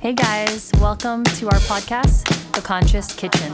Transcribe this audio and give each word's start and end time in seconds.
Hey 0.00 0.12
guys, 0.12 0.70
welcome 0.80 1.24
to 1.24 1.46
our 1.46 1.58
podcast, 1.58 2.52
The 2.52 2.60
Conscious 2.60 3.12
Kitchen. 3.12 3.52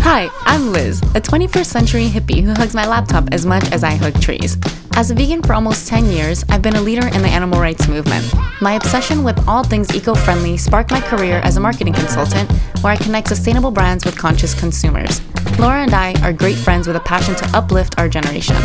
Hi, 0.00 0.30
I'm 0.46 0.72
Liz, 0.72 1.02
a 1.14 1.20
21st 1.20 1.66
century 1.66 2.08
hippie 2.08 2.42
who 2.42 2.54
hugs 2.54 2.74
my 2.74 2.86
laptop 2.86 3.28
as 3.30 3.44
much 3.44 3.70
as 3.72 3.84
I 3.84 3.90
hug 3.90 4.18
trees. 4.22 4.56
As 4.94 5.10
a 5.10 5.14
vegan 5.14 5.42
for 5.42 5.52
almost 5.52 5.86
10 5.86 6.06
years, 6.06 6.46
I've 6.48 6.62
been 6.62 6.76
a 6.76 6.80
leader 6.80 7.06
in 7.08 7.20
the 7.20 7.28
animal 7.28 7.60
rights 7.60 7.86
movement. 7.86 8.24
My 8.62 8.72
obsession 8.72 9.22
with 9.22 9.46
all 9.46 9.62
things 9.62 9.94
eco 9.94 10.14
friendly 10.14 10.56
sparked 10.56 10.92
my 10.92 11.00
career 11.02 11.40
as 11.44 11.58
a 11.58 11.60
marketing 11.60 11.92
consultant, 11.92 12.50
where 12.80 12.94
I 12.94 12.96
connect 12.96 13.28
sustainable 13.28 13.70
brands 13.70 14.06
with 14.06 14.16
conscious 14.16 14.58
consumers. 14.58 15.20
Laura 15.58 15.82
and 15.82 15.94
I 15.94 16.14
are 16.22 16.32
great 16.32 16.56
friends 16.56 16.86
with 16.86 16.96
a 16.96 17.00
passion 17.00 17.34
to 17.36 17.56
uplift 17.56 17.98
our 17.98 18.08
generation. 18.08 18.56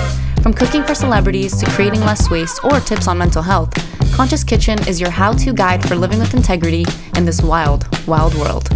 From 0.42 0.54
cooking 0.54 0.84
for 0.84 0.96
celebrities 0.96 1.56
to 1.58 1.70
creating 1.72 2.02
less 2.02 2.30
waste 2.30 2.64
or 2.64 2.80
tips 2.80 3.08
on 3.08 3.18
mental 3.18 3.42
health, 3.42 3.74
Conscious 4.14 4.44
Kitchen 4.44 4.80
is 4.88 5.00
your 5.00 5.10
how 5.12 5.32
to 5.34 5.54
guide 5.54 5.88
for 5.88 5.96
living 5.96 6.20
with 6.20 6.34
integrity 6.34 6.86
in 7.16 7.26
this 7.26 7.42
wild, 7.42 7.86
wild 8.08 8.34
world. 8.36 8.70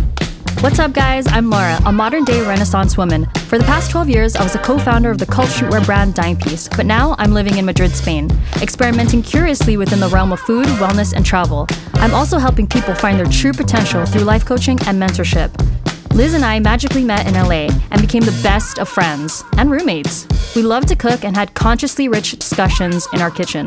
What's 0.61 0.77
up, 0.77 0.93
guys? 0.93 1.25
I'm 1.27 1.49
Laura, 1.49 1.79
a 1.87 1.91
modern 1.91 2.23
day 2.23 2.45
Renaissance 2.45 2.95
woman. 2.95 3.25
For 3.47 3.57
the 3.57 3.63
past 3.63 3.89
12 3.89 4.09
years, 4.09 4.35
I 4.35 4.43
was 4.43 4.53
a 4.53 4.59
co 4.59 4.77
founder 4.77 5.09
of 5.09 5.17
the 5.17 5.25
cult 5.25 5.47
streetwear 5.49 5.83
brand 5.83 6.13
Dimepiece, 6.13 6.67
but 6.67 6.85
now 6.85 7.15
I'm 7.17 7.31
living 7.31 7.57
in 7.57 7.65
Madrid, 7.65 7.91
Spain, 7.91 8.29
experimenting 8.61 9.23
curiously 9.23 9.77
within 9.77 9.99
the 9.99 10.09
realm 10.09 10.31
of 10.31 10.39
food, 10.39 10.67
wellness, 10.77 11.13
and 11.13 11.25
travel. 11.25 11.67
I'm 11.95 12.13
also 12.13 12.37
helping 12.37 12.67
people 12.67 12.93
find 12.93 13.17
their 13.17 13.25
true 13.25 13.53
potential 13.53 14.05
through 14.05 14.21
life 14.21 14.45
coaching 14.45 14.77
and 14.85 15.01
mentorship. 15.01 15.49
Liz 16.13 16.33
and 16.33 16.43
I 16.43 16.59
magically 16.59 17.05
met 17.05 17.25
in 17.25 17.35
LA 17.35 17.73
and 17.89 18.01
became 18.01 18.23
the 18.23 18.37
best 18.43 18.77
of 18.79 18.89
friends 18.89 19.45
and 19.57 19.71
roommates. 19.71 20.27
We 20.55 20.61
loved 20.61 20.89
to 20.89 20.95
cook 20.95 21.23
and 21.23 21.37
had 21.37 21.53
consciously 21.53 22.09
rich 22.09 22.31
discussions 22.33 23.07
in 23.13 23.21
our 23.21 23.31
kitchen. 23.31 23.65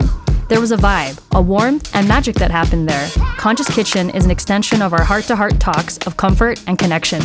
There 0.50 0.60
was 0.60 0.70
a 0.70 0.76
vibe, 0.76 1.18
a 1.32 1.40
warmth, 1.40 1.90
and 1.96 2.06
magic 2.06 2.36
that 2.36 2.50
happened 2.50 2.86
there. 2.86 3.08
Conscious 3.38 3.74
Kitchen 3.74 4.10
is 4.10 4.26
an 4.26 4.30
extension 4.30 4.82
of 4.82 4.92
our 4.92 5.02
heart 5.02 5.24
to 5.24 5.36
heart 5.36 5.58
talks 5.58 5.96
of 6.06 6.18
comfort 6.18 6.62
and 6.66 6.78
connection. 6.78 7.22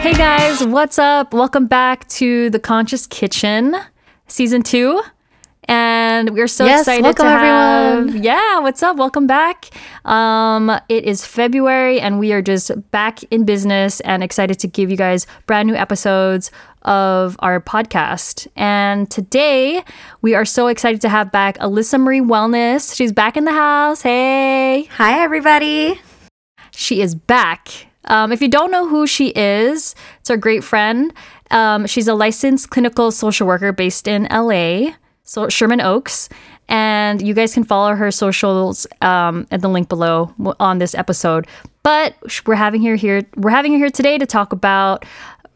Hey 0.00 0.14
guys, 0.14 0.64
what's 0.64 0.98
up? 0.98 1.34
Welcome 1.34 1.66
back 1.66 2.06
to 2.10 2.50
the 2.50 2.60
Conscious 2.60 3.08
Kitchen, 3.08 3.74
season 4.28 4.62
two. 4.62 5.02
And 5.68 6.30
we're 6.30 6.48
so 6.48 6.64
Yes, 6.64 6.80
excited 6.80 7.04
welcome, 7.04 7.26
to 7.26 7.30
have. 7.30 7.98
everyone. 7.98 8.22
Yeah, 8.22 8.60
what's 8.60 8.82
up? 8.82 8.96
Welcome 8.96 9.26
back. 9.26 9.66
Um, 10.06 10.70
it 10.88 11.04
is 11.04 11.26
February, 11.26 12.00
and 12.00 12.18
we 12.18 12.32
are 12.32 12.40
just 12.40 12.70
back 12.90 13.22
in 13.24 13.44
business 13.44 14.00
and 14.00 14.22
excited 14.24 14.58
to 14.60 14.66
give 14.66 14.90
you 14.90 14.96
guys 14.96 15.26
brand 15.46 15.68
new 15.68 15.74
episodes 15.74 16.50
of 16.82 17.36
our 17.40 17.60
podcast. 17.60 18.46
And 18.56 19.10
today, 19.10 19.82
we 20.22 20.34
are 20.34 20.46
so 20.46 20.68
excited 20.68 21.02
to 21.02 21.10
have 21.10 21.30
back 21.30 21.58
Alyssa 21.58 22.00
Marie 22.00 22.22
Wellness. 22.22 22.96
She's 22.96 23.12
back 23.12 23.36
in 23.36 23.44
the 23.44 23.52
house. 23.52 24.00
Hey. 24.00 24.84
Hi, 24.92 25.20
everybody. 25.22 26.00
She 26.72 27.02
is 27.02 27.14
back. 27.14 27.68
Um, 28.06 28.32
if 28.32 28.40
you 28.40 28.48
don't 28.48 28.70
know 28.70 28.88
who 28.88 29.06
she 29.06 29.28
is, 29.36 29.94
it's 30.20 30.30
our 30.30 30.38
great 30.38 30.64
friend. 30.64 31.12
Um, 31.50 31.86
she's 31.86 32.08
a 32.08 32.14
licensed 32.14 32.70
clinical 32.70 33.10
social 33.12 33.46
worker 33.46 33.70
based 33.72 34.08
in 34.08 34.26
LA, 34.30 34.92
so 35.28 35.48
Sherman 35.48 35.80
Oaks. 35.80 36.28
And 36.70 37.22
you 37.22 37.32
guys 37.34 37.54
can 37.54 37.64
follow 37.64 37.94
her 37.94 38.10
socials 38.10 38.86
um, 39.00 39.46
at 39.50 39.62
the 39.62 39.68
link 39.68 39.88
below 39.88 40.34
on 40.58 40.78
this 40.78 40.94
episode. 40.94 41.46
But 41.82 42.14
we're 42.46 42.56
having 42.56 42.82
her 42.82 42.96
here. 42.96 43.22
We're 43.36 43.50
having 43.50 43.72
her 43.72 43.78
here 43.78 43.90
today 43.90 44.18
to 44.18 44.26
talk 44.26 44.52
about 44.52 45.06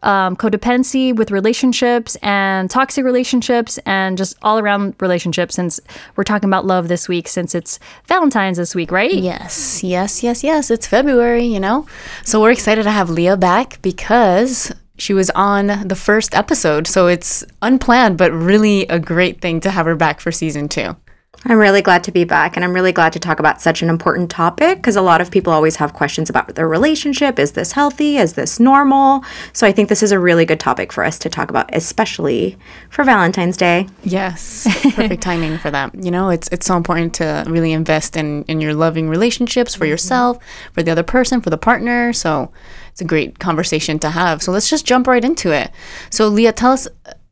um, 0.03 0.37
codependency 0.37 1.15
with 1.15 1.31
relationships 1.31 2.17
and 2.23 2.71
toxic 2.71 3.05
relationships 3.05 3.79
and 3.85 4.19
just 4.19 4.37
all 4.43 4.59
around 4.59 4.95
relationships. 5.01 5.55
Since 5.55 5.81
we're 6.17 6.25
talking 6.25 6.49
about 6.49 6.65
love 6.65 6.89
this 6.89 7.09
week, 7.09 7.29
since 7.29 7.55
it's 7.55 7.79
Valentine's 8.07 8.57
this 8.57 8.75
week, 8.75 8.91
right? 8.91 9.13
Yes, 9.13 9.85
yes, 9.85 10.23
yes, 10.23 10.43
yes. 10.43 10.71
It's 10.71 10.87
February, 10.87 11.45
you 11.45 11.61
know? 11.61 11.87
So 12.25 12.41
we're 12.41 12.53
excited 12.53 12.85
to 12.85 12.91
have 12.91 13.11
Leah 13.11 13.37
back 13.37 13.81
because 13.83 14.73
she 14.99 15.15
was 15.15 15.31
on 15.31 15.89
the 15.89 15.97
first 15.97 16.35
episode. 16.35 16.87
So 16.87 17.07
it's 17.07 17.45
unplanned, 17.61 18.19
but 18.19 18.33
really 18.33 18.83
a 18.89 18.99
great 18.99 19.41
thing 19.41 19.61
to 19.61 19.71
have 19.71 19.87
her 19.87 19.97
back 19.97 20.21
for 20.21 20.33
season 20.33 20.69
two. 20.69 20.97
I'm 21.45 21.59
really 21.59 21.83
glad 21.83 22.05
to 22.05 22.13
be 22.13 22.23
back, 22.23 22.57
and 22.57 22.65
I'm 22.65 22.73
really 22.73 22.93
glad 22.93 23.13
to 23.15 23.19
talk 23.19 23.41
about 23.41 23.61
such 23.61 23.83
an 23.83 23.89
important 23.89 24.31
topic 24.31 24.79
because 24.79 24.95
a 24.95 25.03
lot 25.03 25.21
of 25.21 25.31
people 25.31 25.53
always 25.53 25.75
have 25.77 25.93
questions 25.93 26.31
about 26.31 26.55
their 26.55 26.69
relationship. 26.69 27.39
Is 27.39 27.53
this 27.53 27.73
healthy? 27.73 28.17
Is 28.17 28.35
this 28.35 28.61
normal? 28.61 29.25
So 29.53 29.67
I 29.67 29.73
think 29.73 29.89
this 29.89 30.05
is 30.05 30.13
a 30.13 30.21
really 30.21 30.45
good 30.45 30.61
topic 30.61 30.93
for 30.93 31.03
us 31.03 31.19
to 31.19 31.29
talk 31.29 31.51
about, 31.51 31.69
especially 31.75 32.57
for 32.91 33.03
Valentine's 33.03 33.57
Day. 33.57 33.89
Yes, 34.05 34.69
perfect 34.95 35.23
timing 35.23 35.59
for 35.59 35.71
that. 35.73 35.93
You 36.05 36.13
know, 36.13 36.31
it's 36.31 36.49
it's 36.49 36.67
so 36.67 36.77
important 36.77 37.15
to 37.15 37.45
really 37.49 37.73
invest 37.73 38.17
in 38.17 38.45
in 38.45 38.61
your 38.61 38.75
loving 38.75 39.09
relationships 39.09 39.75
for 39.75 39.85
mm-hmm. 39.85 39.91
yourself, 39.91 40.39
for 40.73 40.85
the 40.85 40.93
other 40.93 41.03
person, 41.03 41.41
for 41.41 41.51
the 41.51 41.59
partner. 41.59 42.13
So 42.13 42.53
it's 42.93 43.01
a 43.01 43.05
great 43.05 43.41
conversation 43.41 43.99
to 44.01 44.11
have. 44.11 44.45
So 44.45 44.53
let's 44.53 44.71
just 44.71 44.87
jump 44.87 45.09
right 45.09 45.25
into 45.25 45.51
it. 45.51 45.73
So 46.09 46.29
Leah, 46.29 46.53
tell 46.53 46.73
us, 46.73 46.87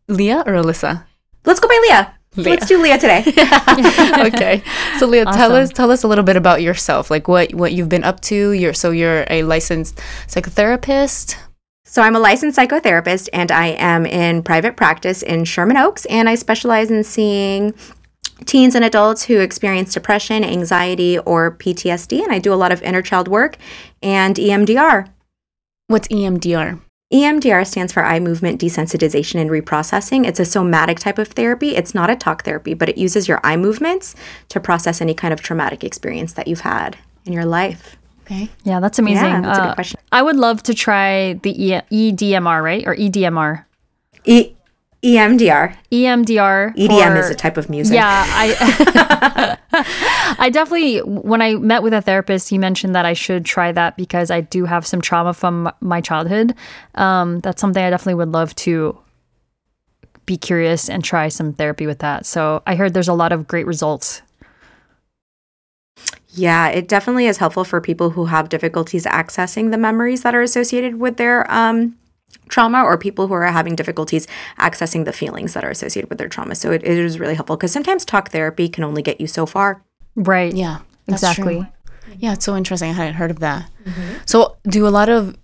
Leah 0.09 0.43
or 0.47 0.55
Alyssa? 0.55 1.05
Let's 1.45 1.61
go 1.61 1.69
by 1.69 1.79
Leah. 1.89 2.20
Let's 2.37 2.67
do 2.67 2.81
Leah 2.81 2.99
today. 2.99 3.25
okay. 3.27 4.63
So 4.99 5.07
Leah, 5.07 5.25
tell 5.25 5.53
us 5.53 5.71
tell 5.71 5.91
us 5.91 6.05
a 6.05 6.09
little 6.09 6.25
bit 6.25 6.37
about 6.37 6.63
yourself, 6.63 7.11
like 7.11 7.27
what 7.27 7.53
what 7.55 7.73
you've 7.73 7.89
been 7.89 8.05
up 8.05 8.21
to. 8.23 8.53
You're 8.53 8.75
so 8.75 8.93
you're 8.93 9.25
a 9.29 9.43
licensed 9.43 9.97
psychotherapist. 10.27 11.37
So 11.85 12.03
I'm 12.03 12.15
a 12.15 12.21
licensed 12.21 12.57
psychotherapist 12.57 13.29
and 13.33 13.51
I 13.51 13.69
am 13.69 14.07
in 14.07 14.45
private 14.45 14.77
practice 14.77 15.23
in 15.23 15.45
Sherman 15.45 15.77
Oaks 15.77 16.05
and 16.05 16.29
I 16.29 16.37
specialize 16.37 16.89
in 16.89 17.03
seeing 17.03 17.75
teens 18.47 18.77
and 18.77 18.85
adults 18.85 19.25
who 19.25 19.41
experience 19.41 19.93
depression, 19.93 20.45
anxiety, 20.45 21.19
or 21.19 21.51
PTSD 21.51 22.23
and 22.23 22.31
I 22.31 22.39
do 22.39 22.53
a 22.53 22.55
lot 22.55 22.71
of 22.71 22.81
inner 22.83 23.03
child 23.03 23.27
work 23.27 23.57
and 24.03 24.37
EMDR. 24.37 25.09
What's 25.89 26.07
EMDR? 26.09 26.81
EMDR 27.13 27.67
stands 27.67 27.93
for 27.93 28.05
eye 28.05 28.21
movement 28.21 28.61
desensitization 28.61 29.41
and 29.41 29.51
reprocessing. 29.51 30.25
It's 30.27 30.39
a 30.39 30.45
somatic 30.45 31.01
type 31.01 31.19
of 31.19 31.29
therapy. 31.29 31.75
It's 31.75 31.93
not 31.93 32.09
a 32.09 32.15
talk 32.15 32.45
therapy, 32.45 32.73
but 32.73 32.89
it 32.89 32.97
uses 32.97 33.27
your 33.27 33.41
eye 33.43 33.57
movements 33.57 34.15
to 34.51 34.61
process 34.61 35.01
any 35.01 35.13
kind 35.15 35.33
of 35.33 35.41
traumatic 35.41 35.83
experience 35.83 36.35
that 36.35 36.47
you've 36.47 36.61
had 36.61 36.97
in 37.25 37.33
your 37.33 37.45
life. 37.45 37.97
Okay. 38.27 38.49
Yeah, 38.63 38.79
that's 38.79 39.01
amazing. 39.01 39.25
Yeah, 39.27 39.41
that's 39.41 39.59
a 39.59 39.63
good 39.63 39.69
Uh, 39.71 39.75
question. 39.75 40.01
I 40.13 40.23
would 40.23 40.37
love 40.37 40.63
to 40.65 40.75
try 40.75 41.33
the 41.43 41.51
e- 41.73 41.81
EDMR, 42.13 42.63
right? 42.63 42.87
Or 42.87 42.95
EDMR. 42.95 43.65
E- 44.25 44.53
EMDR. 45.03 45.75
EMDR. 45.91 46.77
EDM 46.77 47.13
for- 47.13 47.19
is 47.19 47.31
a 47.31 47.35
type 47.35 47.57
of 47.57 47.71
music. 47.71 47.95
Yeah, 47.95 48.25
I 48.29 49.57
I 50.39 50.51
definitely 50.51 50.99
when 50.99 51.41
I 51.41 51.55
met 51.55 51.83
with 51.83 51.95
a 51.95 52.03
therapist, 52.03 52.51
he 52.51 52.59
mentioned 52.59 52.95
that 52.95 53.07
I 53.07 53.15
should 53.15 53.45
try 53.47 53.73
that 53.73 53.97
because 53.97 54.31
I 54.31 54.43
do 54.43 54.67
have 54.67 54.87
some 54.87 55.01
trauma 55.01 55.33
from 55.33 55.73
my 55.81 56.03
childhood. 56.03 56.55
Um, 56.97 57.41
that's 57.41 57.61
something 57.61 57.83
I 57.83 57.89
definitely 57.89 58.17
would 58.17 58.33
love 58.33 58.55
to 58.57 58.99
be 60.27 60.37
curious 60.37 60.91
and 60.91 61.03
try 61.03 61.29
some 61.29 61.55
therapy 61.55 61.87
with 61.87 62.01
that. 62.01 62.27
So 62.27 62.63
I 62.67 62.75
heard 62.75 62.93
there's 62.93 63.09
a 63.09 63.15
lot 63.15 63.33
of 63.33 63.49
great 63.49 63.67
results. 63.67 64.21
Yeah, 66.33 66.69
it 66.69 66.89
definitely 66.89 67.27
is 67.27 67.39
helpful 67.39 67.65
for 67.65 67.81
people 67.81 68.11
who 68.11 68.27
have 68.27 68.49
difficulties 68.49 69.07
accessing 69.07 69.71
the 69.71 69.79
memories 69.79 70.23
that 70.23 70.35
are 70.35 70.43
associated 70.43 71.01
with 71.01 71.17
their 71.17 71.51
um, 71.51 71.97
trauma 72.49 72.83
or 72.83 72.99
people 72.99 73.29
who 73.29 73.35
are 73.35 73.45
having 73.45 73.77
difficulties 73.77 74.27
accessing 74.59 75.05
the 75.05 75.13
feelings 75.13 75.55
that 75.55 75.65
are 75.65 75.71
associated 75.71 76.09
with 76.11 76.19
their 76.19 76.29
trauma. 76.29 76.55
So 76.55 76.73
it, 76.73 76.83
it 76.83 76.99
is 76.99 77.19
really 77.19 77.35
helpful 77.35 77.57
because 77.57 77.73
sometimes 77.73 78.05
talk 78.05 78.31
therapy 78.31 78.69
can 78.69 78.85
only 78.85 79.03
get 79.03 79.21
you 79.21 79.27
so 79.27 79.47
far. 79.47 79.83
Right. 80.17 80.55
Yeah. 80.55 80.81
Exactly. 81.09 81.57
true. 81.57 81.67
Yeah, 82.19 82.33
it's 82.33 82.45
so 82.45 82.57
interesting. 82.57 82.91
I 82.91 82.95
hadn't 82.95 83.15
heard 83.15 83.31
of 83.31 83.39
that. 83.41 83.71
Mm-hmm. 83.85 84.19
So, 84.27 84.57
do 84.65 84.87
a 84.87 84.91
lot 84.91 85.09
of 85.09 85.37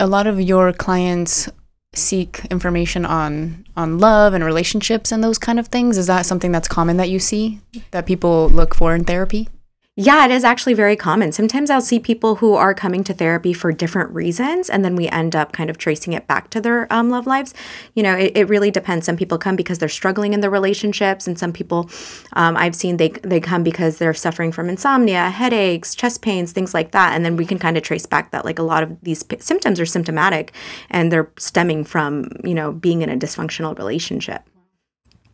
a 0.00 0.06
lot 0.06 0.26
of 0.26 0.40
your 0.40 0.72
clients 0.72 1.48
seek 1.94 2.44
information 2.46 3.04
on 3.04 3.64
on 3.76 3.98
love 3.98 4.34
and 4.34 4.44
relationships 4.44 5.12
and 5.12 5.22
those 5.22 5.38
kind 5.38 5.58
of 5.58 5.68
things? 5.68 5.98
Is 5.98 6.06
that 6.06 6.26
something 6.26 6.52
that's 6.52 6.68
common 6.68 6.96
that 6.96 7.10
you 7.10 7.18
see 7.18 7.60
that 7.90 8.06
people 8.06 8.48
look 8.48 8.74
for 8.74 8.94
in 8.94 9.04
therapy? 9.04 9.48
Yeah, 9.96 10.24
it 10.24 10.32
is 10.32 10.42
actually 10.42 10.74
very 10.74 10.96
common. 10.96 11.30
Sometimes 11.30 11.70
I'll 11.70 11.80
see 11.80 12.00
people 12.00 12.34
who 12.36 12.54
are 12.54 12.74
coming 12.74 13.04
to 13.04 13.14
therapy 13.14 13.52
for 13.52 13.70
different 13.70 14.10
reasons, 14.12 14.68
and 14.68 14.84
then 14.84 14.96
we 14.96 15.06
end 15.08 15.36
up 15.36 15.52
kind 15.52 15.70
of 15.70 15.78
tracing 15.78 16.14
it 16.14 16.26
back 16.26 16.50
to 16.50 16.60
their 16.60 16.92
um, 16.92 17.10
love 17.10 17.28
lives. 17.28 17.54
You 17.94 18.02
know, 18.02 18.16
it, 18.16 18.32
it 18.36 18.48
really 18.48 18.72
depends. 18.72 19.06
Some 19.06 19.16
people 19.16 19.38
come 19.38 19.54
because 19.54 19.78
they're 19.78 19.88
struggling 19.88 20.32
in 20.32 20.40
their 20.40 20.50
relationships, 20.50 21.28
and 21.28 21.38
some 21.38 21.52
people 21.52 21.88
um, 22.32 22.56
I've 22.56 22.74
seen 22.74 22.96
they 22.96 23.10
they 23.22 23.38
come 23.38 23.62
because 23.62 23.98
they're 23.98 24.14
suffering 24.14 24.50
from 24.50 24.68
insomnia, 24.68 25.30
headaches, 25.30 25.94
chest 25.94 26.22
pains, 26.22 26.50
things 26.50 26.74
like 26.74 26.90
that. 26.90 27.14
And 27.14 27.24
then 27.24 27.36
we 27.36 27.46
can 27.46 27.60
kind 27.60 27.76
of 27.76 27.84
trace 27.84 28.04
back 28.04 28.32
that 28.32 28.44
like 28.44 28.58
a 28.58 28.64
lot 28.64 28.82
of 28.82 29.00
these 29.02 29.22
p- 29.22 29.38
symptoms 29.38 29.78
are 29.78 29.86
symptomatic, 29.86 30.52
and 30.90 31.12
they're 31.12 31.30
stemming 31.38 31.84
from 31.84 32.30
you 32.42 32.54
know 32.54 32.72
being 32.72 33.02
in 33.02 33.10
a 33.10 33.16
dysfunctional 33.16 33.78
relationship. 33.78 34.42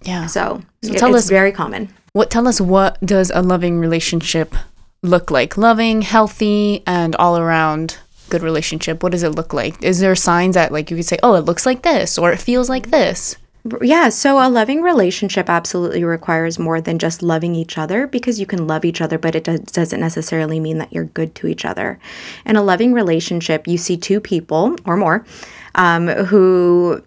Yeah. 0.02 0.26
So, 0.26 0.60
So 0.82 0.90
it- 0.92 0.94
it's 0.96 1.02
us- 1.02 1.28
very 1.30 1.52
common. 1.52 1.88
What 2.12 2.30
tell 2.30 2.48
us 2.48 2.60
what 2.60 3.00
does 3.00 3.30
a 3.32 3.40
loving 3.40 3.78
relationship 3.78 4.54
look 5.02 5.30
like? 5.30 5.56
Loving, 5.56 6.02
healthy, 6.02 6.82
and 6.86 7.14
all 7.16 7.38
around 7.38 7.98
good 8.30 8.42
relationship. 8.42 9.02
What 9.02 9.12
does 9.12 9.22
it 9.22 9.30
look 9.30 9.52
like? 9.52 9.80
Is 9.82 10.00
there 10.00 10.16
signs 10.16 10.54
that 10.54 10.72
like 10.72 10.90
you 10.90 10.96
could 10.96 11.06
say, 11.06 11.18
"Oh, 11.22 11.34
it 11.34 11.44
looks 11.44 11.66
like 11.66 11.82
this," 11.82 12.18
or 12.18 12.32
"It 12.32 12.40
feels 12.40 12.68
like 12.68 12.90
this"? 12.90 13.36
Yeah, 13.82 14.08
so 14.08 14.38
a 14.38 14.48
loving 14.48 14.82
relationship 14.82 15.50
absolutely 15.50 16.02
requires 16.02 16.58
more 16.58 16.80
than 16.80 16.98
just 16.98 17.22
loving 17.22 17.54
each 17.54 17.76
other 17.76 18.06
because 18.06 18.40
you 18.40 18.46
can 18.46 18.66
love 18.66 18.86
each 18.86 19.02
other, 19.02 19.18
but 19.18 19.34
it 19.34 19.44
does, 19.44 19.60
doesn't 19.60 20.00
necessarily 20.00 20.58
mean 20.58 20.78
that 20.78 20.92
you're 20.92 21.04
good 21.04 21.34
to 21.36 21.46
each 21.46 21.66
other. 21.66 21.98
In 22.46 22.56
a 22.56 22.62
loving 22.62 22.94
relationship, 22.94 23.68
you 23.68 23.76
see 23.76 23.98
two 23.98 24.18
people 24.18 24.76
or 24.86 24.96
more 24.96 25.26
um, 25.74 26.08
who 26.08 27.02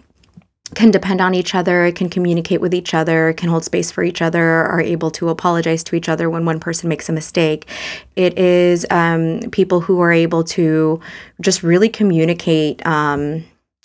can 0.75 0.91
depend 0.91 1.21
on 1.21 1.33
each 1.33 1.55
other, 1.55 1.91
can 1.91 2.09
communicate 2.09 2.61
with 2.61 2.73
each 2.73 2.93
other, 2.93 3.33
can 3.33 3.49
hold 3.49 3.63
space 3.63 3.91
for 3.91 4.03
each 4.03 4.21
other, 4.21 4.43
are 4.43 4.81
able 4.81 5.11
to 5.11 5.29
apologize 5.29 5.83
to 5.85 5.95
each 5.95 6.09
other 6.09 6.29
when 6.29 6.45
one 6.45 6.59
person 6.59 6.89
makes 6.89 7.09
a 7.09 7.13
mistake. 7.13 7.67
It 8.15 8.37
is 8.37 8.85
um, 8.89 9.41
people 9.51 9.81
who 9.81 9.99
are 10.01 10.11
able 10.11 10.43
to 10.45 10.99
just 11.41 11.63
really 11.63 11.89
communicate 11.89 12.85
um, 12.85 13.43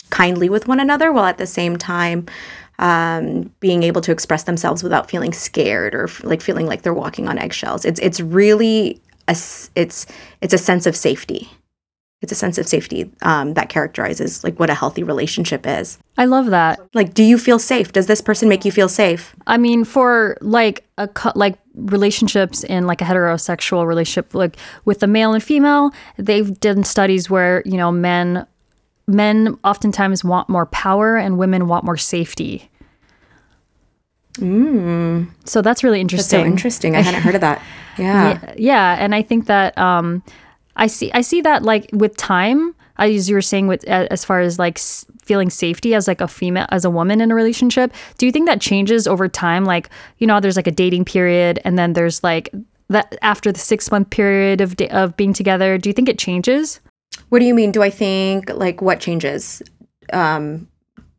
kindly 0.09 0.49
with 0.49 0.67
one 0.67 0.79
another 0.79 1.11
while 1.11 1.25
at 1.25 1.37
the 1.37 1.47
same 1.47 1.77
time 1.77 2.25
um, 2.79 3.51
being 3.59 3.83
able 3.83 4.01
to 4.01 4.11
express 4.11 4.43
themselves 4.43 4.83
without 4.83 5.09
feeling 5.09 5.33
scared 5.33 5.93
or 5.93 6.05
f- 6.05 6.23
like 6.23 6.41
feeling 6.41 6.65
like 6.65 6.81
they're 6.81 6.93
walking 6.93 7.27
on 7.27 7.37
eggshells. 7.37 7.83
It's 7.83 7.99
it's 7.99 8.21
really 8.21 9.01
a 9.27 9.31
it's 9.31 10.05
it's 10.41 10.53
a 10.53 10.57
sense 10.57 10.85
of 10.85 10.95
safety. 10.95 11.51
It's 12.21 12.33
a 12.33 12.35
sense 12.35 12.57
of 12.57 12.67
safety 12.67 13.09
um, 13.21 13.53
that 13.53 13.69
characterizes 13.69 14.43
like 14.43 14.59
what 14.59 14.69
a 14.69 14.73
healthy 14.73 15.03
relationship 15.03 15.65
is. 15.65 15.97
I 16.17 16.25
love 16.25 16.47
that. 16.47 16.79
Like, 16.93 17.13
do 17.13 17.23
you 17.23 17.37
feel 17.37 17.59
safe? 17.59 17.93
Does 17.93 18.07
this 18.07 18.19
person 18.19 18.49
make 18.49 18.65
you 18.65 18.73
feel 18.73 18.89
safe? 18.89 19.33
I 19.47 19.57
mean, 19.57 19.85
for 19.85 20.37
like 20.41 20.83
a 20.97 21.07
cou- 21.07 21.31
like 21.35 21.57
relationships 21.75 22.65
in 22.65 22.85
like 22.87 23.01
a 23.01 23.05
heterosexual 23.05 23.87
relationship, 23.87 24.35
like 24.35 24.57
with 24.83 24.99
the 24.99 25.07
male 25.07 25.31
and 25.33 25.41
female, 25.41 25.91
they've 26.17 26.59
done 26.59 26.83
studies 26.83 27.29
where 27.29 27.63
you 27.65 27.77
know 27.77 27.89
men 27.89 28.45
men 29.07 29.57
oftentimes 29.63 30.21
want 30.23 30.49
more 30.49 30.65
power 30.65 31.15
and 31.17 31.37
women 31.37 31.67
want 31.67 31.85
more 31.85 31.97
safety. 31.97 32.69
So 34.37 35.61
that's 35.61 35.83
really 35.83 35.97
That's 35.97 36.13
interesting. 36.13 36.41
so 36.41 36.45
interesting. 36.45 36.95
I 36.95 37.01
hadn't 37.01 37.21
heard 37.21 37.35
of 37.35 37.41
that. 37.41 37.61
Yeah. 37.97 38.39
yeah, 38.41 38.53
yeah, 38.55 38.95
and 38.97 39.13
I 39.13 39.21
think 39.21 39.47
that 39.47 39.77
um, 39.77 40.23
I 40.79 40.87
see 40.87 41.11
I 41.13 41.21
see 41.21 41.41
that 41.41 41.63
like 41.63 41.89
with 41.93 42.17
time, 42.17 42.73
as 42.97 43.29
you 43.29 43.35
were 43.35 43.41
saying, 43.41 43.67
with 43.67 43.83
as 43.85 44.25
far 44.25 44.39
as 44.39 44.57
like 44.57 44.79
feeling 45.21 45.49
safety 45.51 45.93
as 45.93 46.07
like 46.07 46.21
a 46.21 46.27
female 46.27 46.65
as 46.69 46.85
a 46.85 46.89
woman 46.89 47.21
in 47.21 47.29
a 47.31 47.35
relationship. 47.35 47.93
Do 48.17 48.25
you 48.25 48.31
think 48.31 48.47
that 48.47 48.59
changes 48.61 49.05
over 49.07 49.27
time? 49.27 49.65
Like 49.65 49.89
you 50.17 50.25
know, 50.25 50.39
there's 50.39 50.55
like 50.55 50.67
a 50.67 50.71
dating 50.71 51.05
period, 51.05 51.59
and 51.65 51.77
then 51.77 51.93
there's 51.93 52.23
like 52.23 52.49
that 52.89 53.15
after 53.21 53.51
the 53.51 53.59
six 53.59 53.91
month 53.91 54.09
period 54.09 54.61
of 54.61 54.73
of 54.89 55.15
being 55.17 55.33
together. 55.33 55.77
Do 55.77 55.89
you 55.89 55.93
think 55.93 56.09
it 56.09 56.17
changes? 56.17 56.79
What 57.29 57.39
do 57.39 57.45
you 57.45 57.53
mean? 57.53 57.71
Do 57.71 57.83
I 57.83 57.89
think 57.91 58.49
like 58.49 58.81
what 58.81 58.99
changes? 58.99 59.61
Um, 60.13 60.67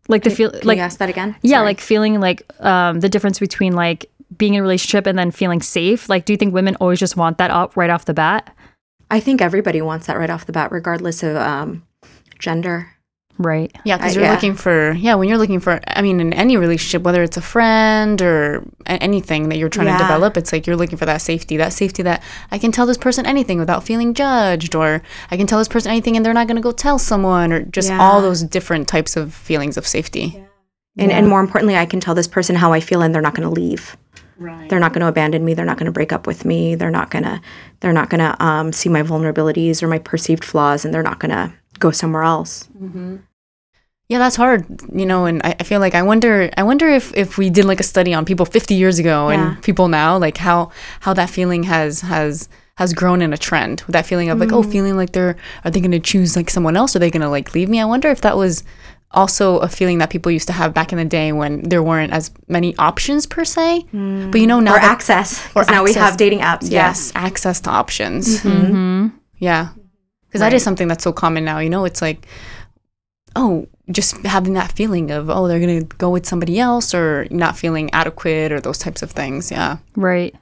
Like 0.09 0.25
the 0.25 0.31
feel 0.31 0.51
can 0.51 0.67
like 0.67 0.79
you 0.79 0.83
ask 0.83 0.99
that 0.99 1.09
again? 1.09 1.37
yeah, 1.43 1.59
Sorry. 1.59 1.67
like 1.67 1.81
feeling 1.81 2.19
like 2.21 2.43
um, 2.65 3.01
the 3.01 3.09
difference 3.09 3.39
between 3.39 3.75
like 3.75 4.06
being 4.37 4.55
in 4.55 4.61
a 4.61 4.63
relationship 4.63 5.06
and 5.06 5.19
then 5.19 5.31
feeling 5.31 5.61
safe. 5.63 6.09
Like, 6.09 6.25
do 6.25 6.33
you 6.33 6.37
think 6.37 6.55
women 6.55 6.75
always 6.81 6.99
just 6.99 7.17
want 7.17 7.39
that 7.39 7.51
up 7.51 7.77
right 7.77 7.91
off 7.91 8.05
the 8.06 8.15
bat? 8.15 8.55
I 9.11 9.21
think 9.21 9.41
everybody 9.43 9.83
wants 9.83 10.07
that 10.07 10.17
right 10.19 10.31
off 10.31 10.47
the 10.47 10.53
bat, 10.53 10.71
regardless 10.73 11.23
of 11.23 11.37
um, 11.37 11.83
gender. 12.39 12.89
Right. 13.39 13.75
Yeah, 13.85 13.97
because 13.97 14.15
Uh, 14.17 14.21
you're 14.21 14.29
yeah. 14.29 14.35
looking 14.35 14.55
for 14.55 14.93
yeah 14.93 15.15
when 15.15 15.27
you're 15.27 15.39
looking 15.39 15.61
for 15.61 15.81
I 15.87 16.03
mean 16.03 16.21
in 16.21 16.35
any 16.35 16.59
relationship 16.59 17.03
whether 17.03 17.23
it's 17.23 17.39
a 17.39 17.41
friend 17.41 18.21
or 18.21 18.62
anything 18.85 19.49
that 19.49 19.57
you're 19.57 19.71
trying 19.71 19.87
Yeah. 19.87 19.97
to 19.97 20.05
develop 20.05 20.37
it's 20.37 20.53
like 20.53 20.67
you're 20.67 20.77
looking 20.77 20.99
for 20.99 21.07
that 21.07 21.23
safety 21.23 21.57
that 21.57 21.73
safety 21.73 22.03
that 22.03 22.23
I 22.51 22.59
can 22.59 22.71
tell 22.71 22.85
this 22.85 22.99
person 22.99 23.25
anything 23.25 23.59
without 23.59 23.83
feeling 23.83 24.12
judged 24.12 24.75
or 24.75 25.01
I 25.31 25.39
can 25.39 25.47
tell 25.47 25.59
this 25.59 25.69
person 25.69 25.91
anything 25.91 26.17
and 26.17 26.27
they're 26.27 26.35
not 26.35 26.49
going 26.49 26.56
to 26.56 26.63
go 26.63 26.73
tell 26.73 26.99
someone 26.99 27.51
or 27.51 27.63
just 27.63 27.91
all 27.91 28.21
those 28.21 28.43
different 28.43 28.89
types 28.89 29.17
of 29.17 29.33
feelings 29.33 29.79
of 29.79 29.87
safety. 29.87 30.45
And, 30.99 31.11
and 31.11 31.27
more 31.27 31.41
importantly, 31.41 31.77
I 31.79 31.87
can 31.87 31.99
tell 32.01 32.15
this 32.15 32.29
person 32.29 32.56
how 32.56 32.75
I 32.75 32.81
feel, 32.81 33.01
and 33.01 33.15
they're 33.15 33.23
not 33.23 33.35
going 33.35 33.49
to 33.49 33.55
leave. 33.61 33.97
Right. 34.41 34.69
They're 34.71 34.81
not 34.81 34.93
going 34.95 35.03
to 35.03 35.07
abandon 35.09 35.45
me. 35.45 35.53
They're 35.55 35.67
not 35.67 35.77
going 35.77 35.85
to 35.87 35.93
break 35.93 36.13
up 36.13 36.27
with 36.27 36.47
me. 36.47 36.75
They're 36.75 36.91
not 36.91 37.11
going 37.11 37.25
to. 37.25 37.41
They're 37.81 37.93
not 37.93 38.09
going 38.09 38.21
to 38.21 38.43
um, 38.43 38.73
see 38.73 38.89
my 38.89 39.03
vulnerabilities 39.03 39.83
or 39.83 39.87
my 39.87 39.99
perceived 39.99 40.45
flaws, 40.45 40.85
and 40.85 40.93
they're 40.95 41.03
not 41.03 41.21
going 41.21 41.31
to 41.31 41.53
go 41.79 41.91
somewhere 41.91 42.23
else. 42.23 42.69
Yeah, 44.09 44.19
that's 44.19 44.35
hard, 44.37 44.67
you 44.93 45.07
know, 45.07 45.27
and 45.27 45.41
I, 45.45 45.55
I 45.61 45.63
feel 45.63 45.79
like 45.79 45.95
I 45.95 46.03
wonder 46.03 46.51
I 46.57 46.65
wonder 46.65 46.89
if, 46.89 47.15
if 47.17 47.39
we 47.39 47.49
did 47.49 47.65
like 47.65 47.79
a 47.79 47.85
study 47.85 48.13
on 48.13 48.25
people 48.25 48.45
50 48.45 48.75
years 48.75 48.99
ago 48.99 49.29
Yeah. 49.31 49.53
and 49.53 49.63
people 49.63 49.87
now, 49.87 50.19
like 50.19 50.37
how 50.39 50.73
how 51.01 51.15
that 51.15 51.31
feeling 51.31 51.63
has 51.65 52.01
has 52.01 52.49
has 52.77 52.93
grown 52.93 53.23
in 53.23 53.33
a 53.33 53.39
trend. 53.39 53.83
With 53.87 53.93
That 53.93 54.07
feeling 54.07 54.29
of 54.31 54.41
like, 54.41 54.51
oh, 54.53 54.63
Mm. 54.63 54.73
feeling 54.73 54.97
like 54.97 55.13
they're 55.13 55.37
are 55.65 55.71
they 55.71 55.79
going 55.81 55.93
to 55.93 56.01
choose 56.01 56.35
like 56.35 56.51
someone 56.51 56.77
else? 56.77 56.97
Are 56.97 56.99
they 56.99 57.11
going 57.11 57.21
to 57.23 57.29
like 57.29 57.55
leave 57.55 57.69
me? 57.69 57.81
I 57.81 57.85
wonder 57.85 58.09
if 58.09 58.21
that 58.23 58.37
was 58.37 58.65
also 59.12 59.59
a 59.59 59.69
feeling 59.69 59.99
that 59.99 60.11
people 60.11 60.31
used 60.31 60.47
to 60.47 60.53
have 60.53 60.73
back 60.73 60.93
in 60.93 60.99
the 60.99 61.05
day 61.05 61.33
when 61.33 61.62
there 61.69 61.83
weren't 61.83 62.12
as 62.12 62.31
many 62.49 62.77
options 62.79 63.27
per 63.27 63.45
se. 63.45 63.85
But 63.93 64.41
you 64.41 64.47
know 64.47 64.61
now 64.61 64.75
Or 64.77 64.81
that- 64.81 64.85
access. 64.91 65.45
or 65.57 65.62
Because 65.62 65.69
now 65.69 65.83
we 65.85 65.93
have 65.95 66.17
dating 66.17 66.41
apps. 66.41 66.71
yeah. 66.71 66.89
yes, 66.89 67.11
access 67.15 67.61
to 67.62 67.71
options. 67.71 68.41
Mm-hmm. 68.43 69.09
Yeah. 69.39 69.69
Because 70.27 70.41
that 70.41 70.53
is 70.53 70.62
something 70.62 70.87
that's 70.87 71.03
so 71.03 71.12
common 71.12 71.45
now. 71.45 71.59
You 71.59 71.71
know, 71.71 71.85
it's 71.85 72.01
like, 72.01 72.25
oh, 73.35 73.67
just 73.91 74.17
having 74.25 74.55
that 74.55 74.71
feeling 74.73 75.11
of, 75.11 75.29
oh, 75.29 75.49
they're 75.49 75.59
going 75.59 75.81
to 75.87 75.97
go 75.97 76.11
with 76.11 76.25
somebody 76.25 76.61
else 76.61 76.95
or 76.95 77.27
not 77.31 77.56
feeling 77.56 77.91
adequate 77.93 78.53
or 78.53 78.61
those 78.61 78.79
types 78.79 79.03
of 79.03 79.11
things. 79.11 79.51
Yeah. 79.51 79.79
Right. 79.97 80.35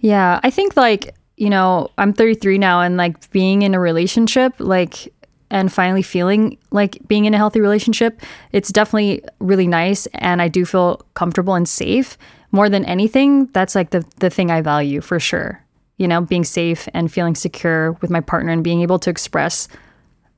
Yeah. 0.00 0.38
I 0.42 0.50
think 0.50 0.76
like, 0.76 1.14
you 1.38 1.48
know, 1.48 1.90
I'm 1.96 2.12
33 2.12 2.58
now 2.58 2.82
and 2.82 2.98
like 2.98 3.30
being 3.30 3.62
in 3.62 3.74
a 3.74 3.80
relationship, 3.80 4.52
like, 4.58 5.12
and 5.50 5.72
finally 5.72 6.02
feeling 6.02 6.58
like 6.70 6.98
being 7.06 7.24
in 7.24 7.34
a 7.34 7.36
healthy 7.36 7.60
relationship, 7.60 8.20
it's 8.52 8.70
definitely 8.70 9.22
really 9.38 9.66
nice. 9.66 10.06
And 10.14 10.42
I 10.42 10.48
do 10.48 10.64
feel 10.64 11.06
comfortable 11.14 11.54
and 11.54 11.68
safe 11.68 12.18
more 12.52 12.68
than 12.68 12.84
anything. 12.84 13.46
That's 13.46 13.74
like 13.74 13.90
the, 13.90 14.04
the 14.18 14.30
thing 14.30 14.50
I 14.50 14.60
value 14.60 15.00
for 15.00 15.20
sure. 15.20 15.62
You 15.98 16.08
know, 16.08 16.20
being 16.20 16.44
safe 16.44 16.88
and 16.92 17.10
feeling 17.10 17.34
secure 17.34 17.92
with 18.02 18.10
my 18.10 18.20
partner 18.20 18.52
and 18.52 18.62
being 18.62 18.82
able 18.82 18.98
to 18.98 19.10
express 19.10 19.68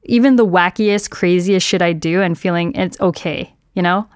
even 0.04 0.36
the 0.36 0.46
wackiest, 0.46 1.10
craziest 1.10 1.66
shit 1.66 1.82
I 1.82 1.92
do 1.92 2.22
and 2.22 2.38
feeling 2.38 2.74
it's 2.74 2.98
okay, 3.00 3.54
you 3.74 3.82
know? 3.82 4.08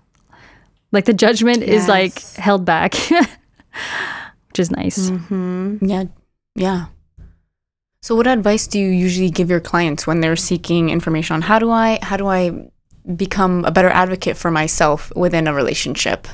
Like 0.90 1.06
the 1.06 1.14
judgment 1.14 1.62
is 1.62 1.88
like 1.88 2.20
held 2.34 2.64
back, 2.64 2.94
which 4.48 4.58
is 4.58 4.70
nice. 4.70 5.10
Mm-hmm. 5.10 5.86
Yeah. 5.86 6.04
Yeah. 6.54 6.86
So 8.02 8.16
what 8.16 8.26
advice 8.26 8.66
do 8.66 8.80
you 8.80 8.88
usually 8.88 9.30
give 9.30 9.48
your 9.48 9.60
clients 9.60 10.08
when 10.08 10.20
they're 10.20 10.34
seeking 10.34 10.90
information 10.90 11.34
on 11.34 11.42
how 11.42 11.60
do 11.60 11.70
I 11.70 12.00
how 12.02 12.16
do 12.16 12.26
I 12.26 12.68
become 13.14 13.64
a 13.64 13.70
better 13.70 13.90
advocate 13.90 14.36
for 14.36 14.50
myself 14.50 15.12
within 15.14 15.46
a 15.46 15.54
relationship? 15.54 16.26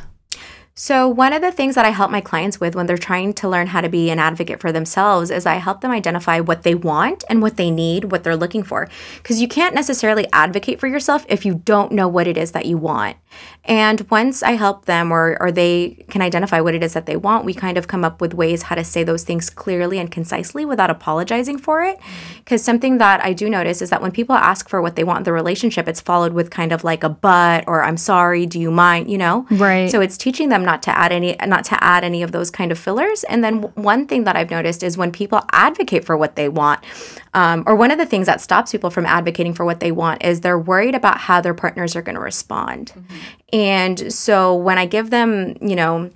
So, 0.80 1.08
one 1.08 1.32
of 1.32 1.42
the 1.42 1.50
things 1.50 1.74
that 1.74 1.84
I 1.84 1.88
help 1.88 2.12
my 2.12 2.20
clients 2.20 2.60
with 2.60 2.76
when 2.76 2.86
they're 2.86 2.96
trying 2.96 3.32
to 3.32 3.48
learn 3.48 3.66
how 3.66 3.80
to 3.80 3.88
be 3.88 4.10
an 4.10 4.20
advocate 4.20 4.60
for 4.60 4.70
themselves 4.70 5.28
is 5.28 5.44
I 5.44 5.56
help 5.56 5.80
them 5.80 5.90
identify 5.90 6.38
what 6.38 6.62
they 6.62 6.76
want 6.76 7.24
and 7.28 7.42
what 7.42 7.56
they 7.56 7.68
need, 7.68 8.12
what 8.12 8.22
they're 8.22 8.36
looking 8.36 8.62
for. 8.62 8.88
Because 9.16 9.40
you 9.40 9.48
can't 9.48 9.74
necessarily 9.74 10.28
advocate 10.32 10.78
for 10.78 10.86
yourself 10.86 11.26
if 11.28 11.44
you 11.44 11.56
don't 11.64 11.90
know 11.90 12.06
what 12.06 12.28
it 12.28 12.36
is 12.36 12.52
that 12.52 12.66
you 12.66 12.78
want. 12.78 13.16
And 13.64 14.08
once 14.08 14.42
I 14.42 14.52
help 14.52 14.86
them 14.86 15.12
or, 15.12 15.36
or 15.40 15.52
they 15.52 16.04
can 16.08 16.22
identify 16.22 16.60
what 16.60 16.74
it 16.74 16.82
is 16.82 16.94
that 16.94 17.06
they 17.06 17.16
want, 17.16 17.44
we 17.44 17.52
kind 17.52 17.76
of 17.76 17.86
come 17.88 18.04
up 18.04 18.20
with 18.20 18.32
ways 18.32 18.62
how 18.62 18.76
to 18.76 18.84
say 18.84 19.02
those 19.02 19.24
things 19.24 19.50
clearly 19.50 19.98
and 19.98 20.10
concisely 20.10 20.64
without 20.64 20.90
apologizing 20.90 21.58
for 21.58 21.82
it. 21.82 21.98
Mm. 21.98 22.38
Because 22.38 22.64
something 22.64 22.98
that 22.98 23.22
I 23.22 23.34
do 23.34 23.50
notice 23.50 23.82
is 23.82 23.90
that 23.90 24.00
when 24.00 24.10
people 24.10 24.36
ask 24.36 24.68
for 24.68 24.80
what 24.80 24.96
they 24.96 25.04
want 25.04 25.18
in 25.18 25.24
the 25.24 25.32
relationship, 25.32 25.86
it's 25.86 26.00
followed 26.00 26.32
with 26.32 26.50
kind 26.50 26.72
of 26.72 26.82
like 26.82 27.04
a 27.04 27.08
but 27.08 27.64
or 27.66 27.82
I'm 27.82 27.98
sorry, 27.98 28.46
do 28.46 28.58
you 28.58 28.70
mind, 28.70 29.10
you 29.10 29.18
know? 29.18 29.46
Right. 29.50 29.90
So 29.90 30.00
it's 30.00 30.16
teaching 30.16 30.48
them 30.48 30.64
not 30.68 30.82
to 30.82 30.92
add 30.96 31.12
any 31.12 31.34
not 31.46 31.64
to 31.64 31.76
add 31.82 32.04
any 32.04 32.22
of 32.22 32.30
those 32.32 32.50
kind 32.50 32.70
of 32.70 32.78
fillers. 32.78 33.24
And 33.24 33.42
then 33.42 33.54
one 33.92 34.06
thing 34.06 34.24
that 34.24 34.36
I've 34.36 34.50
noticed 34.50 34.82
is 34.82 34.98
when 34.98 35.10
people 35.10 35.40
advocate 35.52 36.04
for 36.04 36.16
what 36.16 36.36
they 36.36 36.48
want, 36.48 36.80
um, 37.32 37.64
or 37.66 37.74
one 37.74 37.90
of 37.90 37.98
the 37.98 38.06
things 38.12 38.26
that 38.26 38.40
stops 38.40 38.72
people 38.72 38.90
from 38.90 39.06
advocating 39.06 39.54
for 39.54 39.64
what 39.64 39.80
they 39.80 39.92
want 39.92 40.22
is 40.22 40.42
they're 40.42 40.58
worried 40.58 40.94
about 40.94 41.18
how 41.18 41.40
their 41.40 41.54
partners 41.54 41.96
are 41.96 42.02
going 42.02 42.16
to 42.16 42.20
respond. 42.20 42.92
And 43.52 44.12
so 44.12 44.54
when 44.54 44.76
I 44.76 44.84
give 44.86 45.08
them, 45.08 45.56
you 45.62 45.76
know, 45.76 46.10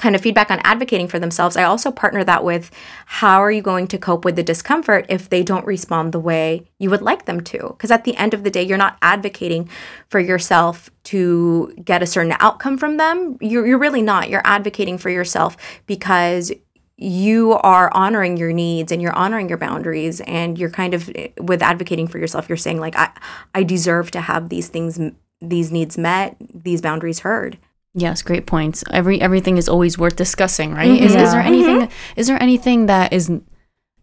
kind 0.00 0.16
of 0.16 0.20
feedback 0.20 0.50
on 0.50 0.60
advocating 0.64 1.06
for 1.06 1.18
themselves, 1.18 1.56
I 1.56 1.64
also 1.64 1.92
partner 1.92 2.24
that 2.24 2.42
with 2.42 2.70
how 3.06 3.38
are 3.40 3.52
you 3.52 3.62
going 3.62 3.86
to 3.88 3.98
cope 3.98 4.24
with 4.24 4.34
the 4.34 4.42
discomfort 4.42 5.06
if 5.08 5.28
they 5.28 5.42
don't 5.42 5.66
respond 5.66 6.12
the 6.12 6.18
way 6.18 6.64
you 6.78 6.90
would 6.90 7.02
like 7.02 7.26
them 7.26 7.40
to? 7.42 7.58
Because 7.58 7.90
at 7.90 8.04
the 8.04 8.16
end 8.16 8.34
of 8.34 8.42
the 8.42 8.50
day, 8.50 8.62
you're 8.62 8.78
not 8.78 8.96
advocating 9.02 9.68
for 10.08 10.18
yourself 10.18 10.90
to 11.04 11.72
get 11.84 12.02
a 12.02 12.06
certain 12.06 12.34
outcome 12.40 12.78
from 12.78 12.96
them. 12.96 13.36
You're, 13.40 13.66
you're 13.66 13.78
really 13.78 14.02
not. 14.02 14.30
You're 14.30 14.42
advocating 14.44 14.98
for 14.98 15.10
yourself 15.10 15.56
because 15.86 16.50
you 16.96 17.52
are 17.52 17.90
honoring 17.94 18.36
your 18.36 18.52
needs 18.52 18.92
and 18.92 19.00
you're 19.00 19.16
honoring 19.16 19.48
your 19.48 19.56
boundaries 19.56 20.20
and 20.22 20.58
you're 20.58 20.70
kind 20.70 20.92
of 20.92 21.10
eh, 21.14 21.28
with 21.38 21.62
advocating 21.62 22.06
for 22.06 22.18
yourself 22.18 22.46
you're 22.46 22.58
saying 22.58 22.78
like 22.78 22.94
i 22.94 23.10
i 23.54 23.62
deserve 23.62 24.10
to 24.10 24.20
have 24.20 24.50
these 24.50 24.68
things 24.68 25.00
these 25.40 25.72
needs 25.72 25.96
met 25.96 26.36
these 26.54 26.82
boundaries 26.82 27.20
heard 27.20 27.56
Yes, 27.94 28.22
great 28.22 28.46
points. 28.46 28.84
Every 28.90 29.20
everything 29.20 29.56
is 29.56 29.68
always 29.68 29.98
worth 29.98 30.16
discussing, 30.16 30.74
right? 30.74 30.88
Is, 30.90 31.14
is 31.14 31.32
there 31.32 31.40
mm-hmm. 31.40 31.48
anything 31.48 31.76
mm-hmm. 31.80 32.20
is 32.20 32.26
there 32.28 32.42
anything 32.42 32.86
that 32.86 33.12
is 33.12 33.30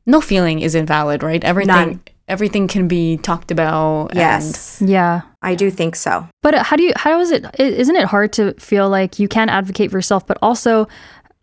no 0.06 0.22
feeling 0.22 0.60
is 0.60 0.76
invalid, 0.76 1.24
right? 1.24 1.44
Everything 1.44 1.74
None. 1.74 2.02
everything 2.28 2.68
can 2.68 2.88
be 2.88 3.18
talked 3.18 3.52
about. 3.52 4.08
and- 4.12 4.18
Yes, 4.18 4.82
Yeah. 4.86 5.22
I 5.42 5.56
do 5.56 5.72
think 5.72 5.96
so. 5.96 6.28
But 6.44 6.56
how 6.56 6.76
do 6.76 6.84
you 6.84 6.94
how 6.96 7.20
is 7.20 7.32
it 7.32 7.46
i- 7.46 7.64
isn't 7.64 7.96
it 7.96 8.06
hard 8.06 8.34
to 8.34 8.54
feel 8.60 8.90
like 8.90 9.20
you 9.20 9.28
can 9.28 9.48
advocate 9.50 9.92
for 9.92 9.98
yourself 9.98 10.28
but 10.28 10.38
also 10.42 10.88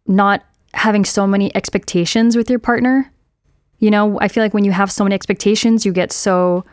not 0.06 0.42
having 0.74 1.04
so 1.04 1.26
many 1.26 1.54
expectations 1.56 2.36
with 2.36 2.50
your 2.50 2.58
partner? 2.58 3.10
You 3.78 3.90
know, 3.90 4.18
I 4.20 4.28
feel 4.28 4.42
like 4.42 4.54
when 4.54 4.64
you 4.64 4.72
have 4.72 4.90
so 4.92 5.04
many 5.04 5.14
expectations, 5.14 5.86
you 5.86 5.92
get 5.92 6.12
so 6.12 6.64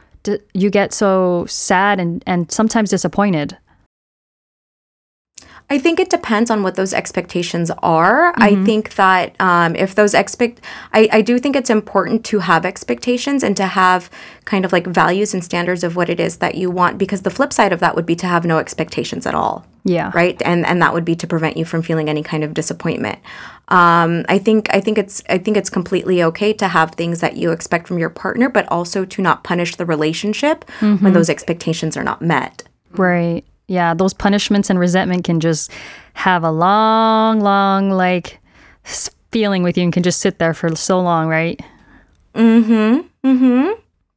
you 0.54 0.70
get 0.70 0.94
so 0.94 1.46
sad 1.48 2.00
and 2.00 2.24
and 2.28 2.52
sometimes 2.52 2.90
disappointed. 2.90 3.58
I 5.72 5.78
think 5.78 6.02
it 6.02 6.10
depends 6.10 6.52
on 6.52 6.64
what 6.64 6.76
those 6.76 6.94
expectations 6.94 7.72
are. 7.82 8.34
I 8.36 8.62
think 8.66 8.96
that 8.96 9.40
um, 9.40 9.74
if 9.78 9.96
those 9.96 10.14
expect, 10.14 10.60
I, 10.94 11.08
I 11.14 11.22
do 11.22 11.40
think 11.40 11.56
it's 11.56 11.70
important 11.70 12.26
to 12.26 12.40
have 12.40 12.66
expectations 12.66 13.42
and 13.42 13.56
to 13.56 13.66
have 13.66 14.10
kind 14.44 14.66
of 14.66 14.74
like 14.74 14.86
values 14.86 15.34
and 15.34 15.42
standards 15.42 15.86
of 15.86 15.96
what 15.96 16.10
it 16.10 16.20
is 16.20 16.38
that 16.38 16.56
you 16.56 16.70
want. 16.70 16.98
Because 16.98 17.22
the 17.22 17.30
flip 17.30 17.54
side 17.54 17.72
of 17.72 17.80
that 17.80 17.96
would 17.96 18.06
be 18.06 18.18
to 18.18 18.28
have 18.28 18.44
no 18.46 18.58
expectations 18.58 19.26
at 19.26 19.34
all. 19.34 19.66
Yeah. 19.84 20.12
right 20.14 20.40
and 20.46 20.64
and 20.64 20.80
that 20.84 20.94
would 20.94 21.06
be 21.06 21.16
to 21.16 21.26
prevent 21.26 21.58
you 21.58 21.66
from 21.66 21.82
feeling 21.82 22.08
any 22.08 22.22
kind 22.22 22.44
of 22.44 22.54
disappointment 22.54 23.18
um, 23.70 24.26
i 24.30 24.38
think 24.38 24.70
i 24.72 24.80
think 24.80 25.00
it's 25.00 25.24
i 25.28 25.40
think 25.40 25.58
it's 25.58 25.72
completely 25.72 26.22
okay 26.22 26.54
to 26.54 26.68
have 26.68 26.92
things 26.92 27.20
that 27.22 27.36
you 27.36 27.52
expect 27.52 27.88
from 27.88 27.98
your 27.98 28.12
partner 28.12 28.48
but 28.48 28.68
also 28.68 29.06
to 29.06 29.24
not 29.24 29.44
punish 29.44 29.78
the 29.78 29.86
relationship 29.88 30.70
when 30.82 31.14
those 31.14 31.32
expectations 31.32 31.98
are 31.98 32.04
not 32.04 32.22
met 32.22 32.62
Right. 32.94 33.44
Yeah, 33.72 33.94
those 33.94 34.14
punishments 34.14 34.70
and 34.70 34.78
resentment 34.78 35.24
can 35.24 35.40
just 35.40 35.72
have 36.14 36.44
a 36.44 36.52
long 36.52 37.40
long 37.40 37.90
like 37.90 38.40
feeling 39.32 39.64
with 39.64 39.78
you 39.78 39.84
and 39.86 39.94
can 39.94 40.04
just 40.04 40.20
sit 40.20 40.40
there 40.40 40.54
for 40.54 40.76
so 40.76 41.00
long, 41.00 41.28
right? 41.30 41.60
mm-hmm 42.36 43.02
mm-hmm 43.28 43.72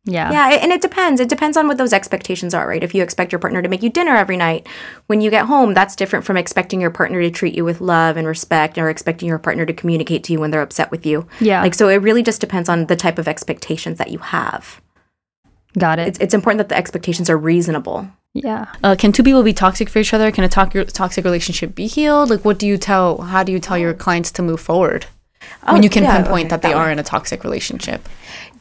Yeah. 0.04 0.30
yeah 0.30 0.58
and 0.62 0.70
it 0.70 0.80
depends 0.80 1.20
it 1.20 1.28
depends 1.28 1.56
on 1.56 1.66
what 1.66 1.78
those 1.78 1.92
expectations 1.92 2.54
are 2.54 2.68
right 2.68 2.84
if 2.84 2.94
you 2.94 3.02
expect 3.02 3.32
your 3.32 3.40
partner 3.40 3.60
to 3.60 3.68
make 3.68 3.82
you 3.82 3.90
dinner 3.90 4.14
every 4.14 4.36
night 4.36 4.68
when 5.08 5.20
you 5.20 5.30
get 5.30 5.46
home 5.46 5.74
that's 5.74 5.96
different 5.96 6.24
from 6.24 6.36
expecting 6.36 6.80
your 6.80 6.92
partner 6.92 7.20
to 7.20 7.28
treat 7.30 7.56
you 7.56 7.64
with 7.64 7.80
love 7.80 8.16
and 8.16 8.28
respect 8.28 8.78
or 8.78 8.88
expecting 8.88 9.28
your 9.28 9.40
partner 9.40 9.66
to 9.66 9.72
communicate 9.72 10.22
to 10.24 10.32
you 10.32 10.38
when 10.38 10.52
they're 10.52 10.62
upset 10.62 10.92
with 10.92 11.04
you 11.04 11.26
Yeah. 11.40 11.60
like 11.62 11.74
so 11.74 11.88
it 11.88 11.96
really 11.96 12.22
just 12.22 12.40
depends 12.40 12.68
on 12.68 12.86
the 12.86 12.94
type 12.94 13.18
of 13.18 13.26
expectations 13.26 13.98
that 13.98 14.12
you 14.12 14.18
have 14.20 14.80
Got 15.76 15.98
it. 15.98 16.06
it's, 16.06 16.18
it's 16.20 16.34
important 16.34 16.58
that 16.58 16.68
the 16.68 16.76
expectations 16.76 17.28
are 17.28 17.36
reasonable 17.36 18.08
yeah. 18.34 18.66
Uh, 18.82 18.96
can 18.98 19.12
two 19.12 19.22
people 19.22 19.42
be 19.42 19.52
toxic 19.54 19.88
for 19.88 20.00
each 20.00 20.12
other? 20.12 20.30
Can 20.30 20.44
a 20.44 20.48
to- 20.48 20.84
toxic 20.86 21.24
relationship 21.24 21.74
be 21.74 21.86
healed? 21.86 22.30
Like, 22.30 22.44
what 22.44 22.58
do 22.58 22.66
you 22.66 22.76
tell? 22.76 23.22
How 23.22 23.42
do 23.44 23.52
you 23.52 23.60
tell 23.60 23.78
your 23.78 23.94
clients 23.94 24.30
to 24.32 24.42
move 24.42 24.60
forward 24.60 25.06
when 25.68 25.82
you 25.82 25.88
can 25.88 26.04
Oh, 26.04 26.08
yeah, 26.08 26.22
pinpoint 26.22 26.46
okay, 26.46 26.48
that 26.50 26.62
they 26.62 26.68
that 26.70 26.76
are 26.76 26.90
in 26.90 26.98
a 26.98 27.02
toxic 27.04 27.44
relationship? 27.44 28.06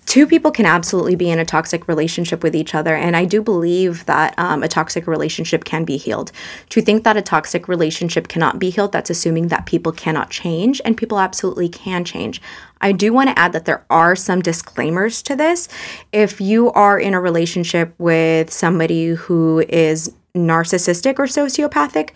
two 0.06 0.28
people 0.28 0.52
can 0.52 0.66
absolutely 0.66 1.16
be 1.16 1.30
in 1.30 1.40
a 1.40 1.46
toxic 1.46 1.88
relationship 1.88 2.44
with 2.44 2.56
each 2.56 2.76
other 2.76 2.96
and 2.96 3.16
i 3.16 3.26
do 3.26 3.42
believe 3.42 4.06
that 4.06 4.38
um, 4.38 4.62
a 4.64 4.68
toxic 4.68 5.08
relationship 5.08 5.64
can 5.64 5.84
be 5.86 5.98
healed 5.98 6.32
to 6.70 6.82
think 6.82 7.04
that 7.04 7.18
a 7.18 7.22
toxic 7.22 7.68
relationship 7.68 8.28
cannot 8.28 8.60
be 8.60 8.70
healed 8.70 8.92
that's 8.92 9.10
assuming 9.10 9.48
that 9.48 9.66
people 9.66 9.92
cannot 9.92 10.30
change 10.30 10.82
and 10.84 10.98
people 10.98 11.20
absolutely 11.20 11.70
can 11.70 12.04
change 12.04 12.42
i 12.84 12.92
do 12.92 13.12
want 13.12 13.30
to 13.30 13.40
add 13.40 13.54
that 13.54 13.66
there 13.66 13.84
are 13.90 14.16
some 14.16 14.42
disclaimers 14.42 15.24
to 15.24 15.36
this. 15.36 15.68
If 16.12 16.40
you 16.40 16.72
are 16.74 17.00
in 17.00 17.14
a 17.16 17.22
relationship 17.22 17.96
with 17.98 18.52
somebody 18.54 19.08
who 19.08 19.66
is 19.68 20.14
narcissistic 20.36 21.18
or 21.18 21.26
sociopathic 21.26 22.12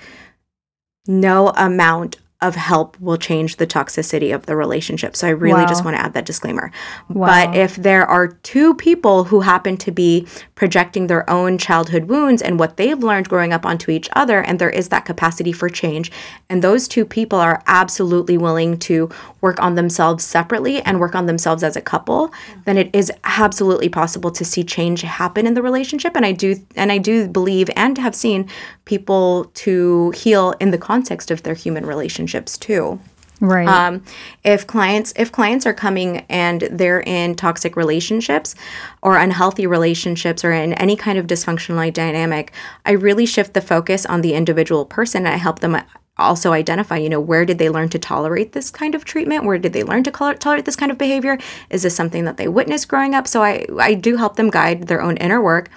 no 1.08 1.50
amount 1.56 2.18
of 2.40 2.56
help 2.56 3.00
will 3.00 3.18
change 3.18 3.56
the 3.56 3.66
toxicity 3.66 4.34
of 4.34 4.46
the 4.46 4.56
relationship. 4.56 5.16
So 5.16 5.28
I 5.28 5.32
really 5.32 5.66
just 5.66 5.84
want 5.84 5.98
to 5.98 6.02
add 6.02 6.14
that 6.14 6.26
disclaimer. 6.26 6.72
Wow. 7.10 7.28
But 7.28 7.56
if 7.56 7.78
there 7.78 8.06
are 8.06 8.28
two 8.28 8.76
people 8.76 9.24
who 9.24 9.42
happen 9.42 9.76
to 9.78 9.92
be 9.92 10.28
projecting 10.54 11.08
their 11.08 11.28
own 11.28 11.58
childhood 11.58 12.06
wounds 12.06 12.44
and 12.44 12.60
what 12.60 12.78
they've 12.78 13.00
learned 13.00 13.28
growing 13.28 13.54
up 13.54 13.66
onto 13.66 13.90
each 13.90 14.08
other, 14.16 14.42
and 14.42 14.60
there 14.60 14.70
is 14.70 14.90
that 14.90 15.06
capacity 15.06 15.52
for 15.52 15.68
change, 15.68 16.12
and 16.48 16.62
those 16.62 16.88
two 16.88 17.06
people 17.06 17.40
are 17.40 17.64
absolutely 17.66 18.38
willing 18.38 18.78
to 18.80 19.10
work 19.42 19.60
on 19.60 19.74
themselves 19.74 20.24
separately 20.24 20.80
and 20.84 21.00
work 21.00 21.16
on 21.16 21.26
themselves 21.26 21.64
as 21.64 21.76
a 21.76 21.82
couple, 21.82 22.32
then 22.66 22.78
it 22.78 22.90
is 22.94 23.12
absolutely 23.24 23.90
possible 23.90 24.30
to 24.30 24.46
see 24.46 24.64
change 24.64 25.02
happen 25.02 25.48
in 25.48 25.56
the 25.56 25.62
relationship. 25.64 26.16
And 26.16 26.26
I 26.26 26.34
do 26.34 26.56
and 26.76 26.92
I 26.92 27.00
do 27.00 27.28
believe 27.28 27.70
and 27.76 27.98
have 27.98 28.14
seen 28.14 28.48
people 28.86 29.46
to 29.54 30.12
heal 30.12 30.54
in 30.60 30.72
the 30.72 30.78
context 30.78 31.32
of 31.32 31.44
their 31.44 31.54
human 31.54 31.86
relationships 32.28 32.58
too. 32.58 33.00
Right. 33.40 33.68
Um, 33.68 34.04
if 34.44 34.66
clients 34.66 35.14
if 35.16 35.32
clients 35.32 35.68
are 35.68 35.74
coming 35.74 36.26
and 36.28 36.62
they're 36.72 37.02
in 37.02 37.36
toxic 37.36 37.76
relationships 37.76 38.56
or 39.04 39.18
unhealthy 39.18 39.68
relationships 39.68 40.44
or 40.44 40.52
in 40.52 40.74
any 40.74 40.96
kind 40.96 41.20
of 41.20 41.28
dysfunctional 41.28 41.94
dynamic, 41.94 42.52
I 42.84 42.94
really 42.94 43.28
shift 43.28 43.54
the 43.54 43.62
focus 43.62 44.08
on 44.08 44.22
the 44.22 44.34
individual 44.34 44.86
person. 44.86 45.28
And 45.28 45.36
I 45.36 45.38
help 45.38 45.60
them 45.60 45.78
also 46.18 46.52
identify, 46.52 46.98
you 46.98 47.10
know, 47.10 47.22
where 47.22 47.46
did 47.46 47.60
they 47.60 47.70
learn 47.70 47.90
to 47.90 48.00
tolerate 48.00 48.54
this 48.54 48.72
kind 48.72 48.96
of 48.96 49.06
treatment? 49.06 49.46
Where 49.46 49.60
did 49.60 49.74
they 49.74 49.84
learn 49.84 50.04
to 50.06 50.12
tolerate 50.12 50.66
this 50.66 50.76
kind 50.76 50.92
of 50.92 50.98
behavior? 50.98 51.38
Is 51.70 51.84
this 51.84 51.96
something 51.96 52.26
that 52.26 52.38
they 52.38 52.48
witnessed 52.48 52.88
growing 52.88 53.14
up? 53.14 53.28
So 53.28 53.44
I 53.44 53.68
I 53.80 53.94
do 53.94 54.18
help 54.18 54.36
them 54.36 54.50
guide 54.50 54.88
their 54.88 55.02
own 55.04 55.18
inner 55.18 55.44
work. 55.44 55.70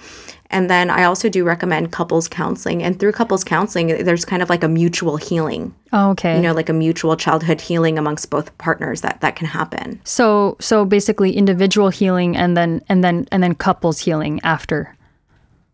And 0.51 0.69
then 0.69 0.89
I 0.89 1.03
also 1.05 1.29
do 1.29 1.43
recommend 1.43 1.91
couples 1.91 2.27
counseling. 2.27 2.83
And 2.83 2.99
through 2.99 3.13
couples 3.13 3.43
counseling, 3.43 4.03
there's 4.03 4.25
kind 4.25 4.43
of 4.43 4.49
like 4.49 4.63
a 4.63 4.67
mutual 4.67 5.17
healing 5.17 5.73
oh, 5.93 6.11
okay. 6.11 6.35
you 6.35 6.41
know 6.41 6.53
like 6.53 6.69
a 6.69 6.73
mutual 6.73 7.15
childhood 7.15 7.61
healing 7.61 7.97
amongst 7.97 8.29
both 8.29 8.55
partners 8.57 9.01
that 9.01 9.21
that 9.21 9.35
can 9.35 9.47
happen 9.47 9.99
so 10.03 10.55
so 10.59 10.85
basically 10.85 11.35
individual 11.35 11.89
healing 11.89 12.35
and 12.35 12.55
then 12.55 12.81
and 12.89 13.03
then 13.03 13.27
and 13.31 13.43
then 13.43 13.55
couples 13.55 13.99
healing 13.99 14.39
after. 14.43 14.95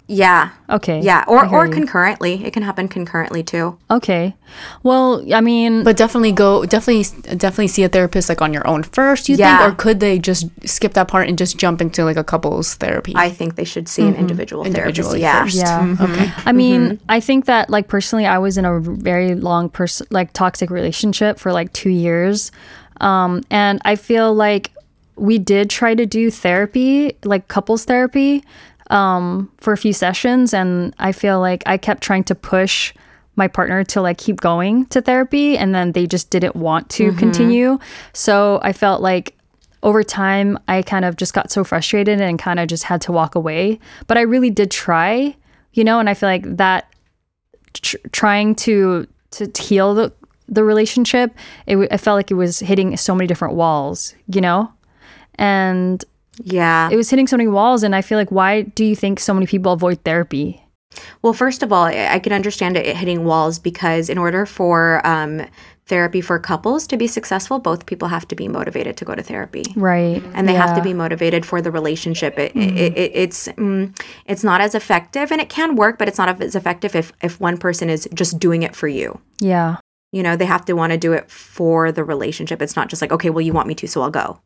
Yeah 0.10 0.52
Okay. 0.70 1.02
yeah 1.02 1.24
or 1.28 1.46
or 1.54 1.66
you. 1.66 1.72
concurrently 1.72 2.46
it 2.46 2.54
can 2.54 2.64
happen 2.64 2.88
concurrently 2.88 3.44
too 3.44 3.78
Okay. 3.92 4.36
Well, 4.82 5.26
I 5.34 5.42
mean, 5.42 5.84
But 5.84 5.98
definitely 5.98 6.32
go, 6.32 6.66
definitely, 6.66 7.04
definitely 7.36 7.68
see 7.68 7.84
a 7.84 7.90
therapist 7.90 8.30
like 8.30 8.42
on 8.42 8.54
your 8.54 8.66
own 8.66 8.84
first. 8.84 9.28
You 9.28 9.36
Yeah. 9.36 9.58
think, 9.60 9.74
or 9.74 9.76
could 9.76 10.00
they 10.00 10.18
just 10.20 10.48
skip 10.66 10.94
that 10.94 11.10
part 11.10 11.28
and 11.28 11.38
just 11.38 11.58
jump 11.58 11.82
into 11.82 12.06
like 12.06 12.16
a 12.16 12.24
couples 12.24 12.76
therapy? 12.76 13.14
i 13.18 13.30
think 13.30 13.56
they 13.56 13.66
should 13.66 13.88
see 13.90 14.04
an 14.04 14.14
mm-hmm. 14.14 14.22
individual 14.22 14.64
therapist 14.64 14.80
Individually 14.80 15.22
yeah 15.22 15.44
first. 15.44 15.58
yeah. 15.58 15.80
Mm-hmm. 15.80 16.04
Mm-hmm. 16.04 16.14
Okay. 16.14 16.32
I 16.46 16.52
mean, 16.54 17.00
I 17.10 17.20
think 17.20 17.46
that 17.46 17.70
like 17.70 17.88
personally, 17.90 18.26
I 18.26 18.38
was 18.38 18.58
in 18.58 18.64
a 18.66 18.80
very 18.80 19.36
long 19.36 19.70
person 19.70 20.08
like 20.10 20.32
toxic 20.34 20.70
relationship 20.70 21.38
for 21.40 21.52
like 21.52 21.74
two 21.74 21.90
years, 21.90 22.52
um, 23.02 23.44
and 23.52 23.82
I 23.84 23.96
feel 23.98 24.34
like 24.34 24.72
we 25.18 25.38
did 25.40 25.70
try 25.70 25.96
to 25.96 26.06
do 26.06 26.30
therapy, 26.32 27.18
like 27.24 27.48
couples 27.48 27.86
therapy, 27.86 28.44
um, 28.90 29.52
for 29.58 29.74
a 29.74 29.78
few 29.78 29.94
sessions, 29.94 30.54
and 30.54 30.94
I 31.00 31.12
feel 31.12 31.40
like 31.40 31.64
I 31.66 31.78
kept 31.78 32.04
trying 32.04 32.24
to 32.26 32.36
push 32.36 32.94
my 33.36 33.48
partner 33.48 33.84
to 33.84 34.02
like 34.02 34.18
keep 34.18 34.42
going 34.42 34.86
to 34.88 35.02
therapy, 35.02 35.58
and 35.58 35.74
then 35.76 35.92
they 35.92 36.08
just 36.08 36.30
didn't 36.30 36.56
want 36.56 36.90
to 36.92 37.12
continue. 37.14 37.78
So 38.14 38.60
I 38.64 38.74
felt 38.74 39.02
like 39.02 39.36
over 39.84 40.04
time, 40.04 40.58
I 40.68 40.82
kind 40.82 41.06
of 41.06 41.18
just 41.18 41.34
got 41.34 41.52
so 41.52 41.64
frustrated 41.64 42.20
and 42.20 42.40
kind 42.40 42.60
of 42.60 42.68
just 42.68 42.84
had 42.84 43.00
to 43.02 43.12
walk 43.12 43.36
away. 43.36 43.80
But 44.08 44.18
I 44.18 44.22
really 44.22 44.50
did 44.50 44.72
try, 44.72 45.36
you 45.74 45.84
know, 45.84 46.00
and 46.00 46.10
I 46.10 46.14
feel 46.16 46.30
like 46.30 46.58
that 46.58 46.92
tr- 47.74 47.98
trying 48.12 48.56
to 48.56 49.08
to 49.32 49.52
heal 49.62 49.94
the 49.94 50.12
the 50.50 50.64
relationship, 50.64 51.36
it, 51.66 51.74
w- 51.74 51.90
I 51.92 51.98
felt 51.98 52.16
like 52.16 52.32
it 52.32 52.36
was 52.36 52.60
hitting 52.60 52.96
so 52.98 53.14
many 53.14 53.28
different 53.28 53.54
walls, 53.54 54.16
you 54.28 54.42
know, 54.42 54.72
and 55.36 56.04
yeah 56.44 56.90
it 56.92 56.96
was 56.96 57.10
hitting 57.10 57.28
so 57.28 57.38
many 57.38 57.48
walls. 57.50 57.84
And 57.84 57.96
I 57.96 58.02
feel 58.02 58.18
like, 58.18 58.32
why 58.32 58.62
do 58.64 58.84
you 58.86 58.96
think 58.96 59.20
so 59.20 59.34
many 59.34 59.46
people 59.48 59.72
avoid 59.72 60.04
therapy? 60.04 60.64
well 61.22 61.34
first 61.34 61.62
of 61.62 61.72
all 61.72 61.84
i 61.84 62.18
can 62.18 62.34
understand 62.34 62.76
it 62.76 62.96
hitting 62.96 63.24
walls 63.24 63.60
because 63.60 64.10
in 64.10 64.18
order 64.18 64.46
for 64.48 65.06
um, 65.06 65.46
therapy 65.86 66.22
for 66.22 66.40
couples 66.40 66.88
to 66.88 66.98
be 66.98 67.06
successful 67.06 67.60
both 67.60 67.86
people 67.86 68.08
have 68.08 68.28
to 68.28 68.36
be 68.36 68.48
motivated 68.48 68.98
to 68.98 69.06
go 69.06 69.14
to 69.14 69.22
therapy 69.22 69.62
Right. 69.76 70.24
and 70.34 70.48
they 70.48 70.56
have 70.56 70.70
to 70.70 70.76
Mm-hmm. 70.78 70.84
be 70.84 70.94
motivated 70.94 71.46
for 71.46 71.62
the 71.62 71.70
relationship. 71.72 72.40
It, 72.40 72.56
it, 72.56 72.98
it, 72.98 73.12
it's 73.14 73.48
mm, 73.50 73.96
it's 74.26 74.44
not 74.44 74.60
as 74.62 74.74
effective, 74.74 75.32
and 75.32 75.40
it 75.40 75.50
can 75.50 75.76
work, 75.76 76.00
but 76.00 76.08
it's 76.08 76.18
not 76.18 76.42
as 76.42 76.56
effective 76.56 76.96
if 76.96 77.12
if 77.22 77.40
one 77.40 77.58
person 77.58 77.90
is 77.90 78.08
just 78.14 78.40
doing 78.40 78.64
it 78.64 78.76
for 78.76 78.88
you. 78.88 79.20
Yeah. 79.40 79.78
You 80.12 80.24
know, 80.24 80.36
they 80.36 80.46
have 80.46 80.66
to 80.66 80.74
want 80.74 80.94
to 80.94 80.98
do 80.98 81.12
it 81.14 81.30
for 81.30 81.92
the 81.92 82.04
relationship. 82.04 82.62
It's 82.62 82.76
not 82.76 82.90
just 82.90 83.02
like, 83.04 83.12
okay, 83.12 83.30
well, 83.30 83.42
you 83.42 83.54
want 83.54 83.68
me 83.68 83.76
to, 83.76 83.88
so 83.88 84.02
I'll 84.02 84.10
go. 84.24 84.40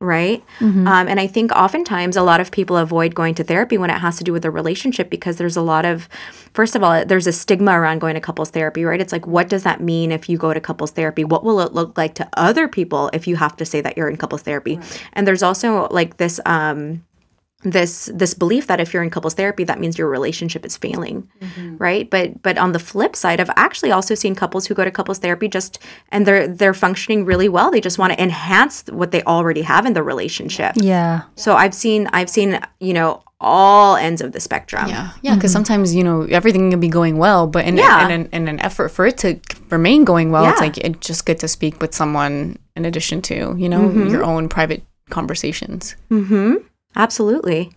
Right. 0.00 0.44
Mm-hmm. 0.60 0.86
Um, 0.86 1.08
and 1.08 1.18
I 1.18 1.26
think 1.26 1.50
oftentimes 1.50 2.16
a 2.16 2.22
lot 2.22 2.40
of 2.40 2.52
people 2.52 2.76
avoid 2.76 3.16
going 3.16 3.34
to 3.34 3.42
therapy 3.42 3.76
when 3.76 3.90
it 3.90 3.98
has 3.98 4.16
to 4.18 4.24
do 4.24 4.32
with 4.32 4.44
a 4.44 4.50
relationship 4.50 5.10
because 5.10 5.38
there's 5.38 5.56
a 5.56 5.62
lot 5.62 5.84
of, 5.84 6.08
first 6.54 6.76
of 6.76 6.84
all, 6.84 7.04
there's 7.04 7.26
a 7.26 7.32
stigma 7.32 7.72
around 7.72 7.98
going 7.98 8.14
to 8.14 8.20
couples 8.20 8.50
therapy, 8.50 8.84
right? 8.84 9.00
It's 9.00 9.12
like, 9.12 9.26
what 9.26 9.48
does 9.48 9.64
that 9.64 9.80
mean 9.80 10.12
if 10.12 10.28
you 10.28 10.38
go 10.38 10.54
to 10.54 10.60
couples 10.60 10.92
therapy? 10.92 11.24
What 11.24 11.42
will 11.42 11.58
it 11.60 11.72
look 11.72 11.98
like 11.98 12.14
to 12.14 12.28
other 12.34 12.68
people 12.68 13.10
if 13.12 13.26
you 13.26 13.34
have 13.36 13.56
to 13.56 13.64
say 13.64 13.80
that 13.80 13.96
you're 13.96 14.08
in 14.08 14.16
couples 14.16 14.42
therapy? 14.42 14.78
And 15.14 15.26
there's 15.26 15.42
also 15.42 15.88
like 15.90 16.18
this, 16.18 16.38
um, 16.46 17.02
this 17.64 18.08
this 18.14 18.34
belief 18.34 18.68
that 18.68 18.80
if 18.80 18.94
you're 18.94 19.02
in 19.02 19.10
couples 19.10 19.34
therapy 19.34 19.64
that 19.64 19.80
means 19.80 19.98
your 19.98 20.08
relationship 20.08 20.64
is 20.64 20.76
failing 20.76 21.28
mm-hmm. 21.40 21.76
right? 21.76 22.08
But 22.08 22.40
but 22.42 22.56
on 22.56 22.72
the 22.72 22.78
flip 22.78 23.16
side 23.16 23.40
i've 23.40 23.50
actually 23.56 23.90
also 23.90 24.14
seen 24.14 24.34
couples 24.34 24.66
who 24.66 24.74
go 24.74 24.84
to 24.84 24.90
couples 24.90 25.18
therapy 25.18 25.48
just 25.48 25.78
and 26.10 26.26
they're 26.26 26.46
they're 26.46 26.74
functioning 26.74 27.24
really 27.24 27.48
well. 27.48 27.70
They 27.70 27.80
just 27.80 27.98
want 27.98 28.12
to 28.12 28.22
enhance 28.22 28.84
what 28.90 29.10
they 29.10 29.22
already 29.24 29.62
have 29.62 29.86
in 29.86 29.94
the 29.94 30.02
relationship. 30.02 30.74
Yeah. 30.76 31.22
so 31.34 31.56
i've 31.56 31.74
seen 31.74 32.08
i've 32.12 32.30
seen 32.30 32.60
you 32.80 32.94
know 32.94 33.22
all 33.40 33.96
ends 33.96 34.20
of 34.20 34.32
the 34.32 34.40
spectrum. 34.40 34.88
Yeah, 34.88 35.12
yeah. 35.22 35.34
Because 35.34 35.50
mm-hmm. 35.50 35.58
sometimes 35.58 35.94
you 35.94 36.02
know 36.02 36.22
everything 36.22 36.70
can 36.70 36.80
be 36.80 36.88
going 36.88 37.18
well, 37.18 37.46
but 37.46 37.64
in, 37.64 37.76
Yeah. 37.76 38.04
in, 38.06 38.10
an, 38.10 38.28
in 38.32 38.48
an 38.48 38.60
effort 38.60 38.88
for 38.88 39.06
it 39.06 39.18
to 39.18 39.38
remain 39.70 40.04
going 40.04 40.32
well, 40.32 40.50
it's 40.50 40.60
like 40.60 40.76
it's 40.78 41.06
just 41.06 41.24
good 41.24 41.38
to 41.40 41.48
speak 41.48 41.80
with 41.80 41.94
someone 41.94 42.58
in 42.74 42.84
addition 42.84 43.22
to 43.22 43.54
you 43.56 43.68
know 43.68 43.80
mm-hmm. 43.80 44.08
your 44.08 44.24
own 44.24 44.48
private 44.48 44.82
conversations. 45.10 45.96
Absolutely. 46.96 47.72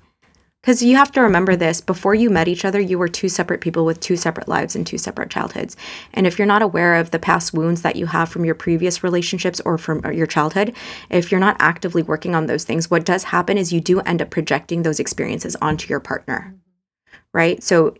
Because 0.62 0.84
you 0.84 0.96
have 0.96 1.12
to 1.14 1.22
remember 1.22 1.56
this 1.56 1.82
before 1.82 2.14
you 2.14 2.30
met 2.30 2.48
each 2.48 2.66
other, 2.66 2.80
you 2.80 3.00
were 3.00 3.08
two 3.08 3.30
separate 3.30 3.62
people 3.62 3.84
with 3.84 4.00
two 4.00 4.16
separate 4.16 4.48
lives 4.48 4.76
and 4.76 4.86
two 4.86 5.00
separate 5.00 5.32
childhoods. 5.32 5.76
And 6.14 6.28
if 6.28 6.38
you're 6.38 6.46
not 6.46 6.62
aware 6.62 6.96
of 6.96 7.10
the 7.10 7.18
past 7.18 7.52
wounds 7.52 7.82
that 7.82 7.96
you 7.96 8.06
have 8.06 8.30
from 8.30 8.46
your 8.46 8.54
previous 8.54 9.04
relationships 9.04 9.60
or 9.62 9.80
from 9.80 10.06
your 10.14 10.28
childhood, 10.28 10.76
if 11.10 11.32
you're 11.32 11.40
not 11.40 11.56
actively 11.60 12.04
working 12.04 12.36
on 12.36 12.46
those 12.46 12.64
things, 12.64 12.92
what 12.92 13.06
does 13.06 13.24
happen 13.24 13.58
is 13.58 13.74
you 13.74 13.82
do 13.82 14.02
end 14.02 14.22
up 14.22 14.30
projecting 14.30 14.84
those 14.84 15.00
experiences 15.00 15.56
onto 15.64 15.88
your 15.90 16.00
partner. 16.00 16.54
Right? 17.34 17.64
So, 17.64 17.96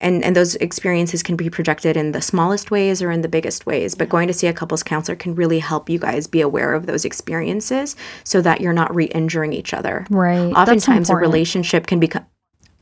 and, 0.00 0.24
and 0.24 0.36
those 0.36 0.54
experiences 0.56 1.22
can 1.22 1.36
be 1.36 1.50
projected 1.50 1.96
in 1.96 2.12
the 2.12 2.22
smallest 2.22 2.70
ways 2.70 3.02
or 3.02 3.10
in 3.10 3.22
the 3.22 3.28
biggest 3.28 3.66
ways. 3.66 3.94
But 3.96 4.08
going 4.08 4.28
to 4.28 4.34
see 4.34 4.46
a 4.46 4.52
couples 4.52 4.82
counselor 4.82 5.16
can 5.16 5.34
really 5.34 5.58
help 5.58 5.90
you 5.90 5.98
guys 5.98 6.26
be 6.26 6.40
aware 6.40 6.72
of 6.74 6.86
those 6.86 7.04
experiences 7.04 7.96
so 8.22 8.40
that 8.42 8.60
you're 8.60 8.72
not 8.72 8.94
re 8.94 9.06
injuring 9.06 9.52
each 9.52 9.74
other 9.74 10.06
Right. 10.10 10.52
That's 10.54 10.70
oftentimes 10.70 11.10
a 11.10 11.16
relationship 11.16 11.86
can 11.86 11.98
become 12.00 12.26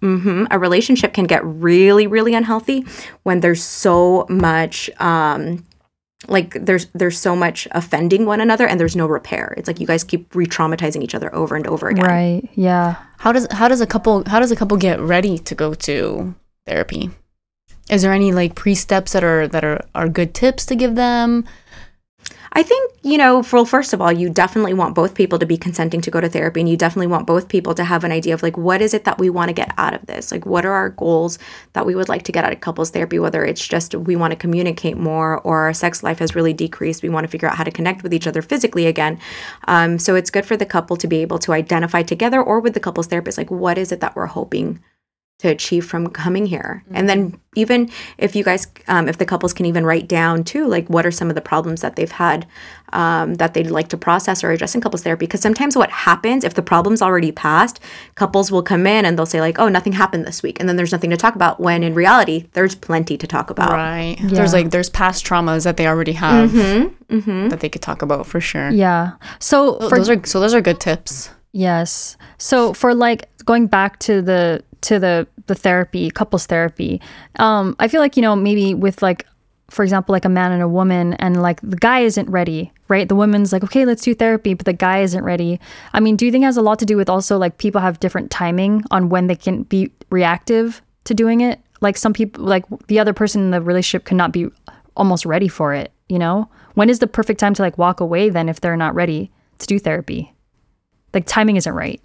hmm 0.01 0.45
a 0.51 0.59
relationship 0.59 1.15
can 1.15 1.25
get 1.25 1.43
really 1.43 2.07
really 2.07 2.35
unhealthy 2.35 2.85
when 3.23 3.41
there's 3.41 3.63
so 3.63 4.27
much 4.29 4.91
um 5.01 5.65
like 6.29 6.53
there's 6.67 6.87
there's 6.95 7.19
so 7.19 7.35
much 7.35 7.67
offending 7.71 8.27
one 8.27 8.43
another 8.43 8.67
and 8.67 8.79
there's 8.79 8.95
no 8.95 9.07
repair 9.07 9.55
it's 9.57 9.67
like 9.67 9.81
you 9.81 9.87
guys 9.87 10.05
keep 10.05 10.35
re-traumatizing 10.35 11.03
each 11.03 11.15
other 11.15 11.35
over 11.35 11.57
and 11.57 11.67
over 11.67 11.89
again 11.89 12.05
Right. 12.05 12.49
Yeah. 12.55 12.97
How 13.19 13.33
does 13.33 13.47
how 13.53 13.69
does 13.69 13.81
a 13.81 13.87
couple 13.87 14.23
how 14.27 14.39
does 14.39 14.51
a 14.51 14.57
couple 14.57 14.77
get 14.77 15.01
ready 15.01 15.39
to 15.39 15.55
go 15.55 15.73
to 15.73 16.35
therapy? 16.67 17.11
Is 17.91 18.03
there 18.03 18.13
any 18.13 18.33
like 18.33 18.55
pre 18.55 18.75
steps 18.75 19.13
that 19.13 19.25
are 19.25 19.47
that 19.49 19.65
are 19.65 19.85
are 19.95 20.09
good 20.09 20.35
tips 20.35 20.67
to 20.67 20.75
give 20.75 20.95
them? 20.95 21.45
I 22.57 22.63
think, 22.63 22.91
you 23.03 23.19
know, 23.19 23.45
well, 23.53 23.67
first 23.67 23.93
of 23.93 24.01
all, 24.01 24.11
you 24.11 24.31
definitely 24.31 24.73
want 24.73 24.95
both 24.95 25.15
people 25.15 25.39
to 25.39 25.45
be 25.45 25.59
consenting 25.59 26.01
to 26.01 26.11
go 26.11 26.23
to 26.23 26.29
therapy. 26.29 26.61
And 26.61 26.69
you 26.69 26.79
definitely 26.79 27.07
want 27.09 27.27
both 27.27 27.49
people 27.49 27.75
to 27.75 27.85
have 27.85 28.03
an 28.03 28.13
idea 28.13 28.33
of 28.33 28.43
like, 28.43 28.57
what 28.57 28.81
is 28.81 28.95
it 28.95 29.05
that 29.05 29.19
we 29.19 29.29
want 29.29 29.51
to 29.51 29.53
get 29.53 29.75
out 29.77 29.93
of 29.93 30.07
this? 30.07 30.33
Like, 30.33 30.47
what 30.47 30.65
are 30.65 30.73
our 30.73 30.89
goals 30.89 31.39
that 31.75 31.85
we 31.85 31.95
would 31.95 32.09
like 32.09 32.23
to 32.23 32.33
get 32.33 32.47
out 32.47 32.55
of 32.55 32.61
couples 32.61 32.91
therapy? 32.91 33.19
Whether 33.19 33.45
it's 33.45 33.67
just 33.67 33.95
we 33.95 34.17
want 34.17 34.31
to 34.31 34.37
communicate 34.37 34.97
more 34.97 35.39
or 35.41 35.65
our 35.65 35.75
sex 35.75 36.03
life 36.03 36.19
has 36.21 36.35
really 36.35 36.55
decreased. 36.55 37.03
We 37.03 37.11
want 37.11 37.25
to 37.25 37.29
figure 37.29 37.47
out 37.47 37.57
how 37.57 37.65
to 37.65 37.71
connect 37.71 38.03
with 38.03 38.15
each 38.15 38.27
other 38.27 38.41
physically 38.41 38.87
again. 38.87 39.19
Um, 39.69 39.99
so 39.99 40.15
it's 40.15 40.31
good 40.31 40.47
for 40.47 40.57
the 40.57 40.65
couple 40.65 40.97
to 40.97 41.07
be 41.07 41.19
able 41.19 41.39
to 41.41 41.53
identify 41.53 42.03
together 42.03 42.43
or 42.43 42.61
with 42.61 42.73
the 42.73 42.81
couples 42.81 43.09
therapist, 43.09 43.37
like, 43.37 43.51
what 43.51 43.77
is 43.77 43.93
it 43.93 44.01
that 44.01 44.17
we're 44.17 44.27
hoping 44.27 44.81
to 45.39 45.49
achieve 45.49 45.85
from 45.85 46.07
coming 46.07 46.47
here 46.47 46.83
and 46.93 47.09
then 47.11 47.39
even 47.55 47.91
if 48.17 48.35
you 48.35 48.43
guys 48.43 48.67
um, 48.89 49.07
if 49.07 49.19
the 49.19 49.27
couples 49.27 49.53
can 49.53 49.67
even 49.67 49.85
write 49.85 50.09
down 50.09 50.43
too 50.43 50.67
like 50.67 50.89
what 50.89 51.05
are 51.05 51.11
some 51.11 51.29
of 51.29 51.35
the 51.35 51.43
problems 51.43 51.83
that 51.83 51.95
they've 51.97 52.13
had 52.13 52.47
um, 52.95 53.35
that 53.35 53.53
they'd 53.53 53.71
like 53.71 53.89
to 53.89 53.99
process 53.99 54.43
or 54.43 54.51
address 54.51 54.75
in 54.75 54.81
couples 54.81 55.03
therapy 55.03 55.27
because 55.27 55.41
sometimes 55.41 55.77
what 55.77 55.91
happens 55.91 56.43
if 56.43 56.55
the 56.55 56.63
problem's 56.63 57.03
already 57.03 57.31
passed 57.31 57.81
couples 58.15 58.51
will 58.51 58.63
come 58.63 58.87
in 58.87 59.05
and 59.05 59.19
they'll 59.19 59.27
say 59.27 59.41
like 59.41 59.59
oh 59.59 59.69
nothing 59.69 59.93
happened 59.93 60.25
this 60.25 60.43
week 60.43 60.59
and 60.59 60.69
then 60.71 60.77
there's 60.77 60.93
nothing 60.93 61.11
to 61.11 61.17
talk 61.19 61.35
about 61.35 61.61
when 61.61 61.83
in 61.83 61.93
reality 61.93 62.47
there's 62.55 62.75
plenty 62.75 63.19
to 63.19 63.27
talk 63.27 63.51
about 63.51 63.73
Right. 63.73 64.17
There's 64.23 64.53
like 64.55 64.71
there's 64.71 64.89
past 64.89 65.27
traumas 65.27 65.65
that 65.65 65.77
they 65.77 65.87
already 65.87 66.13
have 66.13 66.53
that 67.11 67.59
they 67.61 67.69
could 67.69 67.83
talk 67.83 68.01
about 68.03 68.27
for 68.27 68.41
sure. 68.41 68.71
Yeah. 68.71 69.13
So 69.39 69.79
So 69.81 69.89
for 69.89 69.99
those 69.99 70.09
are 70.09 70.25
so 70.25 70.41
those 70.41 70.55
are 70.55 70.61
good 70.61 70.81
tips. 70.81 71.31
Yes. 71.53 72.17
So 72.39 72.73
for 72.75 72.95
like 72.95 73.29
going 73.47 73.67
back 73.67 73.99
to 74.01 74.21
the 74.21 74.63
to 74.83 74.99
the 74.99 75.27
the 75.47 75.55
therapy, 75.55 76.11
couples 76.11 76.47
therapy, 76.47 77.01
um, 77.39 77.75
I 77.79 77.89
feel 77.89 78.01
like 78.01 78.17
you 78.17 78.23
know 78.23 78.37
maybe 78.37 78.75
with 78.75 79.01
like, 79.03 79.25
for 79.71 79.83
example, 79.83 80.13
like 80.13 80.25
a 80.25 80.29
man 80.29 80.53
and 80.53 80.63
a 80.63 80.69
woman, 80.69 81.15
and 81.15 81.41
like 81.41 81.61
the 81.63 81.77
guy 81.77 82.01
isn't 82.01 82.29
ready, 82.29 82.73
right? 82.89 83.09
The 83.09 83.15
woman's 83.15 83.53
like, 83.53 83.65
okay, 83.65 83.85
let's 83.87 84.03
do 84.03 84.15
therapy, 84.15 84.55
but 84.55 84.67
the 84.67 84.73
guy 84.73 85.01
isn't 85.01 85.25
ready. 85.25 85.59
I 85.95 86.01
mean, 86.01 86.17
do 86.17 86.27
you 86.27 86.33
think 86.33 86.45
has 86.45 86.57
a 86.57 86.63
lot 86.63 86.79
to 86.81 86.85
do 86.85 86.97
with 86.97 87.09
also 87.09 87.39
like 87.39 87.59
people 87.59 87.81
have 87.81 88.01
different 88.01 88.31
timing 88.31 88.85
on 88.91 89.09
when 89.09 89.29
they 89.29 89.37
can 89.37 89.63
be 89.63 89.91
reactive 90.11 90.83
to 91.05 91.15
doing 91.15 91.41
it? 91.41 91.61
Like 91.81 91.97
some 91.97 92.13
people, 92.13 92.45
like 92.45 92.65
the 92.89 92.99
other 92.99 93.13
person 93.13 93.43
in 93.43 93.51
the 93.51 93.61
relationship 93.61 94.05
cannot 94.05 94.33
be 94.33 94.49
almost 94.97 95.25
ready 95.27 95.49
for 95.49 95.73
it. 95.73 95.93
You 96.09 96.19
know, 96.19 96.49
when 96.75 96.89
is 96.89 97.01
the 97.01 97.07
perfect 97.07 97.41
time 97.41 97.55
to 97.55 97.63
like 97.63 97.79
walk 97.79 98.01
away 98.01 98.29
then 98.29 98.49
if 98.49 98.61
they're 98.61 98.77
not 98.77 98.95
ready 98.95 99.31
to 99.59 99.67
do 99.67 99.79
therapy? 99.79 100.33
Like 101.13 101.27
timing 101.27 101.57
isn't 101.57 101.73
right. 101.73 102.01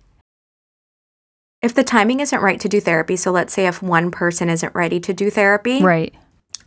If 1.61 1.73
the 1.73 1.83
timing 1.83 2.19
isn't 2.19 2.41
right 2.41 2.59
to 2.59 2.69
do 2.69 2.79
therapy 2.81 3.15
so 3.15 3.31
let's 3.31 3.53
say 3.53 3.67
if 3.67 3.81
one 3.81 4.11
person 4.11 4.49
isn't 4.49 4.73
ready 4.75 4.99
to 4.99 5.13
do 5.13 5.29
therapy 5.29 5.81
Right. 5.81 6.13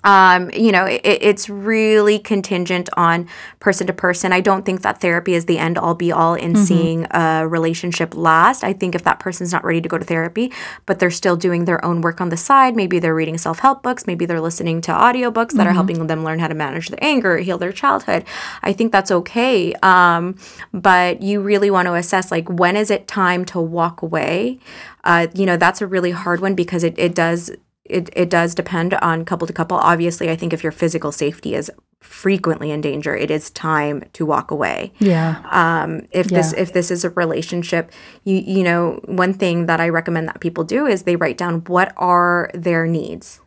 Um, 0.05 0.51
you 0.51 0.71
know, 0.71 0.85
it, 0.85 1.01
it's 1.03 1.49
really 1.49 2.19
contingent 2.19 2.89
on 2.97 3.29
person 3.59 3.87
to 3.87 3.93
person. 3.93 4.33
I 4.33 4.41
don't 4.41 4.65
think 4.65 4.83
that 4.83 5.01
therapy 5.01 5.35
is 5.35 5.47
the 5.47 5.59
end 5.59 5.79
all 5.79 5.95
be 5.95 6.13
all 6.13 6.35
in 6.35 6.55
seeing 6.57 7.07
a 7.11 7.49
relationship 7.49 8.15
last. 8.15 8.63
I 8.63 8.75
think 8.75 8.95
if 8.95 9.03
that 9.05 9.19
person's 9.19 9.53
not 9.53 9.65
ready 9.65 9.81
to 9.81 9.89
go 9.89 9.99
to 9.99 10.05
therapy, 10.05 10.53
but 10.87 10.99
they're 10.99 11.11
still 11.11 11.37
doing 11.37 11.65
their 11.65 11.83
own 11.85 12.03
work 12.03 12.21
on 12.21 12.29
the 12.29 12.37
side, 12.37 12.77
maybe 12.77 12.99
they're 12.99 13.15
reading 13.15 13.39
self 13.39 13.61
help 13.61 13.83
books, 13.83 14.07
maybe 14.07 14.27
they're 14.27 14.41
listening 14.41 14.81
to 14.83 14.93
audiobooks 14.93 15.53
that 15.53 15.67
are 15.67 15.73
helping 15.73 16.07
them 16.07 16.23
learn 16.23 16.39
how 16.39 16.49
to 16.49 16.55
manage 16.55 16.89
their 16.89 17.03
anger, 17.03 17.39
heal 17.39 17.59
their 17.59 17.73
childhood. 17.73 18.25
I 18.63 18.73
think 18.73 18.93
that's 18.93 19.11
okay. 19.11 19.73
Um, 19.83 20.37
but 20.73 21.23
you 21.23 21.41
really 21.41 21.71
want 21.71 21.87
to 21.87 21.95
assess 21.95 22.31
like 22.31 22.49
when 22.49 22.77
is 22.77 22.91
it 22.91 23.09
time 23.09 23.45
to 23.47 23.61
walk 23.61 24.03
away? 24.03 24.59
Uh, 25.05 25.27
you 25.35 25.47
know, 25.47 25.57
that's 25.57 25.81
a 25.81 25.87
really 25.87 26.11
hard 26.11 26.41
one 26.41 26.55
because 26.55 26.83
it, 26.83 26.95
it 26.99 27.15
does 27.15 27.51
it, 27.85 28.11
it 28.15 28.31
does 28.31 28.55
depend 28.55 28.95
on 28.95 29.25
couple 29.25 29.47
to 29.47 29.53
couple. 29.53 29.77
Obviously, 29.77 30.31
I 30.31 30.37
think 30.37 30.53
if 30.53 30.63
your 30.63 30.73
physical 30.73 31.13
safety 31.13 31.55
is 31.55 31.71
frequently 32.01 32.71
in 32.71 32.81
danger, 32.81 33.17
it 33.17 33.31
is 33.31 33.51
time 33.51 34.05
to 34.13 34.27
walk 34.27 34.51
away. 34.51 34.93
Yeah. 34.99 35.43
Um, 35.51 36.07
if 36.11 36.29
this 36.29 36.53
if 36.53 36.73
this 36.73 36.91
is 36.91 37.05
a 37.05 37.11
relationship, 37.11 37.91
you 38.25 38.37
you 38.37 38.63
know 38.63 39.01
one 39.05 39.35
thing 39.35 39.67
that 39.67 39.81
I 39.81 39.89
recommend 39.89 40.29
that 40.29 40.41
people 40.41 40.65
do 40.65 40.87
is 40.87 41.03
they 41.03 41.17
write 41.17 41.39
down 41.39 41.61
what 41.67 41.93
are 41.97 42.51
their 42.55 42.87
needs. 42.87 43.41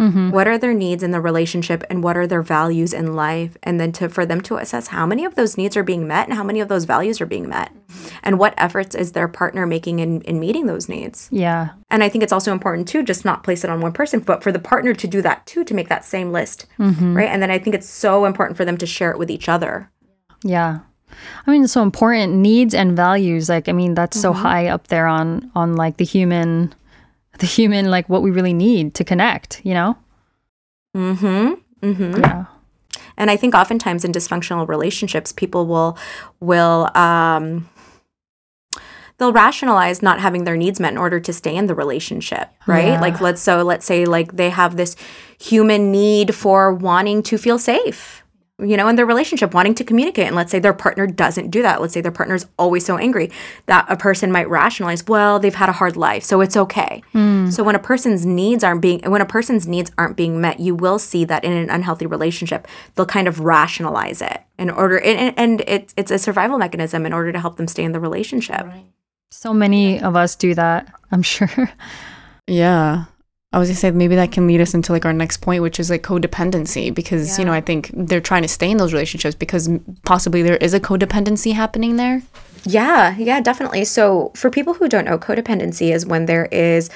Mm-hmm. 0.00 0.30
What 0.30 0.48
are 0.48 0.58
their 0.58 0.74
needs 0.74 1.04
in 1.04 1.12
the 1.12 1.20
relationship 1.20 1.84
and 1.88 2.02
what 2.02 2.16
are 2.16 2.26
their 2.26 2.42
values 2.42 2.92
in 2.92 3.14
life? 3.14 3.56
And 3.62 3.78
then 3.78 3.92
to 3.92 4.08
for 4.08 4.26
them 4.26 4.40
to 4.40 4.56
assess 4.56 4.88
how 4.88 5.06
many 5.06 5.24
of 5.24 5.36
those 5.36 5.56
needs 5.56 5.76
are 5.76 5.84
being 5.84 6.08
met 6.08 6.26
and 6.26 6.36
how 6.36 6.42
many 6.42 6.60
of 6.60 6.66
those 6.66 6.84
values 6.84 7.20
are 7.20 7.26
being 7.26 7.48
met. 7.48 7.70
And 8.24 8.38
what 8.38 8.54
efforts 8.56 8.96
is 8.96 9.12
their 9.12 9.28
partner 9.28 9.66
making 9.66 10.00
in, 10.00 10.20
in 10.22 10.40
meeting 10.40 10.66
those 10.66 10.88
needs. 10.88 11.28
Yeah. 11.30 11.70
And 11.90 12.02
I 12.02 12.08
think 12.08 12.24
it's 12.24 12.32
also 12.32 12.50
important 12.50 12.88
too, 12.88 13.04
just 13.04 13.24
not 13.24 13.44
place 13.44 13.62
it 13.62 13.70
on 13.70 13.80
one 13.80 13.92
person, 13.92 14.18
but 14.18 14.42
for 14.42 14.50
the 14.50 14.58
partner 14.58 14.94
to 14.94 15.06
do 15.06 15.22
that 15.22 15.46
too, 15.46 15.62
to 15.62 15.74
make 15.74 15.88
that 15.88 16.04
same 16.04 16.32
list. 16.32 16.66
Right. 16.78 17.28
And 17.28 17.40
then 17.40 17.52
I 17.52 17.60
think 17.60 17.76
it's 17.76 17.88
so 17.88 18.24
important 18.24 18.56
for 18.56 18.64
them 18.64 18.76
to 18.78 18.86
share 18.86 19.12
it 19.12 19.18
with 19.18 19.30
each 19.30 19.48
other. 19.48 19.92
Yeah. 20.42 20.80
I 21.46 21.50
mean, 21.52 21.62
it's 21.62 21.72
so 21.72 21.82
important. 21.82 22.32
Needs 22.34 22.74
and 22.74 22.96
values. 22.96 23.48
Like, 23.48 23.68
I 23.68 23.72
mean, 23.72 23.94
that's 23.94 24.20
so 24.20 24.32
Mm-hmm. 24.32 24.42
high 24.42 24.66
up 24.66 24.88
there 24.88 25.06
on 25.06 25.52
on 25.54 25.76
like 25.76 25.98
the 25.98 26.04
human, 26.04 26.74
the 27.38 27.46
human 27.46 27.90
like 27.90 28.08
what 28.08 28.22
we 28.22 28.30
really 28.30 28.52
need 28.52 28.94
to 28.94 29.04
connect. 29.04 29.60
You 29.64 29.74
know. 29.74 29.98
Mm-hmm. 30.96 31.86
Mm-hmm. 31.86 32.20
Yeah. 32.20 32.46
And 33.16 33.30
I 33.30 33.36
think 33.36 33.54
oftentimes 33.54 34.04
in 34.04 34.12
dysfunctional 34.12 34.66
relationships, 34.68 35.32
people 35.32 35.66
will 35.66 35.98
will 36.40 36.90
um 36.96 37.68
they'll 39.18 39.32
rationalize 39.32 40.02
not 40.02 40.20
having 40.20 40.44
their 40.44 40.56
needs 40.56 40.80
met 40.80 40.92
in 40.92 40.98
order 40.98 41.20
to 41.20 41.32
stay 41.32 41.54
in 41.54 41.66
the 41.66 41.74
relationship, 41.74 42.48
right? 42.66 42.88
Yeah. 42.88 43.00
Like 43.00 43.20
let's 43.20 43.40
so 43.40 43.62
let's 43.62 43.86
say 43.86 44.04
like 44.04 44.36
they 44.36 44.50
have 44.50 44.76
this 44.76 44.96
human 45.38 45.92
need 45.92 46.34
for 46.34 46.72
wanting 46.72 47.22
to 47.24 47.38
feel 47.38 47.58
safe. 47.58 48.23
You 48.60 48.76
know, 48.76 48.86
in 48.86 48.94
their 48.94 49.06
relationship, 49.06 49.52
wanting 49.52 49.74
to 49.74 49.84
communicate. 49.84 50.28
And 50.28 50.36
let's 50.36 50.52
say 50.52 50.60
their 50.60 50.72
partner 50.72 51.08
doesn't 51.08 51.50
do 51.50 51.62
that. 51.62 51.80
Let's 51.80 51.92
say 51.92 52.00
their 52.00 52.12
partner 52.12 52.36
is 52.36 52.46
always 52.56 52.84
so 52.84 52.96
angry 52.96 53.32
that 53.66 53.84
a 53.88 53.96
person 53.96 54.30
might 54.30 54.48
rationalize, 54.48 55.04
well, 55.08 55.40
they've 55.40 55.54
had 55.54 55.68
a 55.68 55.72
hard 55.72 55.96
life, 55.96 56.22
so 56.22 56.40
it's 56.40 56.56
okay. 56.56 57.02
Hmm. 57.12 57.50
So 57.50 57.64
when 57.64 57.74
a 57.74 57.80
person's 57.80 58.24
needs 58.24 58.62
aren't 58.62 58.80
being 58.80 59.00
when 59.10 59.20
a 59.20 59.26
person's 59.26 59.66
needs 59.66 59.90
aren't 59.98 60.16
being 60.16 60.40
met, 60.40 60.60
you 60.60 60.74
will 60.74 61.00
see 61.00 61.24
that 61.24 61.42
in 61.42 61.52
an 61.52 61.68
unhealthy 61.68 62.06
relationship, 62.06 62.68
they'll 62.94 63.06
kind 63.06 63.26
of 63.26 63.40
rationalize 63.40 64.22
it 64.22 64.40
in 64.56 64.70
order 64.70 65.00
and, 65.00 65.34
and 65.36 65.60
it, 65.66 65.92
it's 65.96 66.12
a 66.12 66.18
survival 66.18 66.58
mechanism 66.58 67.04
in 67.06 67.12
order 67.12 67.32
to 67.32 67.40
help 67.40 67.56
them 67.56 67.66
stay 67.66 67.82
in 67.82 67.90
the 67.90 68.00
relationship. 68.00 68.66
So 69.30 69.52
many 69.52 70.00
of 70.00 70.14
us 70.14 70.36
do 70.36 70.54
that. 70.54 70.94
I'm 71.10 71.22
sure. 71.22 71.50
Yeah. 72.46 73.04
I 73.54 73.58
was 73.58 73.68
gonna 73.68 73.76
say 73.76 73.92
maybe 73.92 74.16
that 74.16 74.32
can 74.32 74.48
lead 74.48 74.60
us 74.60 74.74
into 74.74 74.90
like 74.90 75.04
our 75.04 75.12
next 75.12 75.36
point, 75.36 75.62
which 75.62 75.78
is 75.78 75.88
like 75.88 76.02
codependency, 76.02 76.92
because 76.92 77.38
you 77.38 77.44
know 77.44 77.52
I 77.52 77.60
think 77.60 77.88
they're 77.94 78.20
trying 78.20 78.42
to 78.42 78.48
stay 78.48 78.68
in 78.68 78.78
those 78.78 78.92
relationships 78.92 79.36
because 79.36 79.70
possibly 80.04 80.42
there 80.42 80.56
is 80.56 80.74
a 80.74 80.80
codependency 80.80 81.52
happening 81.52 81.94
there. 81.94 82.22
Yeah, 82.64 83.16
yeah, 83.16 83.40
definitely. 83.40 83.84
So, 83.84 84.32
for 84.34 84.50
people 84.50 84.74
who 84.74 84.88
don't 84.88 85.04
know, 85.04 85.18
codependency 85.18 85.94
is 85.94 86.04
when 86.04 86.26
there 86.26 86.46
is 86.46 86.90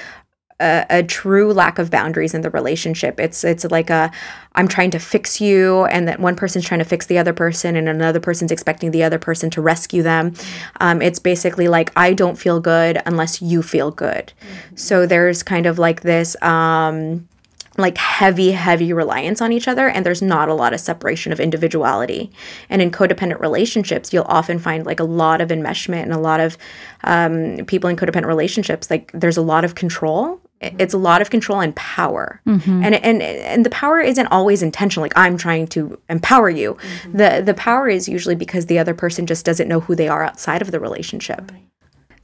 a, 0.60 0.86
a 0.90 1.02
true 1.02 1.52
lack 1.52 1.78
of 1.78 1.90
boundaries 1.90 2.34
in 2.34 2.40
the 2.40 2.50
relationship. 2.50 3.20
It's 3.20 3.44
it's 3.44 3.64
like 3.64 3.90
a 3.90 4.10
I'm 4.54 4.66
trying 4.66 4.90
to 4.90 4.98
fix 4.98 5.40
you, 5.40 5.84
and 5.84 6.08
that 6.08 6.18
one 6.18 6.34
person's 6.34 6.64
trying 6.64 6.78
to 6.78 6.84
fix 6.84 7.06
the 7.06 7.18
other 7.18 7.32
person, 7.32 7.76
and 7.76 7.88
another 7.88 8.20
person's 8.20 8.50
expecting 8.50 8.90
the 8.90 9.02
other 9.02 9.18
person 9.18 9.50
to 9.50 9.62
rescue 9.62 10.02
them. 10.02 10.34
Um, 10.80 11.00
it's 11.00 11.18
basically 11.18 11.68
like 11.68 11.92
I 11.96 12.12
don't 12.12 12.36
feel 12.36 12.60
good 12.60 13.00
unless 13.06 13.40
you 13.40 13.62
feel 13.62 13.90
good. 13.90 14.32
So 14.74 15.06
there's 15.06 15.42
kind 15.42 15.66
of 15.66 15.78
like 15.78 16.02
this. 16.02 16.40
Um, 16.42 17.28
like 17.76 17.96
heavy, 17.96 18.50
heavy 18.50 18.92
reliance 18.92 19.40
on 19.40 19.52
each 19.52 19.68
other, 19.68 19.88
and 19.88 20.04
there's 20.04 20.20
not 20.20 20.48
a 20.48 20.54
lot 20.54 20.74
of 20.74 20.80
separation 20.80 21.30
of 21.30 21.38
individuality. 21.38 22.32
And 22.68 22.82
in 22.82 22.90
codependent 22.90 23.38
relationships, 23.38 24.12
you'll 24.12 24.24
often 24.24 24.58
find 24.58 24.84
like 24.84 24.98
a 24.98 25.04
lot 25.04 25.40
of 25.40 25.50
enmeshment 25.50 26.02
and 26.02 26.12
a 26.12 26.18
lot 26.18 26.40
of 26.40 26.58
um, 27.04 27.58
people 27.66 27.88
in 27.88 27.94
codependent 27.94 28.26
relationships. 28.26 28.90
Like 28.90 29.12
there's 29.14 29.36
a 29.36 29.42
lot 29.42 29.64
of 29.64 29.76
control. 29.76 30.40
It's 30.60 30.92
a 30.92 30.98
lot 30.98 31.22
of 31.22 31.30
control 31.30 31.60
and 31.60 31.74
power, 31.76 32.40
mm-hmm. 32.46 32.82
and 32.82 32.94
and 32.96 33.22
and 33.22 33.64
the 33.64 33.70
power 33.70 34.00
isn't 34.00 34.26
always 34.26 34.62
intentional. 34.62 35.04
Like 35.04 35.16
I'm 35.16 35.36
trying 35.36 35.68
to 35.68 35.98
empower 36.08 36.50
you. 36.50 36.74
Mm-hmm. 36.74 37.16
The 37.16 37.42
the 37.44 37.54
power 37.54 37.88
is 37.88 38.08
usually 38.08 38.34
because 38.34 38.66
the 38.66 38.78
other 38.78 38.94
person 38.94 39.26
just 39.26 39.44
doesn't 39.44 39.68
know 39.68 39.80
who 39.80 39.94
they 39.94 40.08
are 40.08 40.24
outside 40.24 40.60
of 40.60 40.72
the 40.72 40.80
relationship. 40.80 41.52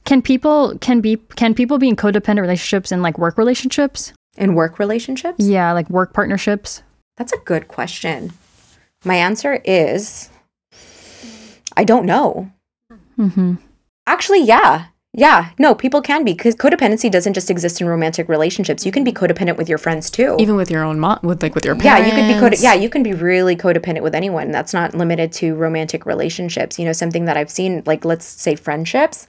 Can 0.03 0.21
people 0.21 0.77
can 0.79 0.99
be 0.99 1.17
can 1.35 1.53
people 1.53 1.77
be 1.77 1.87
in 1.87 1.95
codependent 1.95 2.41
relationships 2.41 2.91
and 2.91 3.01
like 3.01 3.17
work 3.17 3.37
relationships? 3.37 4.13
In 4.37 4.53
work 4.53 4.79
relationships, 4.79 5.39
Yeah, 5.39 5.71
like 5.71 5.89
work 5.89 6.13
partnerships. 6.13 6.83
That's 7.15 7.31
a 7.31 7.37
good 7.37 7.69
question. 7.69 8.33
My 9.05 9.15
answer 9.15 9.61
is 9.63 10.29
I 11.77 11.83
don't 11.83 12.05
know. 12.05 12.51
Mm-hmm. 13.17 13.55
Actually, 14.07 14.43
yeah. 14.43 14.87
Yeah. 15.17 15.51
No, 15.57 15.73
people 15.73 16.01
can 16.01 16.25
be 16.25 16.33
because 16.33 16.55
codependency 16.55 17.09
doesn't 17.09 17.33
just 17.33 17.49
exist 17.49 17.79
in 17.79 17.87
romantic 17.87 18.27
relationships. 18.27 18.85
You 18.85 18.91
can 18.91 19.05
be 19.05 19.13
codependent 19.13 19.55
with 19.55 19.69
your 19.69 19.77
friends 19.77 20.09
too. 20.09 20.35
Even 20.39 20.57
with 20.57 20.69
your 20.69 20.83
own 20.83 20.99
mom, 20.99 21.19
with 21.23 21.41
like 21.41 21.55
with 21.55 21.63
your 21.63 21.75
yeah, 21.75 21.95
parents. 21.95 22.07
you 22.07 22.21
could 22.21 22.27
be 22.33 22.39
code- 22.39 22.59
yeah, 22.61 22.73
you 22.73 22.89
can 22.89 23.01
be 23.01 23.13
really 23.13 23.55
codependent 23.55 24.01
with 24.01 24.13
anyone. 24.13 24.51
That's 24.51 24.73
not 24.73 24.93
limited 24.93 25.31
to 25.33 25.55
romantic 25.55 26.05
relationships. 26.05 26.77
You 26.77 26.85
know, 26.85 26.91
something 26.93 27.25
that 27.25 27.37
I've 27.37 27.49
seen 27.49 27.81
like 27.85 28.03
let's 28.03 28.25
say 28.25 28.55
friendships. 28.55 29.25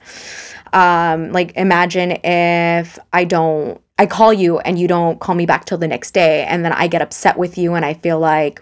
Um 0.73 1.31
like 1.31 1.55
imagine 1.55 2.11
if 2.23 2.99
I 3.13 3.23
don't 3.23 3.79
I 3.97 4.05
call 4.05 4.33
you 4.33 4.59
and 4.59 4.77
you 4.77 4.87
don't 4.87 5.19
call 5.19 5.35
me 5.35 5.45
back 5.45 5.65
till 5.65 5.77
the 5.77 5.87
next 5.87 6.11
day 6.11 6.43
and 6.43 6.65
then 6.65 6.73
I 6.73 6.87
get 6.87 7.01
upset 7.01 7.37
with 7.37 7.57
you 7.57 7.75
and 7.75 7.85
I 7.85 7.93
feel 7.93 8.19
like 8.19 8.61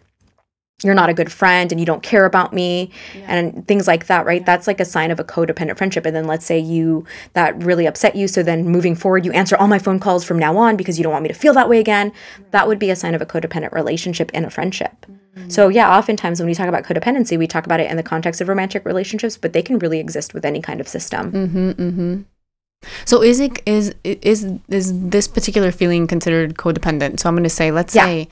you're 0.84 0.94
not 0.94 1.10
a 1.10 1.14
good 1.14 1.32
friend 1.32 1.72
and 1.72 1.80
you 1.80 1.86
don't 1.86 2.04
care 2.04 2.26
about 2.26 2.52
me 2.54 2.92
and 3.28 3.66
things 3.68 3.88
like 3.88 4.08
that 4.08 4.26
right? 4.26 4.46
That's 4.46 4.68
like 4.68 4.82
a 4.82 4.86
sign 4.86 5.10
of 5.10 5.20
a 5.20 5.24
codependent 5.24 5.78
friendship. 5.78 6.06
And 6.06 6.16
then 6.16 6.28
let's 6.28 6.46
say 6.46 6.60
you 6.60 7.06
that 7.34 7.64
really 7.64 7.86
upset 7.86 8.16
you. 8.16 8.28
So 8.28 8.44
then 8.44 8.66
moving 8.66 8.94
forward 8.96 9.26
you 9.26 9.32
answer 9.32 9.56
all 9.56 9.68
my 9.68 9.80
phone 9.80 10.00
calls 10.00 10.26
from 10.26 10.38
now 10.38 10.58
on 10.58 10.76
because 10.76 10.98
you 11.00 11.04
don't 11.04 11.14
want 11.14 11.24
me 11.24 11.30
to 11.30 11.34
feel 11.34 11.54
that 11.54 11.70
way 11.70 11.80
again. 11.80 12.12
That 12.52 12.68
would 12.68 12.78
be 12.78 12.90
a 12.90 12.96
sign 12.96 13.16
of 13.16 13.22
a 13.22 13.26
codependent 13.26 13.72
relationship 13.72 14.32
in 14.34 14.44
a 14.44 14.50
friendship. 14.50 15.06
So 15.48 15.70
yeah 15.70 15.96
oftentimes 15.98 16.40
when 16.40 16.48
we 16.48 16.56
talk 16.56 16.68
about 16.68 16.84
codependency 16.84 17.38
we 17.38 17.48
talk 17.48 17.66
about 17.66 17.80
it 17.80 17.90
in 17.90 17.96
the 17.98 18.04
context 18.04 18.42
of 18.42 18.50
romantic 18.50 18.86
relationships 18.86 19.38
but 19.38 19.54
they 19.54 19.62
can 19.62 19.80
really 19.80 20.00
exist 20.00 20.34
with 20.34 20.44
any 20.46 20.62
kind 20.62 20.82
of 20.82 20.88
system. 20.88 21.32
Mm-hmm, 21.32 21.70
mm-hmm. 21.72 22.22
So 23.06 23.24
is 23.24 23.40
it 23.40 23.62
is 23.66 23.96
is 24.04 24.46
is 24.68 25.10
this 25.10 25.28
particular 25.28 25.72
feeling 25.72 26.06
considered 26.06 26.56
codependent? 26.56 27.20
So 27.20 27.30
I'm 27.30 27.36
going 27.36 27.44
to 27.44 27.50
say, 27.50 27.72
let's 27.72 27.96
Yeah. 27.96 28.06
say 28.06 28.28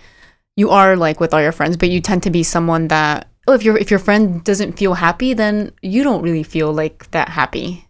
you 0.56 0.70
are 0.70 0.96
like 0.96 1.20
with 1.20 1.34
all 1.34 1.42
your 1.42 1.52
friends, 1.52 1.78
but 1.78 1.90
you 1.90 2.02
tend 2.02 2.24
to 2.24 2.30
be 2.30 2.44
someone 2.44 2.88
that 2.90 3.28
oh, 3.48 3.54
if 3.54 3.64
your 3.64 3.78
if 3.78 3.90
your 3.90 4.00
friend 4.00 4.44
doesn't 4.44 4.74
feel 4.74 4.96
happy, 4.96 5.34
then 5.34 5.72
you 5.82 6.04
don't 6.04 6.22
really 6.22 6.44
feel 6.44 6.74
like 6.74 7.10
that 7.12 7.30
happy. 7.30 7.88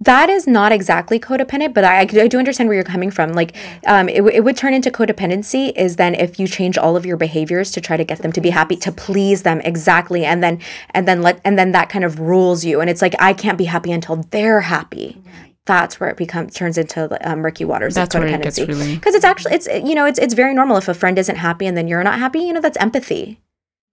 That 0.00 0.28
is 0.28 0.46
not 0.46 0.70
exactly 0.70 1.18
codependent, 1.18 1.74
but 1.74 1.82
I, 1.82 2.00
I 2.00 2.28
do 2.28 2.38
understand 2.38 2.68
where 2.68 2.76
you're 2.76 2.84
coming 2.84 3.10
from. 3.10 3.32
Like, 3.32 3.56
um, 3.86 4.08
it, 4.08 4.18
w- 4.18 4.36
it 4.36 4.44
would 4.44 4.56
turn 4.56 4.74
into 4.74 4.90
codependency 4.90 5.72
is 5.74 5.96
then 5.96 6.14
if 6.14 6.38
you 6.38 6.46
change 6.46 6.78
all 6.78 6.96
of 6.96 7.04
your 7.04 7.16
behaviors 7.16 7.72
to 7.72 7.80
try 7.80 7.96
to 7.96 8.04
get 8.04 8.18
them 8.18 8.30
to 8.32 8.40
be 8.40 8.50
happy, 8.50 8.76
to 8.76 8.92
please 8.92 9.42
them 9.42 9.60
exactly, 9.64 10.24
and 10.24 10.42
then 10.42 10.60
and 10.90 11.08
then 11.08 11.22
let 11.22 11.40
and 11.44 11.58
then 11.58 11.72
that 11.72 11.88
kind 11.88 12.04
of 12.04 12.20
rules 12.20 12.64
you, 12.64 12.80
and 12.80 12.88
it's 12.88 13.02
like 13.02 13.14
I 13.18 13.32
can't 13.32 13.58
be 13.58 13.64
happy 13.64 13.90
until 13.90 14.16
they're 14.30 14.60
happy. 14.60 15.20
That's 15.66 15.98
where 16.00 16.08
it 16.08 16.16
becomes 16.16 16.54
turns 16.54 16.78
into 16.78 17.08
the, 17.08 17.18
um, 17.30 17.40
murky 17.40 17.64
waters 17.64 17.94
That's 17.94 18.14
of 18.14 18.22
where 18.22 18.28
it 18.28 18.42
gets 18.42 18.58
codependency. 18.58 18.68
really- 18.68 18.94
Because 18.94 19.14
it's 19.14 19.24
actually 19.24 19.54
it's 19.54 19.66
you 19.66 19.94
know 19.94 20.06
it's 20.06 20.18
it's 20.18 20.34
very 20.34 20.54
normal 20.54 20.76
if 20.76 20.88
a 20.88 20.94
friend 20.94 21.18
isn't 21.18 21.36
happy 21.36 21.66
and 21.66 21.76
then 21.76 21.88
you're 21.88 22.02
not 22.04 22.18
happy. 22.18 22.38
You 22.40 22.52
know 22.52 22.60
that's 22.60 22.76
empathy, 22.78 23.40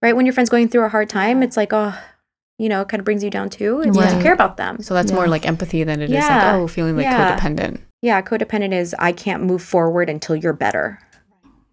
right? 0.00 0.14
When 0.16 0.24
your 0.26 0.32
friend's 0.32 0.50
going 0.50 0.68
through 0.68 0.84
a 0.84 0.88
hard 0.88 1.08
time, 1.08 1.42
it's 1.42 1.56
like 1.56 1.72
oh, 1.72 1.94
you 2.58 2.68
know, 2.68 2.82
it 2.82 2.88
kind 2.88 3.00
of 3.00 3.04
brings 3.04 3.24
you 3.24 3.30
down 3.30 3.50
too. 3.50 3.80
It's 3.82 3.98
Right. 3.98 4.14
you 4.16 4.22
care 4.22 4.32
about 4.32 4.56
them. 4.56 4.80
So 4.82 4.94
that's 4.94 5.10
more 5.12 5.26
like 5.26 5.44
empathy 5.46 5.82
than 5.84 6.00
it 6.00 6.04
is 6.10 6.10
Yeah. 6.10 6.52
like 6.52 6.54
oh, 6.54 6.66
feeling 6.68 6.96
like 6.96 7.04
Yeah. 7.04 7.36
codependent. 7.36 7.80
Yeah, 8.02 8.22
codependent 8.22 8.72
is 8.72 8.94
I 8.98 9.10
can't 9.12 9.42
move 9.42 9.62
forward 9.62 10.08
until 10.08 10.36
you're 10.36 10.52
better. 10.52 11.00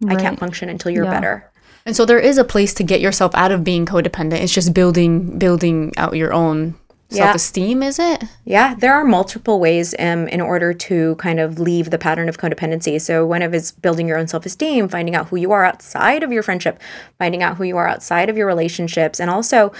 I 0.07 0.15
can't 0.15 0.39
function 0.39 0.67
until 0.69 0.91
you're 0.91 1.03
Yeah. 1.05 1.11
better. 1.11 1.45
And 1.85 1.95
so 1.95 2.05
there 2.05 2.19
is 2.19 2.37
a 2.39 2.43
place 2.43 2.73
to 2.75 2.83
get 2.83 3.01
yourself 3.01 3.31
out 3.35 3.51
of 3.51 3.63
being 3.63 3.85
codependent. 3.85 4.41
It's 4.41 4.53
just 4.53 4.73
building 4.73 5.37
building 5.37 5.91
out 5.97 6.15
your 6.15 6.31
own 6.33 6.75
Yeah. 7.11 7.25
self-esteem, 7.25 7.83
is 7.83 7.99
it? 7.99 8.23
Yeah, 8.45 8.73
there 8.75 8.93
are 8.93 9.03
multiple 9.03 9.59
ways 9.59 9.93
um, 9.99 10.27
in 10.29 10.39
order 10.39 10.73
to 10.73 11.15
kind 11.15 11.39
of 11.39 11.59
leave 11.59 11.89
the 11.89 11.97
pattern 11.97 12.29
of 12.29 12.37
codependency. 12.37 13.01
So 13.01 13.25
one 13.25 13.41
of 13.41 13.53
is 13.53 13.73
building 13.73 14.07
your 14.07 14.17
own 14.17 14.27
self-esteem, 14.27 14.87
finding 14.87 15.13
out 15.13 15.27
who 15.27 15.35
you 15.35 15.51
are 15.51 15.65
outside 15.65 16.23
of 16.23 16.31
your 16.31 16.41
friendship, 16.41 16.79
finding 17.19 17.43
out 17.43 17.57
who 17.57 17.65
you 17.65 17.77
are 17.77 17.87
outside 17.87 18.29
of 18.29 18.37
your 18.37 18.47
relationships, 18.47 19.19
and 19.19 19.29
also 19.29 19.73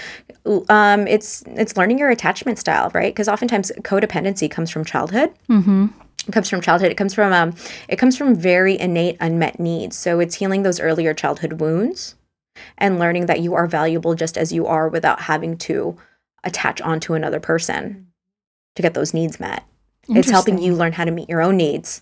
um, 0.70 1.08
it's 1.08 1.44
it's 1.48 1.78
learning 1.78 2.00
your 2.00 2.10
attachment 2.10 2.60
style, 2.60 2.92
right? 2.94 3.14
Because 3.14 3.30
oftentimes 3.30 3.72
codependency 3.80 4.50
comes 4.52 4.70
from 4.70 4.84
childhood. 4.84 5.32
It 6.28 6.32
comes 6.34 6.50
from 6.50 6.62
childhood. 6.62 6.92
It 6.92 6.98
comes 6.98 7.14
from 7.14 7.32
um, 7.34 7.56
it 7.88 7.96
comes 7.96 8.18
from 8.18 8.36
very 8.36 8.78
innate 8.80 9.18
unmet 9.20 9.60
needs. 9.60 9.96
So 9.96 10.20
it's 10.20 10.36
healing 10.36 10.64
those 10.64 10.80
earlier 10.80 11.14
childhood 11.14 11.54
wounds 11.54 12.16
and 12.78 13.00
learning 13.00 13.28
that 13.28 13.40
you 13.40 13.54
are 13.54 13.68
valuable 13.68 14.16
just 14.16 14.38
as 14.38 14.52
you 14.52 14.68
are 14.68 14.90
without 14.90 15.22
having 15.22 15.58
to 15.58 15.98
attach 16.44 16.82
onto 16.82 17.14
another 17.14 17.40
person 17.40 17.84
mm. 17.84 18.06
to 18.76 18.82
get 18.82 18.94
those 18.94 19.14
needs 19.14 19.40
met. 19.40 19.64
It's 20.10 20.30
helping 20.30 20.58
you 20.58 20.76
learn 20.76 20.94
how 20.94 21.06
to 21.06 21.12
meet 21.12 21.30
your 21.30 21.42
own 21.42 21.56
needs. 21.56 22.02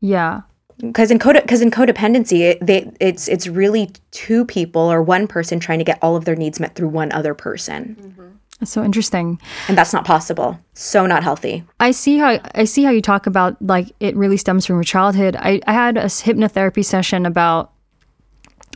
Yeah. 0.00 0.42
Because 0.78 1.10
in 1.10 1.18
code, 1.18 1.36
because 1.36 1.60
in 1.60 1.70
codependency, 1.70 2.40
it, 2.40 2.64
they, 2.64 2.90
it's 3.00 3.28
it's 3.28 3.46
really 3.46 3.90
two 4.10 4.44
people 4.44 4.80
or 4.82 5.02
one 5.02 5.26
person 5.26 5.60
trying 5.60 5.78
to 5.78 5.84
get 5.84 5.98
all 6.02 6.16
of 6.16 6.24
their 6.24 6.36
needs 6.36 6.58
met 6.58 6.74
through 6.74 6.88
one 6.88 7.12
other 7.12 7.34
person, 7.34 7.96
mm-hmm. 8.00 8.34
That's 8.60 8.72
so 8.72 8.84
interesting. 8.84 9.40
and 9.68 9.76
that's 9.76 9.92
not 9.92 10.04
possible. 10.04 10.58
So 10.74 11.06
not 11.06 11.22
healthy. 11.22 11.64
I 11.80 11.90
see 11.90 12.18
how 12.18 12.40
I 12.54 12.64
see 12.64 12.84
how 12.84 12.90
you 12.90 13.02
talk 13.02 13.26
about 13.26 13.60
like 13.60 13.92
it 14.00 14.16
really 14.16 14.36
stems 14.36 14.64
from 14.64 14.76
your 14.76 14.84
childhood. 14.84 15.36
I, 15.38 15.60
I 15.66 15.72
had 15.72 15.96
a 15.96 16.04
hypnotherapy 16.04 16.84
session 16.84 17.26
about 17.26 17.72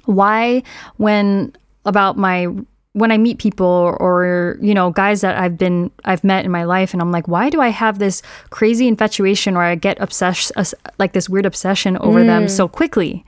why 0.04 0.62
when 0.96 1.54
about 1.84 2.16
my 2.16 2.48
when 2.98 3.10
I 3.10 3.18
meet 3.18 3.38
people 3.38 3.96
or 4.00 4.58
you 4.60 4.74
know 4.74 4.90
guys 4.90 5.20
that 5.20 5.38
I've 5.38 5.56
been 5.56 5.90
I've 6.04 6.24
met 6.24 6.44
in 6.44 6.50
my 6.50 6.64
life 6.64 6.92
and 6.92 7.00
I'm 7.00 7.12
like 7.12 7.28
why 7.28 7.50
do 7.50 7.60
I 7.60 7.68
have 7.68 7.98
this 7.98 8.22
crazy 8.50 8.88
infatuation 8.88 9.56
or 9.56 9.62
I 9.62 9.74
get 9.74 10.00
obsessed 10.00 10.52
like 10.98 11.12
this 11.12 11.28
weird 11.28 11.46
obsession 11.46 11.96
over 11.98 12.24
them 12.24 12.46
mm. 12.46 12.50
so 12.50 12.68
quickly? 12.68 13.24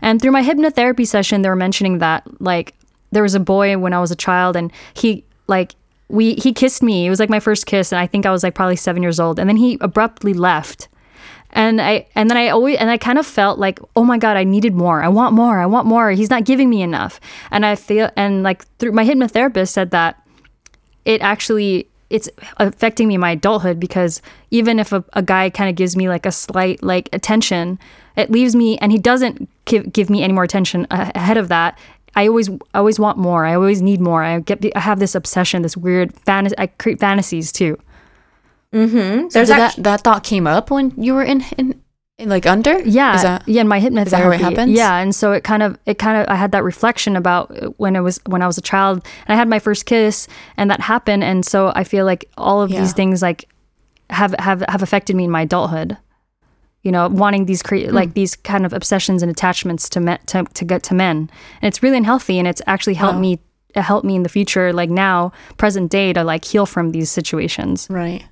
And 0.00 0.20
through 0.20 0.32
my 0.32 0.42
hypnotherapy 0.42 1.06
session 1.06 1.42
they 1.42 1.48
were 1.48 1.56
mentioning 1.56 1.98
that 1.98 2.24
like 2.40 2.74
there 3.10 3.22
was 3.22 3.34
a 3.34 3.40
boy 3.40 3.78
when 3.78 3.92
I 3.92 4.00
was 4.00 4.10
a 4.10 4.16
child 4.16 4.56
and 4.56 4.72
he 4.94 5.24
like 5.46 5.74
we 6.08 6.34
he 6.34 6.52
kissed 6.52 6.82
me. 6.82 7.06
It 7.06 7.10
was 7.10 7.20
like 7.20 7.30
my 7.30 7.40
first 7.40 7.66
kiss 7.66 7.92
and 7.92 7.98
I 7.98 8.06
think 8.06 8.26
I 8.26 8.30
was 8.30 8.42
like 8.42 8.54
probably 8.54 8.76
7 8.76 9.02
years 9.02 9.18
old. 9.18 9.38
And 9.38 9.48
then 9.48 9.56
he 9.56 9.78
abruptly 9.80 10.34
left 10.34 10.88
and 11.52 11.80
I 11.80 12.06
and 12.14 12.30
then 12.30 12.36
I 12.36 12.48
always 12.48 12.78
and 12.78 12.90
I 12.90 12.96
kind 12.96 13.18
of 13.18 13.26
felt 13.26 13.58
like 13.58 13.78
oh 13.94 14.04
my 14.04 14.18
god 14.18 14.36
I 14.36 14.44
needed 14.44 14.74
more. 14.74 15.02
I 15.02 15.08
want 15.08 15.34
more. 15.34 15.58
I 15.58 15.66
want 15.66 15.86
more. 15.86 16.10
He's 16.10 16.30
not 16.30 16.44
giving 16.44 16.70
me 16.70 16.82
enough. 16.82 17.20
And 17.50 17.66
I 17.66 17.74
feel 17.74 18.10
and 18.16 18.42
like 18.42 18.66
through 18.78 18.92
my 18.92 19.04
hypnotherapist 19.04 19.68
said 19.68 19.90
that 19.90 20.22
it 21.04 21.20
actually 21.20 21.88
it's 22.10 22.28
affecting 22.58 23.08
me 23.08 23.14
in 23.14 23.20
my 23.20 23.30
adulthood 23.32 23.80
because 23.80 24.20
even 24.50 24.78
if 24.78 24.92
a, 24.92 25.02
a 25.14 25.22
guy 25.22 25.48
kind 25.48 25.70
of 25.70 25.76
gives 25.76 25.96
me 25.96 26.08
like 26.08 26.26
a 26.26 26.32
slight 26.32 26.82
like 26.82 27.08
attention 27.12 27.78
it 28.16 28.30
leaves 28.30 28.54
me 28.54 28.78
and 28.78 28.92
he 28.92 28.98
doesn't 28.98 29.48
give, 29.64 29.92
give 29.92 30.10
me 30.10 30.22
any 30.22 30.32
more 30.32 30.44
attention 30.44 30.86
ahead 30.90 31.38
of 31.38 31.48
that. 31.48 31.78
I 32.14 32.28
always 32.28 32.50
I 32.50 32.78
always 32.78 32.98
want 32.98 33.16
more. 33.18 33.46
I 33.46 33.54
always 33.54 33.80
need 33.80 34.00
more. 34.00 34.22
I 34.22 34.40
get 34.40 34.64
I 34.76 34.80
have 34.80 34.98
this 34.98 35.14
obsession 35.14 35.62
this 35.62 35.76
weird 35.76 36.14
fantasy 36.20 36.54
I 36.58 36.66
create 36.66 37.00
fantasies 37.00 37.52
too 37.52 37.78
Mm-hmm. 38.72 39.28
There's 39.28 39.48
Did 39.48 39.58
act- 39.58 39.76
that 39.76 39.82
that 39.84 40.00
thought 40.02 40.24
came 40.24 40.46
up 40.46 40.70
when 40.70 40.92
you 40.96 41.14
were 41.14 41.22
in 41.22 41.44
in, 41.58 41.80
in 42.18 42.28
like 42.28 42.46
under? 42.46 42.80
Yeah, 42.80 43.14
Is 43.16 43.22
that 43.22 43.46
yeah. 43.46 43.60
In 43.60 43.68
my 43.68 43.80
hypnotherapy, 43.80 44.10
that 44.10 44.22
how 44.22 44.30
it 44.30 44.40
happens? 44.40 44.72
Yeah, 44.72 44.96
and 44.96 45.14
so 45.14 45.32
it 45.32 45.44
kind 45.44 45.62
of, 45.62 45.78
it 45.86 45.98
kind 45.98 46.18
of, 46.20 46.28
I 46.28 46.36
had 46.36 46.52
that 46.52 46.64
reflection 46.64 47.16
about 47.16 47.78
when 47.78 47.96
I 47.96 48.00
was 48.00 48.20
when 48.26 48.40
I 48.42 48.46
was 48.46 48.58
a 48.58 48.62
child, 48.62 49.04
and 49.26 49.34
I 49.34 49.36
had 49.36 49.48
my 49.48 49.58
first 49.58 49.84
kiss, 49.86 50.26
and 50.56 50.70
that 50.70 50.80
happened, 50.80 51.22
and 51.24 51.44
so 51.44 51.72
I 51.74 51.84
feel 51.84 52.06
like 52.06 52.24
all 52.36 52.62
of 52.62 52.70
Yeah. 52.70 52.80
these 52.80 52.92
things 52.94 53.20
like 53.22 53.44
have 54.10 54.34
have 54.38 54.62
have 54.68 54.82
affected 54.82 55.16
me 55.16 55.24
in 55.24 55.30
my 55.30 55.42
adulthood. 55.42 55.96
you 56.84 56.90
know, 56.90 57.06
wanting 57.08 57.46
these 57.46 57.62
cre- 57.62 57.86
hmm. 57.86 57.94
like 57.94 58.14
these 58.14 58.34
kind 58.34 58.66
of 58.66 58.72
obsessions 58.72 59.22
and 59.22 59.30
attachments 59.30 59.88
to 59.88 60.00
men 60.00 60.18
to, 60.26 60.42
to 60.54 60.64
get 60.64 60.82
to 60.82 60.94
men. 60.94 61.30
And 61.60 61.68
it's 61.68 61.80
really 61.80 61.96
unhealthy 61.96 62.40
and 62.40 62.48
it's 62.48 62.60
actually 62.66 62.94
helped 62.94 63.18
oh. 63.18 63.20
me 63.20 63.38
it 63.74 63.82
helped 63.82 64.04
me 64.04 64.16
in 64.16 64.22
the 64.24 64.28
future, 64.28 64.72
like 64.72 64.90
now, 64.90 65.30
present 65.58 65.90
day, 65.92 66.12
to 66.12 66.24
like 66.24 66.44
heal 66.44 66.66
from 66.66 66.90
these 66.90 67.08
situations. 67.10 67.86
Right. 67.88 68.24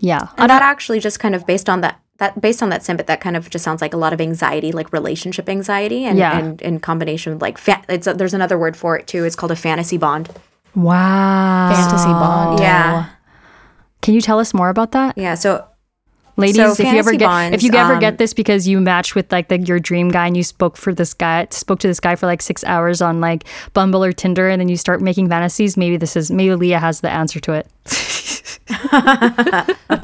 Yeah. 0.00 0.28
And 0.36 0.50
that 0.50 0.62
actually 0.62 0.98
just 1.00 1.20
kind 1.20 1.34
of 1.34 1.46
based 1.46 1.68
on 1.68 1.80
that 1.82 2.00
that 2.18 2.40
based 2.40 2.62
on 2.62 2.68
that 2.68 2.82
snippet, 2.84 3.06
that 3.06 3.20
kind 3.22 3.36
of 3.36 3.48
just 3.48 3.64
sounds 3.64 3.80
like 3.80 3.94
a 3.94 3.96
lot 3.96 4.12
of 4.12 4.20
anxiety, 4.20 4.72
like 4.72 4.92
relationship 4.92 5.48
anxiety, 5.48 6.04
and 6.04 6.18
Yeah. 6.18 6.36
and 6.38 6.60
in 6.60 6.78
combination 6.80 7.32
with 7.34 7.40
like 7.42 7.56
fa- 7.58 7.82
it's 7.88 8.06
a, 8.06 8.12
there's 8.14 8.34
another 8.34 8.58
word 8.58 8.76
for 8.76 8.98
it 8.98 9.06
too. 9.06 9.24
It's 9.24 9.36
called 9.36 9.52
a 9.52 9.56
fantasy 9.56 9.96
bond. 9.96 10.28
Wow. 10.74 11.72
Fantasy 11.74 12.08
bond. 12.08 12.60
Yeah, 12.60 13.06
Can 14.02 14.14
you 14.14 14.20
tell 14.20 14.38
us 14.38 14.54
more 14.54 14.68
about 14.68 14.92
that? 14.92 15.16
yeah. 15.18 15.34
So 15.34 15.66
Ladies, 16.36 16.56
So 16.56 16.72
if 16.72 16.78
you 16.78 16.86
ever 16.86 16.94
fantasy 17.10 17.16
get 17.18 17.26
bonds, 17.26 17.54
if 17.56 17.62
you 17.62 17.72
ever 17.78 17.94
um, 17.94 18.00
get 18.00 18.16
this 18.16 18.32
because 18.32 18.66
you 18.66 18.80
matched 18.80 19.14
with 19.14 19.30
like 19.30 19.48
the, 19.48 19.58
your 19.58 19.78
dream 19.78 20.08
guy 20.08 20.26
and 20.26 20.34
you 20.36 20.42
spoke 20.44 20.76
for 20.78 20.94
this 20.94 21.12
guy 21.12 21.46
spoke 21.50 21.80
to 21.80 21.88
this 21.88 22.00
guy 22.00 22.16
for 22.16 22.24
like 22.26 22.40
six 22.40 22.64
hours 22.64 23.02
on 23.02 23.20
like 23.20 23.44
Bumble 23.74 24.02
or 24.02 24.12
Tinder 24.12 24.48
and 24.48 24.58
then 24.60 24.68
you 24.68 24.76
start 24.78 25.02
making 25.02 25.28
fantasies, 25.28 25.76
maybe 25.76 25.98
this 25.98 26.16
is 26.16 26.30
maybe 26.30 26.54
Leah 26.54 26.78
has 26.78 27.00
the 27.00 27.10
answer 27.10 27.40
to 27.40 27.52
it. 27.52 27.66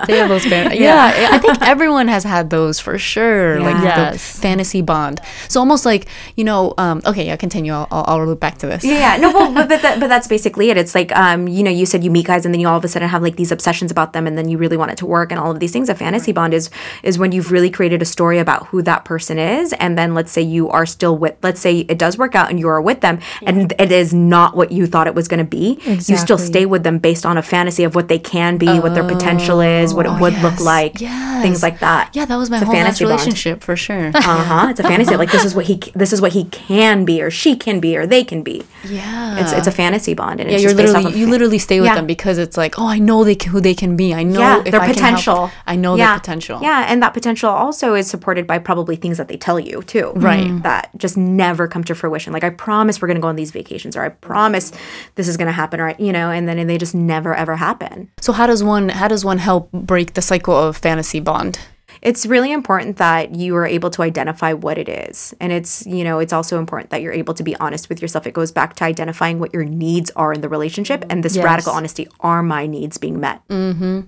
They 0.06 0.18
have 0.18 0.28
those 0.28 0.44
fan- 0.44 0.76
yeah. 0.76 1.28
I 1.30 1.38
think 1.38 1.62
everyone 1.62 2.08
has 2.08 2.24
had 2.24 2.50
those 2.50 2.78
for 2.80 2.98
sure. 2.98 3.60
Like 3.60 3.76
Yes. 3.82 4.34
the 4.34 4.40
fantasy 4.40 4.82
bond. 4.82 5.20
So 5.48 5.60
almost 5.60 5.84
like 5.86 6.06
you 6.36 6.44
know. 6.44 6.74
Um, 6.78 7.00
okay, 7.06 7.26
yeah. 7.26 7.36
Continue. 7.36 7.72
I'll, 7.72 7.86
I'll, 7.90 8.04
I'll 8.20 8.26
loop 8.26 8.40
back 8.40 8.58
to 8.58 8.66
this. 8.66 8.84
Yeah, 8.84 8.98
yeah. 8.98 9.16
no, 9.18 9.32
well, 9.32 9.52
but 9.54 9.68
but, 9.68 9.82
that, 9.86 10.00
but 10.00 10.08
that's 10.08 10.26
basically 10.28 10.70
it. 10.70 10.76
It's 10.76 10.94
like, 10.94 11.14
um, 11.16 11.46
you 11.48 11.62
know, 11.62 11.70
you 11.70 11.86
said 11.86 12.02
you 12.04 12.10
meet 12.10 12.26
guys 12.26 12.44
and 12.44 12.52
then 12.52 12.60
you 12.60 12.68
all 12.68 12.76
of 12.76 12.84
a 12.84 12.88
sudden 12.88 13.08
have 13.08 13.22
like 13.22 13.36
these 13.36 13.52
obsessions 13.52 13.90
about 13.90 14.12
them, 14.12 14.26
and 14.26 14.36
then 14.36 14.48
you 14.48 14.58
really 14.58 14.76
want 14.76 14.90
it 14.90 14.98
to 14.98 15.06
work, 15.06 15.30
and 15.30 15.40
all 15.40 15.50
of 15.50 15.60
these 15.60 15.72
things. 15.72 15.88
A 15.88 15.94
fantasy 15.94 16.32
bond 16.32 16.52
is 16.54 16.68
is 17.02 17.18
when 17.18 17.32
you've 17.32 17.52
really 17.52 17.70
created 17.70 18.02
a 18.02 18.06
story 18.06 18.38
about 18.38 18.66
who 18.68 18.82
that 18.82 19.04
person 19.04 19.38
is, 19.38 19.72
and 19.74 19.96
then 19.96 20.14
let's 20.14 20.32
say 20.32 20.42
you 20.42 20.68
are 20.70 20.86
still 20.86 21.16
with, 21.16 21.36
let's 21.42 21.60
say 21.60 21.80
it 21.80 21.98
does 21.98 22.18
work 22.18 22.34
out 22.34 22.50
and 22.50 22.58
you 22.58 22.68
are 22.68 22.80
with 22.80 23.00
them, 23.00 23.20
and 23.42 23.72
it 23.78 23.92
is 23.92 24.12
not 24.12 24.56
what 24.56 24.72
you 24.72 24.86
thought 24.86 25.06
it 25.06 25.14
was 25.14 25.28
going 25.28 25.38
to 25.38 25.44
be. 25.44 25.78
You 25.86 26.16
still 26.16 26.38
stay 26.38 26.66
with 26.66 26.82
them 26.82 26.98
based 26.98 27.24
on 27.24 27.38
a 27.38 27.42
fantasy 27.42 27.65
of 27.84 27.94
what 27.94 28.08
they 28.08 28.18
can 28.18 28.56
be, 28.58 28.78
what 28.80 28.94
their 28.94 29.06
potential 29.06 29.60
is, 29.60 29.92
what 29.94 30.06
it 30.06 30.20
would 30.20 30.34
look 30.42 30.60
like, 30.60 31.00
yes. 31.00 31.42
things 31.42 31.62
like 31.62 31.80
that. 31.80 32.10
Yeah, 32.14 32.24
that 32.24 32.36
was 32.36 32.48
my 32.50 32.56
It's 32.58 32.64
whole 32.66 32.74
fantasy 32.74 33.04
bond. 33.04 33.12
relationship 33.12 33.62
for 33.62 33.76
sure. 33.76 34.08
Uh 34.14 34.20
huh. 34.22 34.66
It's 34.70 34.80
a 34.80 34.82
fantasy. 34.82 35.16
Like 35.16 35.30
this 35.32 35.44
is 35.44 35.54
what 35.54 35.66
he 35.66 35.76
this 35.94 36.12
is 36.12 36.20
what 36.20 36.32
he 36.32 36.44
can 36.44 37.04
be, 37.04 37.22
or 37.22 37.30
she 37.30 37.56
can 37.56 37.80
be, 37.80 37.96
or 37.96 38.06
they 38.06 38.22
can 38.24 38.42
be. 38.42 38.62
yeah. 38.84 39.40
It's 39.40 39.52
it's 39.52 39.66
a 39.66 39.72
fantasy 39.72 40.14
bond, 40.14 40.40
and 40.40 40.50
yeah, 40.50 40.58
you're 40.58 40.70
just 40.70 40.76
based 40.76 40.94
off 40.94 41.04
literally 41.04 41.14
of 41.14 41.20
you 41.20 41.26
literally 41.30 41.58
stay 41.58 41.80
with 41.80 41.86
Yeah. 41.88 41.94
them 41.96 42.06
because 42.06 42.38
it's 42.38 42.56
like, 42.56 42.78
oh, 42.78 42.86
I 42.86 42.98
know 42.98 43.24
they 43.24 43.34
can, 43.34 43.52
who 43.52 43.60
they 43.60 43.74
can 43.74 43.96
be. 43.96 44.14
I 44.14 44.22
know 44.22 44.40
yeah, 44.40 44.60
their 44.70 44.80
I 44.80 44.92
potential. 44.92 45.50
I 45.66 45.76
know 45.76 45.94
yeah. 45.96 46.06
their 46.12 46.18
potential. 46.20 46.60
Yeah, 46.62 46.86
and 46.88 47.02
that 47.02 47.12
potential 47.14 47.50
also 47.50 47.94
is 47.94 48.08
supported 48.08 48.46
by 48.46 48.58
probably 48.58 48.96
things 48.96 49.16
that 49.18 49.28
they 49.28 49.36
tell 49.36 49.58
you 49.60 49.82
too. 49.82 50.12
Right. 50.14 50.62
That 50.62 50.90
just 50.96 51.16
never 51.16 51.66
come 51.68 51.84
to 51.84 51.94
fruition. 51.94 52.32
Like 52.32 52.44
I 52.44 52.50
promise 52.50 53.00
we're 53.02 53.08
going 53.08 53.16
to 53.16 53.22
go 53.22 53.28
on 53.28 53.36
these 53.36 53.50
vacations, 53.50 53.96
or 53.96 54.02
I 54.02 54.08
promise 54.10 54.72
this 55.16 55.28
is 55.28 55.36
going 55.36 55.46
to 55.46 55.52
happen, 55.52 55.80
or 55.80 55.94
you 55.98 56.12
know, 56.12 56.30
and 56.30 56.48
then 56.48 56.66
they 56.66 56.78
just 56.78 56.94
never 56.94 57.34
ever 57.34 57.55
happen. 57.56 58.10
So 58.20 58.32
how 58.32 58.46
does 58.46 58.62
one 58.62 58.88
how 58.88 59.08
does 59.08 59.24
one 59.24 59.38
help 59.38 59.70
break 59.72 60.14
the 60.14 60.22
cycle 60.22 60.54
of 60.54 60.76
fantasy 60.76 61.20
bond? 61.20 61.58
It's 62.02 62.26
really 62.26 62.52
important 62.52 62.98
that 62.98 63.34
you 63.34 63.56
are 63.56 63.66
able 63.66 63.90
to 63.90 64.02
identify 64.02 64.52
what 64.52 64.76
it 64.78 64.88
is. 64.88 65.34
And 65.40 65.50
it's, 65.50 65.84
you 65.86 66.04
know, 66.04 66.18
it's 66.18 66.32
also 66.32 66.58
important 66.58 66.90
that 66.90 67.00
you're 67.00 67.12
able 67.12 67.32
to 67.34 67.42
be 67.42 67.56
honest 67.56 67.88
with 67.88 68.02
yourself. 68.02 68.26
It 68.26 68.34
goes 68.34 68.52
back 68.52 68.76
to 68.76 68.84
identifying 68.84 69.38
what 69.40 69.52
your 69.54 69.64
needs 69.64 70.10
are 70.14 70.32
in 70.32 70.40
the 70.42 70.48
relationship 70.48 71.04
and 71.08 71.24
this 71.24 71.34
Yes. 71.36 71.44
radical 71.44 71.72
honesty. 71.72 72.06
Are 72.20 72.42
my 72.42 72.66
needs 72.66 72.98
being 72.98 73.18
met? 73.18 73.40
Mm-hmm. 73.48 74.02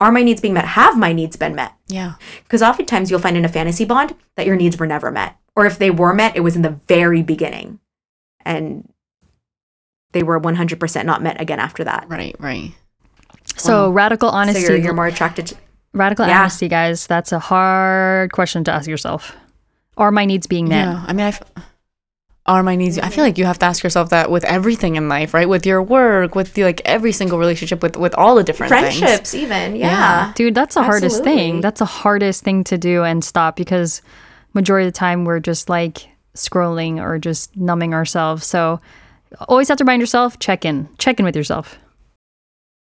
Are 0.00 0.12
my 0.12 0.22
needs 0.22 0.40
being 0.40 0.54
met? 0.54 0.64
Have 0.66 0.96
my 0.98 1.12
needs 1.12 1.36
been 1.36 1.54
met? 1.54 1.72
Yeah. 1.88 2.14
Because 2.44 2.62
oftentimes 2.62 3.10
you'll 3.10 3.20
find 3.20 3.36
in 3.36 3.44
a 3.44 3.48
fantasy 3.50 3.84
bond 3.84 4.14
that 4.36 4.46
your 4.46 4.56
needs 4.56 4.78
were 4.78 4.86
never 4.86 5.10
met. 5.10 5.36
Or 5.56 5.66
if 5.66 5.78
they 5.78 5.90
were 5.90 6.14
met, 6.14 6.36
it 6.36 6.40
was 6.40 6.54
in 6.54 6.62
the 6.62 6.78
very 6.86 7.22
beginning. 7.22 7.80
And 8.44 8.90
they 10.12 10.22
were 10.22 10.40
100% 10.40 11.04
not 11.04 11.22
met 11.22 11.40
again 11.40 11.60
after 11.60 11.84
that. 11.84 12.06
Right, 12.08 12.34
right. 12.38 12.72
So 13.56 13.90
radical 13.90 14.28
honesty 14.28 14.62
So 14.64 14.72
you're, 14.74 14.82
you're 14.84 14.94
more 14.94 15.06
attracted 15.06 15.46
to. 15.48 15.56
radical 15.92 16.26
Yeah. 16.26 16.40
honesty, 16.40 16.68
guys, 16.68 17.06
that's 17.06 17.32
a 17.32 17.38
hard 17.38 18.32
question 18.32 18.64
to 18.64 18.72
ask 18.72 18.88
yourself. 18.88 19.36
Are 19.96 20.10
my 20.10 20.24
needs 20.24 20.46
being 20.46 20.68
met? 20.68 20.84
Yeah. 20.84 21.04
I 21.06 21.12
mean, 21.12 21.26
I 21.26 21.28
f- 21.28 21.42
are 22.46 22.62
my 22.62 22.74
needs. 22.74 22.98
I 22.98 23.10
feel 23.10 23.22
like 23.22 23.38
you 23.38 23.44
have 23.44 23.58
to 23.60 23.66
ask 23.66 23.84
yourself 23.84 24.08
that 24.10 24.30
with 24.30 24.44
everything 24.44 24.96
in 24.96 25.08
life, 25.08 25.34
right? 25.34 25.48
With 25.48 25.66
your 25.66 25.82
work, 25.82 26.34
with 26.34 26.54
the, 26.54 26.64
like 26.64 26.80
every 26.84 27.12
single 27.12 27.38
relationship, 27.38 27.82
with 27.82 27.96
with 27.96 28.14
all 28.14 28.34
the 28.34 28.42
different 28.42 28.72
things. 28.72 28.98
Friendships, 28.98 29.34
even. 29.34 29.76
Yeah. 29.76 29.86
yeah. 29.90 30.32
Dude, 30.34 30.54
that's 30.54 30.74
the 30.74 30.82
hardest 30.82 31.22
thing. 31.22 31.60
That's 31.60 31.78
the 31.80 31.84
hardest 31.84 32.42
thing 32.42 32.64
to 32.64 32.78
do 32.78 33.04
and 33.04 33.22
stop 33.22 33.56
because 33.56 34.00
majority 34.54 34.88
of 34.88 34.92
the 34.94 34.98
time 34.98 35.24
we're 35.24 35.38
just 35.38 35.68
like 35.68 36.08
scrolling 36.34 36.98
or 37.00 37.18
just 37.18 37.54
numbing 37.56 37.92
ourselves. 37.94 38.46
So 38.46 38.80
always 39.48 39.68
have 39.68 39.78
to 39.78 39.84
remind 39.84 40.00
yourself, 40.00 40.38
check 40.38 40.64
in. 40.64 40.88
Check 40.98 41.18
in 41.18 41.24
with 41.24 41.36
yourself. 41.36 41.78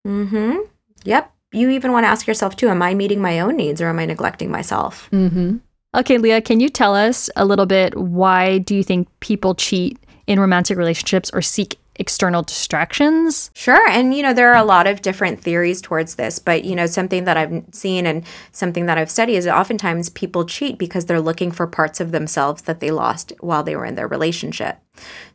Mm-hmm. 0.06 0.58
Yep. 1.04 1.32
You 1.52 1.70
even 1.70 1.92
want 1.92 2.04
to 2.04 2.08
ask 2.08 2.26
yourself 2.26 2.56
too, 2.56 2.68
am 2.68 2.82
I 2.82 2.94
meeting 2.94 3.20
my 3.20 3.40
own 3.40 3.56
needs 3.56 3.80
or 3.80 3.88
am 3.88 3.98
I 3.98 4.04
neglecting 4.04 4.50
myself? 4.50 5.08
Mm-hmm. 5.10 5.58
Okay, 5.94 6.18
Leah, 6.18 6.42
can 6.42 6.60
you 6.60 6.68
tell 6.68 6.94
us 6.94 7.30
a 7.36 7.46
little 7.46 7.66
bit 7.66 7.96
why 7.96 8.58
do 8.58 8.74
you 8.74 8.82
think 8.82 9.08
people 9.20 9.54
cheat 9.54 9.98
in 10.26 10.38
romantic 10.38 10.76
relationships 10.76 11.30
or 11.32 11.40
seek 11.40 11.78
external 11.96 12.42
distractions? 12.42 13.50
Sure. 13.54 13.88
And, 13.88 14.14
you 14.14 14.22
know, 14.22 14.32
there 14.32 14.52
are 14.52 14.62
a 14.62 14.64
lot 14.64 14.86
of 14.86 15.02
different 15.02 15.40
theories 15.40 15.80
towards 15.80 16.14
this, 16.14 16.38
but, 16.38 16.64
you 16.64 16.76
know, 16.76 16.86
something 16.86 17.24
that 17.24 17.36
I've 17.36 17.64
seen 17.72 18.06
and 18.06 18.24
something 18.52 18.86
that 18.86 18.98
I've 18.98 19.10
studied 19.10 19.36
is 19.36 19.46
that 19.46 19.56
oftentimes 19.56 20.10
people 20.10 20.44
cheat 20.44 20.78
because 20.78 21.06
they're 21.06 21.20
looking 21.20 21.50
for 21.50 21.66
parts 21.66 22.00
of 22.00 22.12
themselves 22.12 22.62
that 22.62 22.80
they 22.80 22.90
lost 22.90 23.32
while 23.40 23.62
they 23.62 23.74
were 23.74 23.86
in 23.86 23.94
their 23.94 24.06
relationship. 24.06 24.78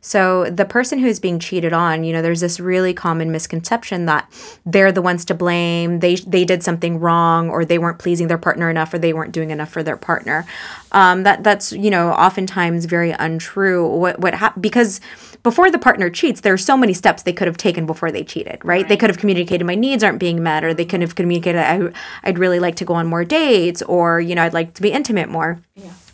So 0.00 0.50
the 0.50 0.64
person 0.64 0.98
who 0.98 1.06
is 1.06 1.18
being 1.18 1.38
cheated 1.38 1.72
on, 1.72 2.04
you 2.04 2.12
know, 2.12 2.20
there's 2.20 2.40
this 2.40 2.60
really 2.60 2.92
common 2.92 3.32
misconception 3.32 4.04
that 4.06 4.30
they're 4.66 4.92
the 4.92 5.00
ones 5.00 5.24
to 5.26 5.34
blame. 5.34 6.00
They 6.00 6.16
they 6.16 6.44
did 6.44 6.62
something 6.62 7.00
wrong, 7.00 7.48
or 7.48 7.64
they 7.64 7.78
weren't 7.78 7.98
pleasing 7.98 8.28
their 8.28 8.38
partner 8.38 8.68
enough, 8.68 8.92
or 8.92 8.98
they 8.98 9.12
weren't 9.12 9.32
doing 9.32 9.50
enough 9.50 9.70
for 9.70 9.82
their 9.82 9.96
partner. 9.96 10.44
Um, 10.92 11.22
that 11.22 11.42
that's 11.42 11.72
you 11.72 11.90
know 11.90 12.10
oftentimes 12.10 12.84
very 12.84 13.12
untrue. 13.12 13.86
What 13.86 14.20
what 14.20 14.34
hap- 14.34 14.60
because 14.60 15.00
before 15.42 15.70
the 15.70 15.78
partner 15.78 16.10
cheats, 16.10 16.42
there 16.42 16.52
are 16.52 16.58
so 16.58 16.76
many 16.76 16.92
steps 16.92 17.22
they 17.22 17.32
could 17.32 17.46
have 17.46 17.56
taken 17.56 17.86
before 17.86 18.12
they 18.12 18.24
cheated. 18.24 18.58
Right? 18.62 18.86
They 18.86 18.96
could 18.96 19.10
have 19.10 19.18
communicated 19.18 19.64
my 19.64 19.74
needs 19.74 20.04
aren't 20.04 20.18
being 20.18 20.42
met, 20.42 20.64
or 20.64 20.74
they 20.74 20.84
could 20.84 21.00
have 21.00 21.14
communicated 21.14 21.60
I, 21.60 21.92
I'd 22.22 22.38
really 22.38 22.60
like 22.60 22.76
to 22.76 22.84
go 22.84 22.94
on 22.94 23.06
more 23.06 23.24
dates, 23.24 23.80
or 23.82 24.20
you 24.20 24.34
know 24.34 24.42
I'd 24.42 24.52
like 24.52 24.74
to 24.74 24.82
be 24.82 24.92
intimate 24.92 25.30
more. 25.30 25.60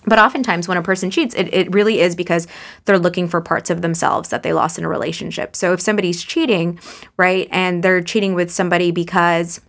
But 0.07 0.19
oftentimes, 0.19 0.67
when 0.67 0.79
a 0.79 0.83
person 0.83 1.11
cheats, 1.11 1.35
it, 1.35 1.53
it 1.53 1.73
really 1.75 2.01
is 2.01 2.17
because 2.17 2.47
they're 2.85 2.99
looking 2.99 3.29
for 3.29 3.41
parts 3.41 3.71
of 3.71 3.83
themselves 3.83 4.31
that 4.31 4.43
they 4.43 4.53
lost 4.53 4.79
in 4.79 4.85
a 4.85 4.89
relationship. 4.89 5.55
So 5.55 5.73
if 5.73 5.81
somebody's 5.81 6.23
cheating, 6.25 6.81
right, 7.17 7.49
and 7.51 7.83
they're 7.83 8.01
cheating 8.01 8.35
with 8.35 8.51
somebody 8.51 8.91
because 8.91 9.61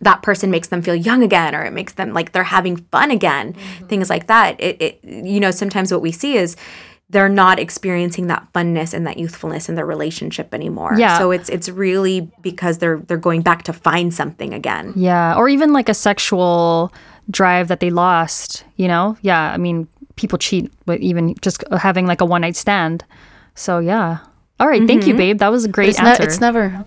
that 0.00 0.22
person 0.22 0.50
makes 0.50 0.68
them 0.68 0.82
feel 0.82 0.94
young 0.94 1.22
again 1.22 1.54
or 1.54 1.64
it 1.64 1.72
makes 1.72 1.94
them 1.94 2.12
like 2.12 2.32
they're 2.32 2.42
having 2.42 2.76
fun 2.76 3.10
again, 3.10 3.54
mm-hmm. 3.54 3.86
things 3.86 4.10
like 4.10 4.26
that, 4.26 4.60
it, 4.60 4.80
it, 4.82 5.04
you 5.04 5.40
know, 5.40 5.50
sometimes 5.50 5.92
what 5.92 6.02
we 6.02 6.12
see 6.12 6.36
is 6.36 6.56
they're 7.10 7.28
not 7.28 7.58
experiencing 7.58 8.26
that 8.28 8.46
funness 8.52 8.94
and 8.94 9.06
that 9.06 9.18
youthfulness 9.18 9.68
in 9.68 9.74
their 9.74 9.86
relationship 9.86 10.52
anymore. 10.54 10.94
Yeah. 10.96 11.18
So 11.18 11.30
it's 11.30 11.48
it's 11.48 11.68
really 11.68 12.32
because 12.42 12.78
they're 12.78 12.98
they're 12.98 13.16
going 13.18 13.42
back 13.42 13.62
to 13.64 13.72
find 13.72 14.12
something 14.12 14.52
again. 14.54 14.94
Yeah, 14.96 15.36
or 15.36 15.48
even 15.48 15.72
like 15.72 15.88
a 15.88 15.94
sexual 15.94 16.92
drive 17.30 17.68
that 17.68 17.80
they 17.80 17.90
lost, 17.90 18.64
you 18.76 18.88
know? 18.88 19.16
Yeah, 19.22 19.52
I 19.52 19.56
mean, 19.56 19.88
people 20.16 20.38
cheat 20.38 20.72
with 20.86 21.00
even 21.00 21.34
just 21.40 21.64
having 21.72 22.06
like 22.06 22.20
a 22.20 22.24
one 22.24 22.42
night 22.42 22.56
stand. 22.56 23.04
So, 23.54 23.78
yeah. 23.78 24.18
All 24.60 24.68
right, 24.68 24.86
thank 24.86 25.06
you, 25.06 25.12
mm-hmm. 25.12 25.18
babe. 25.18 25.38
That 25.38 25.48
was 25.48 25.64
a 25.64 25.68
great 25.68 25.90
It's, 25.90 26.00
ne- 26.00 26.16
it's 26.20 26.40
never. 26.40 26.86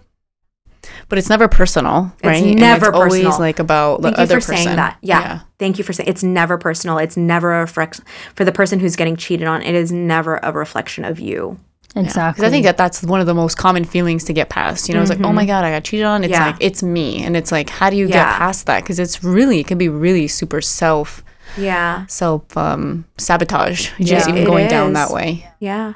But 1.10 1.17
it's 1.17 1.30
never 1.30 1.47
personal, 1.47 2.13
right? 2.23 2.43
And 2.43 2.60
never 2.60 2.88
it's 2.88 2.95
always 2.95 3.23
personal. 3.23 3.39
like 3.39 3.60
about 3.60 4.02
the 4.02 4.10
Thank 4.10 4.17
you 4.17 4.23
other 4.23 4.41
for 4.41 4.47
person. 4.47 4.63
saying 4.65 4.76
that. 4.78 4.97
Yeah. 5.02 5.41
Thank 5.60 5.78
you 5.78 5.84
for 5.84 5.93
saying 5.93 6.08
it's 6.10 6.23
never 6.23 6.58
personal. 6.58 6.97
It's 6.97 7.17
never 7.17 7.54
a 7.56 7.62
reflection 7.62 8.06
for 8.36 8.45
the 8.45 8.52
person 8.52 8.80
who's 8.80 8.95
getting 8.95 9.15
cheated 9.15 9.47
on. 9.47 9.62
It 9.63 9.76
is 9.76 9.91
never 9.91 10.38
a 10.38 10.52
reflection 10.52 11.04
of 11.04 11.19
you. 11.19 11.60
Exactly. 11.95 12.41
Because 12.41 12.47
I 12.47 12.52
think 12.52 12.65
that 12.65 12.78
that's 12.78 13.04
one 13.04 13.19
of 13.19 13.26
the 13.26 13.34
most 13.34 13.58
common 13.58 13.84
feelings 13.84 14.23
to 14.26 14.34
get 14.34 14.50
past. 14.50 14.88
You 14.88 14.95
know, 14.95 15.02
it's 15.02 15.10
like, 15.10 15.21
oh 15.21 15.34
my 15.34 15.45
God, 15.45 15.63
I 15.63 15.71
got 15.71 15.84
cheated 15.84 16.06
on. 16.06 16.23
It's 16.23 16.32
Yeah. 16.32 16.47
like, 16.47 16.56
it's 16.60 16.84
me. 16.84 17.23
And 17.23 17.36
it's 17.38 17.52
like, 17.52 17.69
how 17.69 17.89
do 17.89 17.95
you 17.97 18.08
get 18.08 18.26
past 18.38 18.65
that? 18.67 18.84
Because 18.84 19.00
it's 19.00 19.23
really, 19.23 19.60
it 19.60 19.67
can 19.67 19.78
be 19.78 19.89
really 19.89 20.28
super 20.28 20.62
self, 20.62 21.23
Yeah. 21.58 22.06
self 22.08 22.56
um, 22.58 23.06
sabotage, 23.17 23.91
just 24.00 24.28
Yeah. 24.28 24.30
even 24.34 24.43
It 24.43 24.45
going 24.45 24.67
down 24.67 24.93
that 24.93 25.12
way. 25.12 25.47
Yeah. 25.60 25.93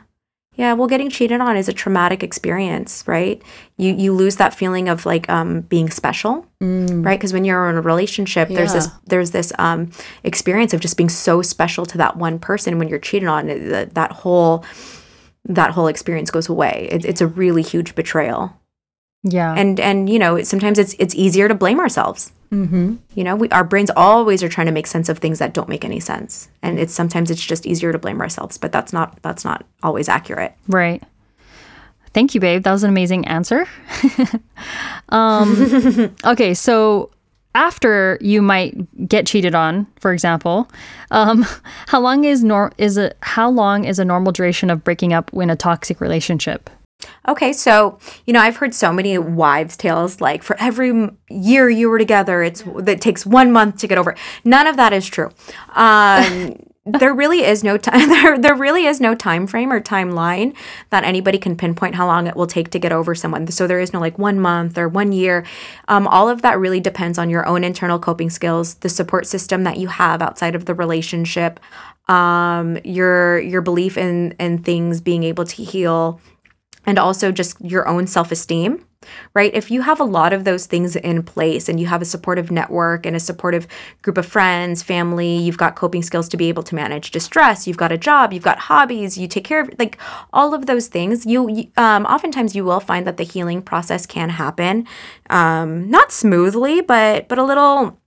Yeah, 0.58 0.73
well 0.73 0.88
getting 0.88 1.10
cheated 1.10 1.39
on 1.39 1.56
is 1.56 1.69
a 1.69 1.73
traumatic 1.73 2.23
experience, 2.23 3.04
right? 3.08 3.41
You 3.77 3.93
you 3.95 4.12
lose 4.13 4.36
that 4.36 4.54
feeling 4.54 4.89
of 4.89 5.06
like 5.06 5.27
um 5.30 5.62
being 5.62 5.89
special, 5.89 6.45
right? 6.60 7.17
Because 7.17 7.32
when 7.34 7.45
you're 7.45 7.69
in 7.69 7.77
a 7.77 7.82
relationship, 7.82 8.49
there's 8.49 8.73
this 8.73 8.88
Mm. 8.88 8.91
There's 9.08 9.32
this 9.32 9.54
um 9.58 9.91
experience 10.23 10.73
of 10.73 10.82
just 10.82 10.97
being 10.97 11.10
so 11.10 11.41
special 11.41 11.86
to 11.88 11.97
that 11.99 12.17
one 12.17 12.38
person 12.38 12.77
when 12.77 12.89
you're 12.89 12.99
cheated 12.99 13.30
on 13.30 13.47
that, 13.47 13.95
that 13.95 14.12
whole 14.12 14.63
that 15.45 15.71
whole 15.71 15.88
experience 15.88 16.32
goes 16.32 16.49
away. 16.49 16.88
It, 16.91 17.06
it's 17.06 17.21
a 17.21 17.27
really 17.27 17.62
huge 17.62 17.95
betrayal. 17.95 18.58
yeah. 19.23 19.54
and 19.56 19.80
and 19.80 20.10
you 20.10 20.19
know 20.19 20.41
sometimes 20.43 20.80
it's 20.80 20.95
it's 20.97 21.15
easier 21.15 21.47
to 21.47 21.56
blame 21.56 21.80
ourselves 21.80 22.32
Mm-hmm. 22.51 22.95
You 23.15 23.23
know, 23.23 23.36
we, 23.36 23.49
our 23.49 23.63
brains 23.63 23.91
always 23.95 24.43
are 24.43 24.49
trying 24.49 24.67
to 24.67 24.73
make 24.73 24.88
sense 24.88 25.08
of 25.08 25.19
things 25.19 25.39
that 25.39 25.54
don't 25.54 25.69
make 25.69 25.86
any 25.86 26.01
sense, 26.01 26.49
and 26.62 26.77
it's 26.77 26.93
sometimes 26.93 27.32
it's 27.32 27.43
just 27.43 27.65
easier 27.65 27.93
to 27.93 27.97
blame 27.97 28.19
ourselves, 28.19 28.58
but 28.58 28.73
that's 28.73 28.91
not 28.91 29.21
that's 29.21 29.45
not 29.45 29.65
always 29.84 30.10
accurate. 30.10 30.54
Right. 30.67 31.01
Thank 32.13 32.36
you, 32.36 32.41
babe. 32.41 32.63
That 32.63 32.73
was 32.73 32.84
an 32.84 32.89
amazing 32.89 33.25
answer. 33.25 33.65
um, 35.10 36.13
okay, 36.25 36.54
so 36.54 37.12
after 37.54 38.18
you 38.22 38.42
might 38.42 39.08
get 39.08 39.26
cheated 39.26 39.56
on, 39.56 39.88
for 40.00 40.14
example, 40.14 40.70
um, 41.12 41.46
how 41.88 42.00
long 42.00 42.24
is 42.24 42.44
nor- 42.44 42.72
is 42.78 42.98
a 42.98 43.14
how 43.22 43.50
long 43.50 43.86
is 43.86 44.00
a 44.00 44.06
normal 44.06 44.32
duration 44.32 44.70
of 44.70 44.84
breaking 44.84 45.14
up 45.14 45.32
in 45.34 45.50
a 45.50 45.56
toxic 45.56 46.02
relationship? 46.02 46.70
Okay, 47.28 47.52
so 47.52 47.98
you 48.26 48.34
know 48.34 48.40
I've 48.40 48.58
heard 48.58 48.74
so 48.74 48.94
many 48.94 49.18
wives' 49.18 49.76
tales 49.76 50.22
like 50.22 50.44
for 50.44 50.56
every 50.60 51.10
year 51.30 51.70
you 51.70 51.90
were 51.90 51.98
together, 52.00 52.44
it's 52.44 52.64
that 52.78 53.02
takes 53.02 53.26
one 53.26 53.52
month 53.52 53.78
to 53.80 53.88
get 53.88 53.98
over. 53.98 54.16
None 54.44 54.68
of 54.68 54.78
that 54.78 54.94
is 54.94 55.08
true. 55.08 55.30
Um, 55.74 56.56
there 56.86 57.13
really 57.13 57.44
is 57.44 57.63
no 57.63 57.78
time 57.78 58.10
there, 58.10 58.39
there 58.39 58.56
really 58.56 58.86
is 58.86 59.00
no 59.00 59.13
time 59.13 59.46
frame 59.46 59.72
or 59.72 59.80
timeline 59.80 60.56
that 60.89 61.04
anybody 61.04 61.38
can 61.38 61.56
pinpoint 61.56 61.96
how 61.96 62.08
long 62.08 62.28
it 62.28 62.36
will 62.36 62.48
take 62.48 62.72
to 62.72 62.80
get 62.80 62.91
over 62.91 63.13
someone. 63.13 63.46
So 63.48 63.67
there 63.67 63.80
is 63.80 63.94
no 63.94 64.00
like 64.00 64.17
one 64.17 64.39
month 64.39 64.78
or 64.78 64.89
one 64.89 65.12
year. 65.12 65.46
Um, 65.88 66.08
all 66.08 66.28
of 66.28 66.41
that 66.41 66.60
really 66.60 66.80
depends 66.80 67.17
on 67.20 67.30
your 67.30 67.46
own 67.46 67.63
internal 67.63 68.00
coping 68.00 68.30
skills 68.30 68.76
the 68.76 68.89
support 68.89 69.28
system 69.28 69.63
that 69.63 69.78
you 69.78 69.88
have 69.88 70.22
outside 70.22 70.56
of 70.56 70.65
the 70.65 70.74
relationship 70.74 71.60
um, 72.08 72.78
your 72.84 73.39
your 73.39 73.62
belief 73.62 73.98
in 73.98 74.34
in 74.39 74.58
things 74.63 75.02
being 75.02 75.24
able 75.24 75.46
to 75.46 75.63
heal 75.63 76.20
and 76.86 76.98
also 76.98 77.32
just 77.32 77.60
your 77.62 77.88
own 77.88 78.08
self-esteem 78.08 78.86
right? 79.34 79.54
If 79.54 79.72
you 79.72 79.82
have 79.82 80.00
a 80.00 80.04
lot 80.04 80.34
of 80.34 80.44
those 80.44 80.66
things 80.66 80.96
in 80.96 81.24
place 81.24 81.70
and 81.70 81.80
you 81.80 81.88
have 81.88 82.02
a 82.02 82.06
supportive 82.06 82.52
network 82.52 83.06
and 83.06 83.16
a 83.16 83.20
supportive 83.20 83.68
group 84.02 84.18
of 84.18 84.26
friends, 84.26 84.84
family, 84.84 85.38
you've 85.38 85.58
got 85.58 85.76
coping 85.76 86.04
skills 86.04 86.28
to 86.30 86.38
be 86.38 86.50
able 86.50 86.64
to 86.64 86.76
manage 86.76 87.12
distress, 87.12 87.68
you've 87.68 87.78
got 87.78 87.92
a 87.92 87.98
job, 87.98 88.34
you've 88.34 88.44
got 88.44 88.60
hobbies, 88.60 89.18
you 89.18 89.28
take 89.28 89.44
care 89.44 89.62
of 89.62 89.72
like 89.80 89.98
all 90.34 90.54
of 90.54 90.66
those 90.66 90.88
things, 90.88 91.26
you, 91.26 91.72
um, 91.78 92.06
oftentimes 92.06 92.56
you 92.56 92.64
will 92.64 92.80
find 92.80 93.08
that 93.08 93.18
the 93.18 93.24
healing 93.24 93.62
process 93.62 94.06
can 94.06 94.30
happen, 94.30 94.88
um, 95.30 95.90
not 95.90 96.12
smoothly, 96.12 96.82
but 96.82 97.28
but 97.28 97.38
a 97.38 97.44
little 97.44 98.01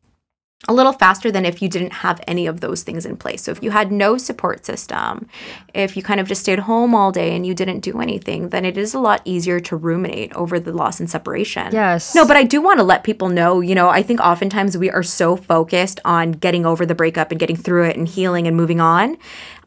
a 0.67 0.73
little 0.73 0.93
faster 0.93 1.31
than 1.31 1.45
if 1.45 1.61
you 1.61 1.69
didn't 1.69 1.93
have 1.93 2.21
any 2.27 2.47
of 2.47 2.61
those 2.61 2.83
things 2.83 3.05
in 3.05 3.17
place. 3.17 3.43
So 3.43 3.51
if 3.51 3.63
you 3.63 3.71
had 3.71 3.93
no 3.93 4.17
support 4.17 4.65
system, 4.65 5.29
if 5.75 5.97
you 5.97 6.03
kind 6.03 6.21
of 6.21 6.27
just 6.27 6.41
stayed 6.41 6.61
home 6.61 6.95
all 6.95 7.13
day 7.13 7.37
and 7.37 7.47
you 7.47 7.55
didn't 7.55 7.81
do 7.81 8.01
anything, 8.01 8.49
then 8.49 8.65
it 8.65 8.79
is 8.79 8.95
a 8.95 8.99
lot 8.99 9.21
easier 9.25 9.61
to 9.61 9.77
ruminate 9.77 10.33
over 10.33 10.59
the 10.59 10.73
loss 10.73 11.01
and 11.01 11.11
separation. 11.11 11.71
Yes. 11.73 12.15
No, 12.15 12.27
but 12.27 12.37
I 12.37 12.45
do 12.45 12.63
want 12.63 12.79
to 12.79 12.85
let 12.85 13.05
people 13.05 13.29
know, 13.29 13.61
you 13.61 13.75
know, 13.75 13.91
I 13.91 14.03
think 14.03 14.21
oftentimes 14.21 14.79
we 14.79 14.91
are 14.91 15.03
so 15.03 15.37
focused 15.37 16.01
on 16.05 16.33
getting 16.33 16.65
over 16.65 16.87
the 16.87 16.95
breakup 16.95 17.31
and 17.31 17.39
getting 17.39 17.57
through 17.57 17.85
it 17.85 17.97
and 17.97 18.09
healing 18.09 18.47
and 18.47 18.57
moving 18.57 18.81
on 18.81 19.19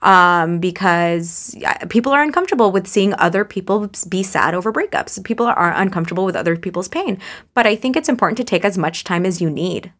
um, 0.01 0.59
because 0.59 1.55
people 1.89 2.11
are 2.11 2.23
uncomfortable 2.23 2.71
with 2.71 2.87
seeing 2.87 3.13
other 3.15 3.45
people 3.45 3.91
be 4.09 4.23
sad 4.23 4.55
over 4.55 4.73
breakups. 4.73 5.23
People 5.23 5.45
are 5.45 5.73
uncomfortable 5.73 6.25
with 6.25 6.35
other 6.35 6.55
people's 6.55 6.87
pain. 6.87 7.19
But 7.53 7.67
I 7.67 7.75
think 7.75 7.95
it's 7.95 8.09
important 8.09 8.37
to 8.37 8.43
take 8.43 8.65
as 8.65 8.79
much 8.79 9.03
time 9.03 9.27
as 9.27 9.41
you 9.41 9.49
need. 9.51 9.91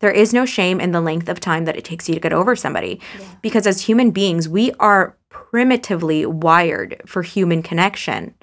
There 0.00 0.10
is 0.10 0.34
no 0.34 0.44
shame 0.44 0.80
in 0.80 0.92
the 0.92 1.00
length 1.00 1.28
of 1.28 1.40
time 1.40 1.64
that 1.64 1.76
it 1.76 1.84
takes 1.84 2.08
you 2.08 2.14
to 2.14 2.20
get 2.20 2.32
over 2.32 2.54
somebody. 2.54 3.00
Yeah. 3.18 3.26
Because 3.42 3.66
as 3.66 3.82
human 3.82 4.10
beings, 4.10 4.48
we 4.48 4.72
are 4.78 5.16
primitively 5.28 6.26
wired 6.26 7.00
for 7.06 7.22
human 7.22 7.62
connection. 7.62 8.34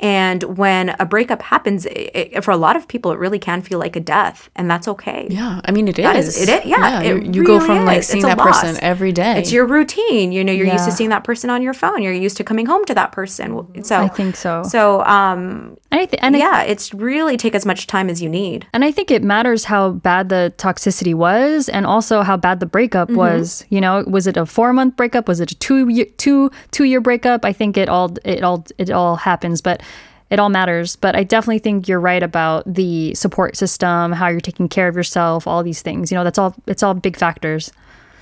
And 0.00 0.58
when 0.58 0.96
a 0.98 1.06
breakup 1.06 1.42
happens, 1.42 1.86
it, 1.86 2.42
for 2.42 2.50
a 2.50 2.56
lot 2.56 2.74
of 2.74 2.88
people, 2.88 3.12
it 3.12 3.20
really 3.20 3.38
can 3.38 3.62
feel 3.62 3.78
like 3.78 3.94
a 3.94 4.00
death, 4.00 4.50
and 4.56 4.68
that's 4.68 4.88
okay. 4.88 5.28
Yeah, 5.30 5.60
I 5.64 5.70
mean, 5.70 5.86
it 5.86 5.96
is. 5.96 6.42
It 6.42 6.48
is. 6.48 6.64
Yeah, 6.64 7.00
yeah 7.00 7.02
you, 7.02 7.20
you 7.20 7.42
really 7.42 7.46
go 7.46 7.60
from 7.60 7.84
like 7.84 8.02
seeing 8.02 8.24
that 8.24 8.36
loss. 8.36 8.62
person 8.62 8.82
every 8.82 9.12
day. 9.12 9.38
It's 9.38 9.52
your 9.52 9.64
routine. 9.64 10.32
You 10.32 10.42
know, 10.42 10.52
you're 10.52 10.66
yeah. 10.66 10.72
used 10.72 10.86
to 10.86 10.90
seeing 10.92 11.10
that 11.10 11.22
person 11.22 11.50
on 11.50 11.62
your 11.62 11.72
phone. 11.72 12.02
You're 12.02 12.12
used 12.12 12.36
to 12.38 12.44
coming 12.44 12.66
home 12.66 12.84
to 12.86 12.94
that 12.94 13.12
person. 13.12 13.84
So 13.84 14.00
I 14.00 14.08
think 14.08 14.34
so. 14.34 14.64
So, 14.64 15.04
um, 15.04 15.76
I 15.92 16.06
th- 16.06 16.18
and 16.20 16.36
yeah, 16.36 16.50
I, 16.54 16.64
it's 16.64 16.92
really 16.92 17.36
take 17.36 17.54
as 17.54 17.64
much 17.64 17.86
time 17.86 18.10
as 18.10 18.20
you 18.20 18.28
need. 18.28 18.66
And 18.72 18.84
I 18.84 18.90
think 18.90 19.12
it 19.12 19.22
matters 19.22 19.66
how 19.66 19.90
bad 19.90 20.30
the 20.30 20.52
toxicity 20.56 21.14
was, 21.14 21.68
and 21.68 21.86
also 21.86 22.22
how 22.22 22.36
bad 22.36 22.58
the 22.58 22.66
breakup 22.66 23.06
mm-hmm. 23.06 23.18
was. 23.18 23.64
You 23.68 23.80
know, 23.80 24.02
was 24.08 24.26
it 24.26 24.36
a 24.36 24.46
four 24.46 24.72
month 24.72 24.96
breakup? 24.96 25.28
Was 25.28 25.38
it 25.38 25.52
a 25.52 25.54
two 25.54 25.88
year, 25.88 26.06
two 26.16 26.50
two 26.72 26.84
year 26.84 27.00
breakup? 27.00 27.44
I 27.44 27.52
think 27.52 27.76
it 27.76 27.88
all 27.88 28.16
it 28.24 28.42
all 28.42 28.66
it 28.78 28.90
all 28.90 29.14
happens, 29.14 29.60
but 29.60 29.80
it 30.32 30.40
all 30.40 30.48
matters. 30.48 30.96
But 30.96 31.14
I 31.14 31.24
definitely 31.24 31.58
think 31.58 31.86
you're 31.86 32.00
right 32.00 32.22
about 32.22 32.64
the 32.66 33.14
support 33.14 33.54
system, 33.54 34.12
how 34.12 34.28
you're 34.28 34.40
taking 34.40 34.66
care 34.66 34.88
of 34.88 34.96
yourself, 34.96 35.46
all 35.46 35.62
these 35.62 35.82
things. 35.82 36.10
You 36.10 36.16
know, 36.16 36.24
that's 36.24 36.38
all, 36.38 36.54
it's 36.66 36.82
all 36.82 36.94
big 36.94 37.18
factors. 37.18 37.70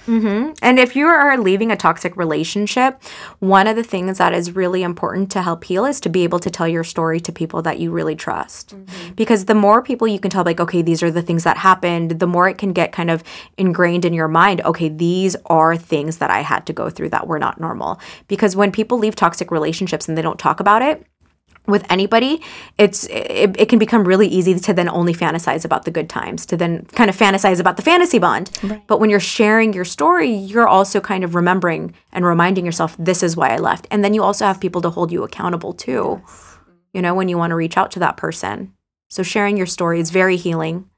Mm-hmm. 0.06 0.54
And 0.60 0.78
if 0.80 0.96
you 0.96 1.06
are 1.06 1.38
leaving 1.38 1.70
a 1.70 1.76
toxic 1.76 2.16
relationship, 2.16 3.00
one 3.38 3.68
of 3.68 3.76
the 3.76 3.84
things 3.84 4.18
that 4.18 4.32
is 4.32 4.56
really 4.56 4.82
important 4.82 5.30
to 5.32 5.42
help 5.42 5.62
heal 5.62 5.84
is 5.84 6.00
to 6.00 6.08
be 6.08 6.24
able 6.24 6.40
to 6.40 6.50
tell 6.50 6.66
your 6.66 6.82
story 6.82 7.20
to 7.20 7.30
people 7.30 7.62
that 7.62 7.78
you 7.78 7.92
really 7.92 8.16
trust. 8.16 8.74
Mm-hmm. 8.74 9.12
Because 9.14 9.44
the 9.44 9.54
more 9.54 9.80
people 9.80 10.08
you 10.08 10.18
can 10.18 10.32
tell, 10.32 10.42
like, 10.42 10.58
okay, 10.58 10.82
these 10.82 11.04
are 11.04 11.12
the 11.12 11.22
things 11.22 11.44
that 11.44 11.58
happened, 11.58 12.18
the 12.18 12.26
more 12.26 12.48
it 12.48 12.58
can 12.58 12.72
get 12.72 12.90
kind 12.90 13.10
of 13.10 13.22
ingrained 13.56 14.04
in 14.04 14.14
your 14.14 14.26
mind. 14.26 14.62
Okay, 14.62 14.88
these 14.88 15.36
are 15.46 15.76
things 15.76 16.18
that 16.18 16.30
I 16.30 16.40
had 16.40 16.66
to 16.66 16.72
go 16.72 16.90
through 16.90 17.10
that 17.10 17.28
were 17.28 17.38
not 17.38 17.60
normal. 17.60 18.00
Because 18.26 18.56
when 18.56 18.72
people 18.72 18.98
leave 18.98 19.14
toxic 19.14 19.52
relationships 19.52 20.08
and 20.08 20.18
they 20.18 20.22
don't 20.22 20.40
talk 20.40 20.58
about 20.58 20.82
it, 20.82 21.06
with 21.70 21.84
anybody 21.90 22.40
it's 22.78 23.04
it, 23.06 23.54
it, 23.58 23.68
can 23.68 23.78
become 23.78 24.04
really 24.04 24.26
easy 24.26 24.58
to 24.58 24.72
then 24.72 24.88
only 24.88 25.14
fantasize 25.14 25.64
about 25.64 25.84
the 25.84 25.90
good 25.90 26.08
times 26.08 26.44
to 26.46 26.56
then 26.56 26.84
kind 26.92 27.08
of 27.08 27.16
fantasize 27.16 27.60
about 27.60 27.76
the 27.76 27.82
fantasy 27.82 28.18
bond. 28.18 28.50
Right. 28.62 28.82
but 28.86 29.00
when 29.00 29.10
you're 29.10 29.20
sharing 29.20 29.72
your 29.72 29.84
story 29.84 30.30
you're 30.30 30.68
also 30.68 31.00
kind 31.00 31.24
of 31.24 31.34
remembering 31.34 31.94
and 32.12 32.24
reminding 32.24 32.64
yourself 32.64 32.96
this 32.98 33.22
is 33.22 33.36
why 33.36 33.50
i 33.50 33.56
left. 33.56 33.86
And 33.90 34.04
then 34.04 34.14
you 34.14 34.22
also 34.22 34.44
have 34.44 34.60
people 34.60 34.82
to 34.82 34.90
hold 34.90 35.12
you 35.12 35.22
accountable 35.22 35.72
too 35.72 36.20
yes. 36.26 36.58
you 36.92 37.02
know 37.02 37.14
when 37.14 37.28
you 37.28 37.38
want 37.38 37.50
to 37.50 37.56
reach 37.56 37.76
out 37.76 37.90
to 37.92 37.98
that 38.00 38.16
person. 38.16 38.74
So 39.08 39.24
sharing 39.24 39.56
your 39.56 39.66
story 39.66 39.98
is 39.98 40.10
very 40.10 40.36
healing. 40.36 40.88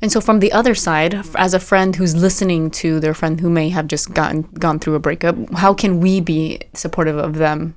And 0.00 0.10
so 0.10 0.20
from 0.20 0.40
the 0.40 0.52
other 0.52 0.74
side, 0.74 1.14
as 1.34 1.54
a 1.54 1.60
friend 1.60 1.94
who's 1.96 2.14
listening 2.14 2.70
to 2.72 3.00
their 3.00 3.14
friend 3.14 3.40
who 3.40 3.50
may 3.50 3.68
have 3.70 3.86
just 3.86 4.14
gotten 4.14 4.42
gone 4.42 4.78
through 4.78 4.94
a 4.94 5.00
breakup, 5.00 5.36
how 5.54 5.74
can 5.74 6.00
we 6.00 6.20
be 6.20 6.60
supportive 6.72 7.16
of 7.16 7.34
them 7.34 7.76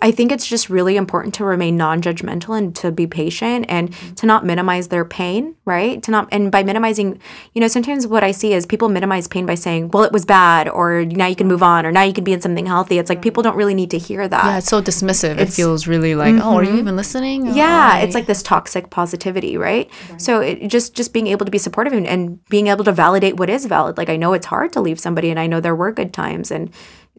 I 0.00 0.12
think 0.12 0.30
it's 0.30 0.46
just 0.46 0.70
really 0.70 0.96
important 0.96 1.34
to 1.34 1.44
remain 1.44 1.76
non-judgmental 1.76 2.56
and 2.56 2.76
to 2.76 2.92
be 2.92 3.06
patient 3.06 3.66
and 3.68 3.92
to 4.16 4.26
not 4.26 4.44
minimize 4.44 4.88
their 4.88 5.04
pain, 5.04 5.56
right? 5.64 6.00
To 6.04 6.10
not 6.12 6.28
and 6.30 6.52
by 6.52 6.62
minimizing, 6.62 7.20
you 7.54 7.60
know, 7.60 7.66
sometimes 7.66 8.06
what 8.06 8.22
I 8.22 8.30
see 8.30 8.52
is 8.52 8.66
people 8.66 8.88
minimize 8.88 9.26
pain 9.26 9.46
by 9.46 9.56
saying, 9.56 9.90
"Well, 9.90 10.04
it 10.04 10.12
was 10.12 10.24
bad," 10.24 10.68
or 10.68 11.04
"Now 11.04 11.26
you 11.26 11.34
can 11.34 11.48
move 11.48 11.62
on," 11.62 11.86
or 11.86 11.90
"Now 11.90 12.02
you 12.02 12.12
can 12.12 12.22
be 12.22 12.32
in 12.32 12.40
something 12.40 12.66
healthy." 12.66 12.98
It's 12.98 13.08
like 13.08 13.20
people 13.20 13.42
don't 13.42 13.56
really 13.56 13.74
need 13.74 13.90
to 13.90 13.98
hear 13.98 14.28
that. 14.28 14.44
Yeah, 14.44 14.58
it's 14.58 14.68
so 14.68 14.80
dismissive. 14.80 15.38
It's, 15.38 15.52
it 15.52 15.56
feels 15.56 15.86
really 15.88 16.14
like, 16.14 16.34
mm-hmm. 16.34 16.46
"Oh, 16.46 16.56
are 16.56 16.62
you 16.62 16.68
mm-hmm. 16.68 16.78
even 16.78 16.96
listening?" 16.96 17.54
Yeah, 17.54 17.98
it's 17.98 18.14
like 18.14 18.26
this 18.26 18.42
toxic 18.42 18.90
positivity, 18.90 19.56
right? 19.56 19.90
right. 20.10 20.20
So 20.20 20.40
it, 20.40 20.68
just 20.68 20.94
just 20.94 21.12
being 21.12 21.26
able 21.26 21.46
to 21.46 21.50
be 21.50 21.58
supportive 21.58 21.92
and, 21.92 22.06
and 22.06 22.44
being 22.48 22.68
able 22.68 22.84
to 22.84 22.92
validate 22.92 23.38
what 23.38 23.50
is 23.50 23.66
valid. 23.66 23.96
Like 23.96 24.08
I 24.08 24.16
know 24.16 24.34
it's 24.34 24.46
hard 24.46 24.72
to 24.74 24.80
leave 24.80 25.00
somebody, 25.00 25.30
and 25.30 25.40
I 25.40 25.48
know 25.48 25.60
there 25.60 25.74
were 25.74 25.90
good 25.90 26.12
times, 26.12 26.50
and 26.52 26.70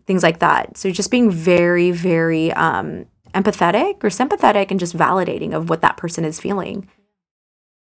things 0.05 0.23
like 0.23 0.39
that. 0.39 0.77
So 0.77 0.91
just 0.91 1.11
being 1.11 1.31
very, 1.31 1.91
very 1.91 2.51
um, 2.53 3.05
empathetic 3.33 4.03
or 4.03 4.09
sympathetic 4.09 4.71
and 4.71 4.79
just 4.79 4.95
validating 4.95 5.53
of 5.53 5.69
what 5.69 5.81
that 5.81 5.97
person 5.97 6.25
is 6.25 6.39
feeling. 6.39 6.87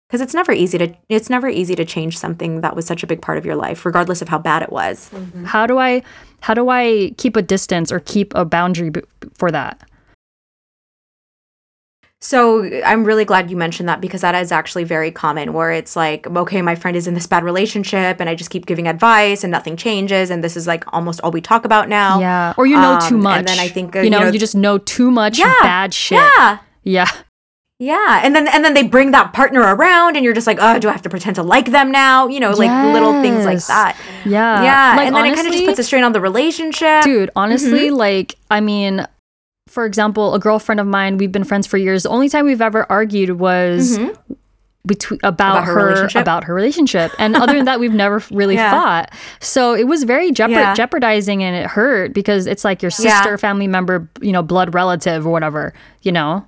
Because 0.09 0.21
it's 0.21 0.35
never 0.35 0.53
easy 0.53 0.77
to 0.77 0.95
it's 1.09 1.31
never 1.31 1.49
easy 1.49 1.75
to 1.75 1.87
change 1.87 2.19
something 2.19 2.61
that 2.61 2.77
was 2.77 2.85
such 2.85 3.03
a 3.03 3.07
big 3.07 3.23
part 3.23 3.39
of 3.39 3.47
your 3.47 3.57
life, 3.57 3.87
regardless 3.87 4.21
of 4.21 4.29
how 4.29 4.39
bad 4.39 4.63
it 4.63 4.71
was. 4.71 5.09
Mm-hmm. 5.11 5.45
How 5.45 5.67
do 5.67 5.79
I 5.79 6.03
how 6.43 6.53
do 6.53 6.69
I 6.69 7.15
keep 7.17 7.35
a 7.35 7.41
distance 7.41 7.91
or 7.91 7.99
keep 7.99 8.35
a 8.35 8.45
boundary 8.45 8.91
b- 8.91 9.01
for 9.33 9.51
that? 9.51 9.89
So 12.23 12.63
I'm 12.85 13.05
really 13.05 13.25
glad 13.25 13.51
you 13.51 13.57
mentioned 13.57 13.89
that 13.89 14.01
because 14.01 14.21
that 14.21 14.37
is 14.37 14.53
actually 14.53 14.85
very 14.85 15.11
common 15.11 15.53
where 15.53 15.73
it's 15.73 15.97
like, 15.97 16.25
okay, 16.29 16.63
my 16.63 16.77
friend 16.77 16.97
is 16.97 17.09
in 17.09 17.15
this 17.15 17.27
bad 17.27 17.43
relationship 17.43 18.21
and 18.21 18.31
I 18.31 18.37
just 18.37 18.49
keep 18.49 18.65
giving 18.65 18.87
advice 18.87 19.43
and 19.43 19.51
nothing 19.51 19.77
changes 19.77 20.31
and 20.31 20.43
this 20.43 20.57
is 20.57 20.69
like 20.69 20.85
almost 20.95 21.21
all 21.23 21.33
we 21.33 21.41
talk 21.41 21.65
about 21.65 21.89
now. 21.89 22.21
Yeah. 22.21 22.55
Or 22.57 22.65
you 22.65 22.77
know 22.77 22.93
um, 22.93 23.09
too 23.09 23.19
much. 23.19 23.39
And 23.39 23.49
then 23.49 23.59
I 23.59 23.67
think 23.67 23.97
uh, 23.97 24.03
you, 24.03 24.11
know, 24.11 24.21
you 24.21 24.25
know 24.27 24.31
you 24.31 24.39
just 24.39 24.55
know 24.55 24.79
too 24.79 25.11
much 25.11 25.37
yeah, 25.37 25.53
bad 25.63 25.93
shit. 25.93 26.19
Yeah. 26.19 26.59
Yeah. 26.85 27.11
Yeah, 27.83 28.21
and 28.23 28.33
then 28.37 28.47
and 28.47 28.65
then 28.65 28.75
they 28.75 28.85
bring 28.85 29.11
that 29.11 29.33
partner 29.33 29.61
around, 29.61 30.15
and 30.15 30.25
you're 30.25 30.35
just 30.35 30.47
like, 30.47 30.59
oh, 30.61 30.79
do 30.79 30.89
I 30.89 30.93
have 30.93 31.03
to 31.03 31.11
pretend 31.11 31.35
to 31.35 31.43
like 31.43 31.73
them 31.73 31.91
now? 31.91 32.29
You 32.29 32.39
know, 32.39 32.53
like 32.53 32.69
yes. 32.69 32.93
little 32.95 33.21
things 33.23 33.45
like 33.45 33.59
that. 33.67 33.97
Yeah, 34.25 34.63
yeah, 34.63 34.95
like, 34.97 35.07
and 35.09 35.17
then 35.17 35.25
honestly, 35.25 35.33
it 35.33 35.35
kind 35.35 35.49
of 35.49 35.53
just 35.53 35.67
puts 35.67 35.79
a 35.81 35.83
strain 35.83 36.05
on 36.05 36.13
the 36.13 36.21
relationship. 36.21 37.03
Dude, 37.03 37.31
honestly, 37.35 37.89
mm-hmm. 37.89 37.97
like, 37.97 38.37
I 38.53 38.61
mean, 38.61 39.05
for 39.69 39.85
example, 39.87 40.35
a 40.35 40.39
girlfriend 40.39 40.81
of 40.81 40.87
mine, 40.87 41.17
we've 41.19 41.33
been 41.33 41.45
friends 41.45 41.67
for 41.67 41.79
years. 41.79 42.03
The 42.03 42.11
only 42.11 42.29
time 42.29 42.47
we've 42.47 42.61
ever 42.61 42.87
argued 42.91 43.39
was 43.39 43.99
mm-hmm. 43.99 44.35
between 44.87 45.21
about, 45.23 45.63
about, 45.63 45.65
her, 45.65 46.09
her 46.09 46.21
about 46.21 46.45
her 46.45 46.55
relationship, 46.55 47.13
and 47.19 47.37
other 47.37 47.55
than 47.55 47.65
that, 47.67 47.81
we've 47.81 47.95
never 47.95 48.23
really 48.31 48.57
yeah. 48.57 48.71
fought. 48.71 49.13
So 49.41 49.75
it 49.75 49.87
was 49.87 50.05
very 50.05 50.31
jeopard- 50.31 50.51
yeah. 50.51 50.75
jeopardizing, 50.75 51.43
and 51.43 51.57
it 51.57 51.67
hurt 51.67 52.13
because 52.13 52.47
it's 52.47 52.65
like 52.65 52.83
your 52.83 52.91
sister, 52.91 53.31
yeah. 53.31 53.37
family 53.37 53.69
member, 53.69 54.11
you 54.21 54.33
know, 54.33 54.43
blood 54.43 54.75
relative 54.75 55.27
or 55.27 55.31
whatever, 55.31 55.73
you 56.03 56.13
know. 56.13 56.47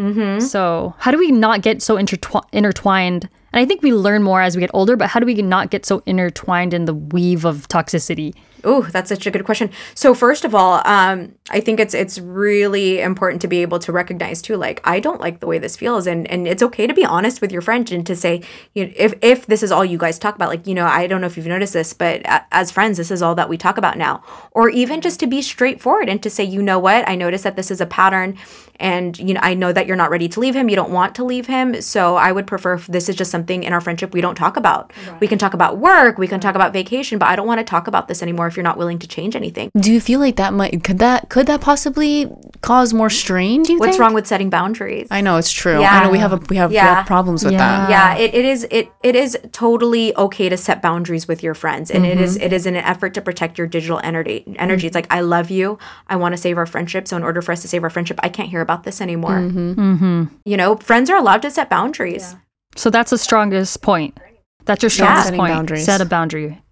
Mm-hmm. 0.00 0.40
So 0.40 0.94
how 0.98 1.10
do 1.10 1.18
we 1.18 1.30
not 1.30 1.62
get 1.62 1.82
so 1.82 1.96
intertwi- 1.96 2.44
intertwined 2.52 3.28
And 3.52 3.60
I 3.60 3.66
think 3.66 3.82
we 3.82 3.92
learn 3.92 4.22
more 4.22 4.40
as 4.40 4.56
we 4.56 4.60
get 4.60 4.70
older, 4.72 4.96
but 4.96 5.08
how 5.08 5.20
do 5.20 5.26
we 5.26 5.34
not 5.34 5.70
get 5.70 5.84
so 5.84 6.02
intertwined 6.06 6.72
in 6.72 6.86
the 6.86 6.94
weave 6.94 7.44
of 7.44 7.68
toxicity? 7.68 8.34
Oh, 8.64 8.82
that's 8.82 9.08
such 9.08 9.26
a 9.26 9.30
good 9.30 9.44
question. 9.44 9.70
So 9.94 10.14
first 10.14 10.44
of 10.44 10.54
all, 10.54 10.80
um, 10.86 11.34
I 11.50 11.60
think 11.60 11.80
it's 11.80 11.94
it's 11.94 12.18
really 12.18 13.00
important 13.00 13.42
to 13.42 13.48
be 13.48 13.62
able 13.62 13.78
to 13.80 13.92
recognize 13.92 14.40
too, 14.40 14.56
like 14.56 14.80
I 14.84 15.00
don't 15.00 15.20
like 15.20 15.40
the 15.40 15.46
way 15.46 15.58
this 15.58 15.76
feels, 15.76 16.06
and 16.06 16.30
and 16.30 16.46
it's 16.46 16.62
okay 16.62 16.86
to 16.86 16.94
be 16.94 17.04
honest 17.04 17.40
with 17.40 17.50
your 17.50 17.62
friend 17.62 17.90
and 17.90 18.06
to 18.06 18.14
say, 18.14 18.42
you 18.74 18.86
know, 18.86 18.92
if 18.96 19.14
if 19.22 19.46
this 19.46 19.62
is 19.62 19.72
all 19.72 19.84
you 19.84 19.98
guys 19.98 20.18
talk 20.18 20.34
about, 20.36 20.48
like 20.48 20.66
you 20.66 20.74
know, 20.74 20.86
I 20.86 21.06
don't 21.06 21.20
know 21.20 21.26
if 21.26 21.36
you've 21.36 21.46
noticed 21.46 21.72
this, 21.72 21.92
but 21.92 22.22
as 22.52 22.70
friends, 22.70 22.98
this 22.98 23.10
is 23.10 23.22
all 23.22 23.34
that 23.34 23.48
we 23.48 23.56
talk 23.56 23.78
about 23.78 23.98
now, 23.98 24.22
or 24.52 24.68
even 24.70 25.00
just 25.00 25.18
to 25.20 25.26
be 25.26 25.42
straightforward 25.42 26.08
and 26.08 26.22
to 26.22 26.30
say, 26.30 26.44
you 26.44 26.62
know 26.62 26.78
what, 26.78 27.08
I 27.08 27.16
noticed 27.16 27.44
that 27.44 27.56
this 27.56 27.70
is 27.70 27.80
a 27.80 27.86
pattern, 27.86 28.38
and 28.78 29.18
you 29.18 29.34
know, 29.34 29.40
I 29.42 29.54
know 29.54 29.72
that 29.72 29.86
you're 29.86 29.96
not 29.96 30.10
ready 30.10 30.28
to 30.28 30.40
leave 30.40 30.54
him, 30.54 30.68
you 30.68 30.76
don't 30.76 30.92
want 30.92 31.14
to 31.16 31.24
leave 31.24 31.46
him, 31.46 31.80
so 31.82 32.16
I 32.16 32.30
would 32.30 32.46
prefer 32.46 32.74
if 32.74 32.86
this 32.86 33.08
is 33.08 33.16
just 33.16 33.30
something 33.30 33.64
in 33.64 33.72
our 33.72 33.80
friendship 33.80 34.14
we 34.14 34.20
don't 34.20 34.36
talk 34.36 34.56
about. 34.56 34.92
Right. 35.08 35.20
We 35.20 35.28
can 35.28 35.38
talk 35.38 35.54
about 35.54 35.78
work, 35.78 36.18
we 36.18 36.28
can 36.28 36.38
talk 36.38 36.54
about 36.54 36.72
vacation, 36.72 37.18
but 37.18 37.28
I 37.28 37.34
don't 37.34 37.46
want 37.46 37.58
to 37.58 37.64
talk 37.64 37.88
about 37.88 38.06
this 38.06 38.22
anymore 38.22 38.51
if 38.52 38.56
you're 38.56 38.62
not 38.62 38.76
willing 38.76 38.98
to 39.00 39.08
change 39.08 39.34
anything. 39.34 39.70
Do 39.78 39.92
you 39.92 40.00
feel 40.00 40.20
like 40.20 40.36
that 40.36 40.52
might 40.52 40.84
could 40.84 40.98
that 40.98 41.28
could 41.28 41.46
that 41.46 41.60
possibly 41.60 42.30
cause 42.60 42.94
more 42.94 43.10
strain? 43.10 43.62
Do 43.62 43.72
you 43.72 43.78
What's 43.78 43.92
think? 43.92 44.00
wrong 44.00 44.14
with 44.14 44.26
setting 44.26 44.50
boundaries? 44.50 45.08
I 45.10 45.20
know 45.20 45.36
it's 45.36 45.50
true. 45.50 45.80
Yeah. 45.80 45.98
I 45.98 46.04
know 46.04 46.10
we 46.10 46.18
have 46.18 46.32
a, 46.32 46.36
we 46.48 46.56
have, 46.56 46.70
yeah. 46.70 46.84
we 46.84 46.94
have 46.96 47.06
problems 47.06 47.44
with 47.44 47.54
yeah. 47.54 47.58
that. 47.58 47.90
Yeah, 47.90 48.16
it, 48.16 48.34
it 48.34 48.44
is 48.44 48.66
it 48.70 48.92
it 49.02 49.16
is 49.16 49.36
totally 49.52 50.16
okay 50.16 50.48
to 50.48 50.56
set 50.56 50.82
boundaries 50.82 51.26
with 51.26 51.42
your 51.42 51.54
friends, 51.54 51.90
and 51.90 52.04
mm-hmm. 52.04 52.18
it 52.18 52.20
is 52.20 52.36
it 52.36 52.52
is 52.52 52.66
in 52.66 52.76
an 52.76 52.84
effort 52.84 53.14
to 53.14 53.20
protect 53.20 53.58
your 53.58 53.66
digital 53.66 54.00
energy. 54.04 54.44
Energy. 54.56 54.82
Mm-hmm. 54.82 54.86
It's 54.86 54.94
like 54.94 55.12
I 55.12 55.20
love 55.20 55.50
you. 55.50 55.78
I 56.08 56.16
want 56.16 56.34
to 56.34 56.36
save 56.36 56.58
our 56.58 56.66
friendship. 56.66 57.08
So 57.08 57.16
in 57.16 57.22
order 57.22 57.42
for 57.42 57.52
us 57.52 57.62
to 57.62 57.68
save 57.68 57.82
our 57.82 57.90
friendship, 57.90 58.20
I 58.22 58.28
can't 58.28 58.48
hear 58.48 58.60
about 58.60 58.84
this 58.84 59.00
anymore. 59.00 59.38
Mm-hmm. 59.38 59.72
mm-hmm. 59.72 60.24
You 60.44 60.56
know, 60.56 60.76
friends 60.76 61.10
are 61.10 61.16
allowed 61.16 61.42
to 61.42 61.50
set 61.50 61.70
boundaries. 61.70 62.36
So 62.76 62.90
that's 62.90 63.10
the 63.10 63.18
strongest 63.18 63.82
point. 63.82 64.18
That's 64.64 64.82
your 64.82 64.90
strongest 64.90 65.34
point. 65.34 65.52
Boundaries. 65.52 65.84
Set 65.84 66.00
a 66.00 66.04
boundary 66.04 66.62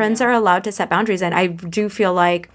friends 0.00 0.20
are 0.20 0.32
allowed 0.32 0.64
to 0.64 0.72
set 0.72 0.88
boundaries 0.88 1.22
and 1.22 1.34
i 1.34 1.46
do 1.46 1.88
feel 1.88 2.14
like 2.14 2.50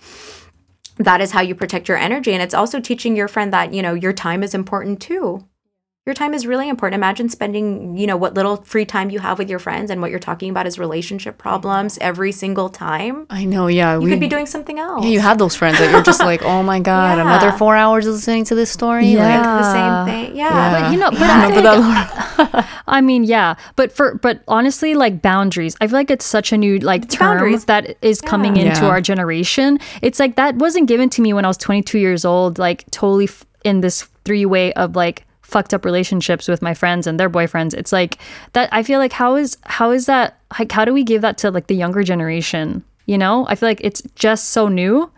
that 0.97 1.21
is 1.21 1.31
how 1.31 1.41
you 1.41 1.53
protect 1.53 1.87
your 1.87 1.97
energy 1.97 2.33
and 2.33 2.41
it's 2.41 2.53
also 2.53 2.79
teaching 2.79 3.15
your 3.15 3.27
friend 3.27 3.53
that 3.53 3.73
you 3.73 3.81
know 3.81 3.93
your 3.93 4.13
time 4.13 4.41
is 4.41 4.53
important 4.53 4.99
too 4.99 5.45
your 6.05 6.13
time 6.13 6.35
is 6.35 6.45
really 6.45 6.69
important. 6.69 6.99
Imagine 6.99 7.29
spending, 7.29 7.97
you 7.97 8.05
know, 8.05 8.15
what 8.15 8.35
little 8.35 8.57
free 8.57 8.85
time 8.85 9.09
you 9.09 9.17
have 9.17 9.39
with 9.39 9.49
your 9.49 9.57
friends 9.57 9.89
and 9.89 10.01
what 10.01 10.11
you're 10.11 10.19
talking 10.19 10.51
about 10.51 10.67
is 10.67 10.77
relationship 10.77 11.39
problems 11.39 11.97
every 11.99 12.31
single 12.31 12.69
time. 12.69 13.25
I 13.31 13.45
know, 13.45 13.65
yeah. 13.65 13.95
You 13.95 14.01
we, 14.01 14.11
could 14.11 14.19
be 14.19 14.27
doing 14.27 14.45
something 14.45 14.77
else. 14.77 15.03
Yeah, 15.03 15.09
you 15.09 15.19
have 15.19 15.39
those 15.39 15.55
friends 15.55 15.79
that 15.79 15.89
you're 15.89 16.03
just 16.03 16.19
like, 16.19 16.43
oh 16.43 16.61
my 16.61 16.79
God, 16.93 17.17
yeah. 17.17 17.23
another 17.23 17.57
four 17.57 17.75
hours 17.75 18.05
listening 18.05 18.43
to 18.45 18.53
this 18.53 18.69
story. 18.69 19.07
Yeah. 19.07 19.41
Like 19.41 19.43
the 19.43 19.73
same 19.73 20.27
thing. 20.27 20.35
Yeah. 20.35 20.49
yeah. 20.53 20.81
But 20.81 20.91
you 20.93 20.99
know, 20.99 21.09
but 21.09 21.21
I, 21.21 22.53
like, 22.53 22.65
I 22.88 23.01
mean, 23.01 23.23
yeah. 23.23 23.55
But 23.75 23.91
for 23.91 24.15
but 24.15 24.43
honestly, 24.47 24.93
like 24.95 25.21
boundaries, 25.21 25.75
I 25.81 25.88
feel 25.88 25.97
like 25.97 26.11
it's 26.11 26.25
such 26.25 26.51
a 26.51 26.57
new 26.57 26.79
like 26.79 27.09
term 27.09 27.38
boundaries. 27.38 27.65
that 27.65 27.97
is 28.01 28.21
coming 28.21 28.55
yeah. 28.55 28.69
into 28.69 28.86
our 28.86 29.01
generation. 29.01 29.79
It's 30.01 30.19
like 30.19 30.36
that 30.36 30.55
wasn't 30.55 30.88
given 30.88 31.09
to 31.11 31.21
me 31.21 31.33
when 31.33 31.45
I 31.45 31.47
was 31.47 31.57
22 31.57 31.97
years 31.97 32.25
old, 32.25 32.59
like 32.59 32.89
totally 32.91 33.25
f- 33.25 33.45
in 33.63 33.81
this 33.81 34.03
three 34.23 34.45
way 34.45 34.73
of 34.73 34.95
like 34.95 35.25
fucked 35.41 35.73
up 35.73 35.86
relationships 35.86 36.47
with 36.47 36.61
my 36.61 36.73
friends 36.73 37.05
and 37.05 37.19
their 37.19 37.29
boyfriends 37.29 37.75
it's 37.75 37.93
like 37.93 38.17
that 38.53 38.67
i 38.71 38.81
feel 38.81 38.97
like 38.97 39.13
how 39.13 39.36
is 39.36 39.57
how 39.65 39.91
is 39.91 40.07
that 40.07 40.39
like 40.59 40.71
how 40.71 40.83
do 40.83 40.91
we 40.91 41.03
give 41.03 41.21
that 41.21 41.38
to 41.38 41.51
like 41.51 41.67
the 41.67 41.75
younger 41.75 42.01
generation 42.01 42.83
you 43.05 43.15
know 43.15 43.45
i 43.47 43.53
feel 43.53 43.69
like 43.69 43.79
it's 43.83 44.01
just 44.15 44.49
so 44.49 44.67
new 44.67 45.09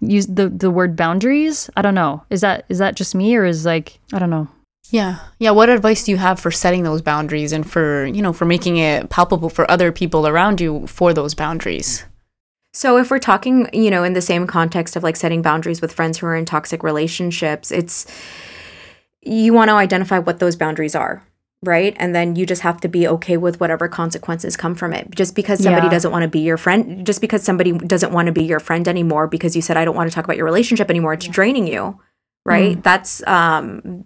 use 0.00 0.26
the 0.26 0.48
the 0.48 0.68
word 0.68 0.96
boundaries 0.96 1.70
i 1.76 1.82
don't 1.82 1.94
know 1.94 2.24
is 2.28 2.40
that 2.40 2.64
is 2.68 2.78
that 2.78 2.96
just 2.96 3.14
me 3.14 3.36
or 3.36 3.44
is 3.44 3.64
like 3.64 4.00
i 4.12 4.18
don't 4.18 4.30
know 4.30 4.48
yeah 4.90 5.18
yeah 5.38 5.50
what 5.50 5.68
advice 5.68 6.04
do 6.04 6.10
you 6.10 6.16
have 6.16 6.40
for 6.40 6.50
setting 6.50 6.82
those 6.82 7.02
boundaries 7.02 7.52
and 7.52 7.70
for 7.70 8.06
you 8.06 8.22
know 8.22 8.32
for 8.32 8.44
making 8.44 8.76
it 8.76 9.08
palpable 9.10 9.48
for 9.48 9.70
other 9.70 9.92
people 9.92 10.26
around 10.26 10.60
you 10.60 10.86
for 10.86 11.12
those 11.12 11.34
boundaries 11.34 12.04
so 12.72 12.96
if 12.96 13.10
we're 13.10 13.18
talking 13.18 13.68
you 13.72 13.90
know 13.90 14.04
in 14.04 14.12
the 14.12 14.22
same 14.22 14.46
context 14.46 14.96
of 14.96 15.02
like 15.02 15.16
setting 15.16 15.42
boundaries 15.42 15.80
with 15.80 15.92
friends 15.92 16.18
who 16.18 16.26
are 16.26 16.36
in 16.36 16.44
toxic 16.44 16.82
relationships 16.82 17.70
it's 17.70 18.06
you 19.22 19.52
want 19.52 19.68
to 19.68 19.74
identify 19.74 20.18
what 20.18 20.38
those 20.38 20.56
boundaries 20.56 20.94
are 20.94 21.22
right 21.62 21.96
and 21.98 22.14
then 22.14 22.36
you 22.36 22.46
just 22.46 22.62
have 22.62 22.80
to 22.80 22.88
be 22.88 23.06
okay 23.06 23.36
with 23.36 23.58
whatever 23.58 23.88
consequences 23.88 24.56
come 24.56 24.74
from 24.74 24.92
it 24.92 25.10
just 25.10 25.34
because 25.34 25.62
somebody 25.62 25.86
yeah. 25.86 25.92
doesn't 25.92 26.12
want 26.12 26.22
to 26.22 26.28
be 26.28 26.38
your 26.38 26.56
friend 26.56 27.04
just 27.04 27.20
because 27.20 27.42
somebody 27.42 27.72
doesn't 27.72 28.12
want 28.12 28.26
to 28.26 28.32
be 28.32 28.44
your 28.44 28.60
friend 28.60 28.86
anymore 28.86 29.26
because 29.26 29.56
you 29.56 29.62
said 29.62 29.76
i 29.76 29.84
don't 29.84 29.96
want 29.96 30.08
to 30.08 30.14
talk 30.14 30.24
about 30.24 30.36
your 30.36 30.46
relationship 30.46 30.88
anymore 30.88 31.12
it's 31.12 31.26
yeah. 31.26 31.32
draining 31.32 31.66
you 31.66 31.98
right 32.44 32.78
mm. 32.78 32.82
that's 32.84 33.26
um 33.26 34.04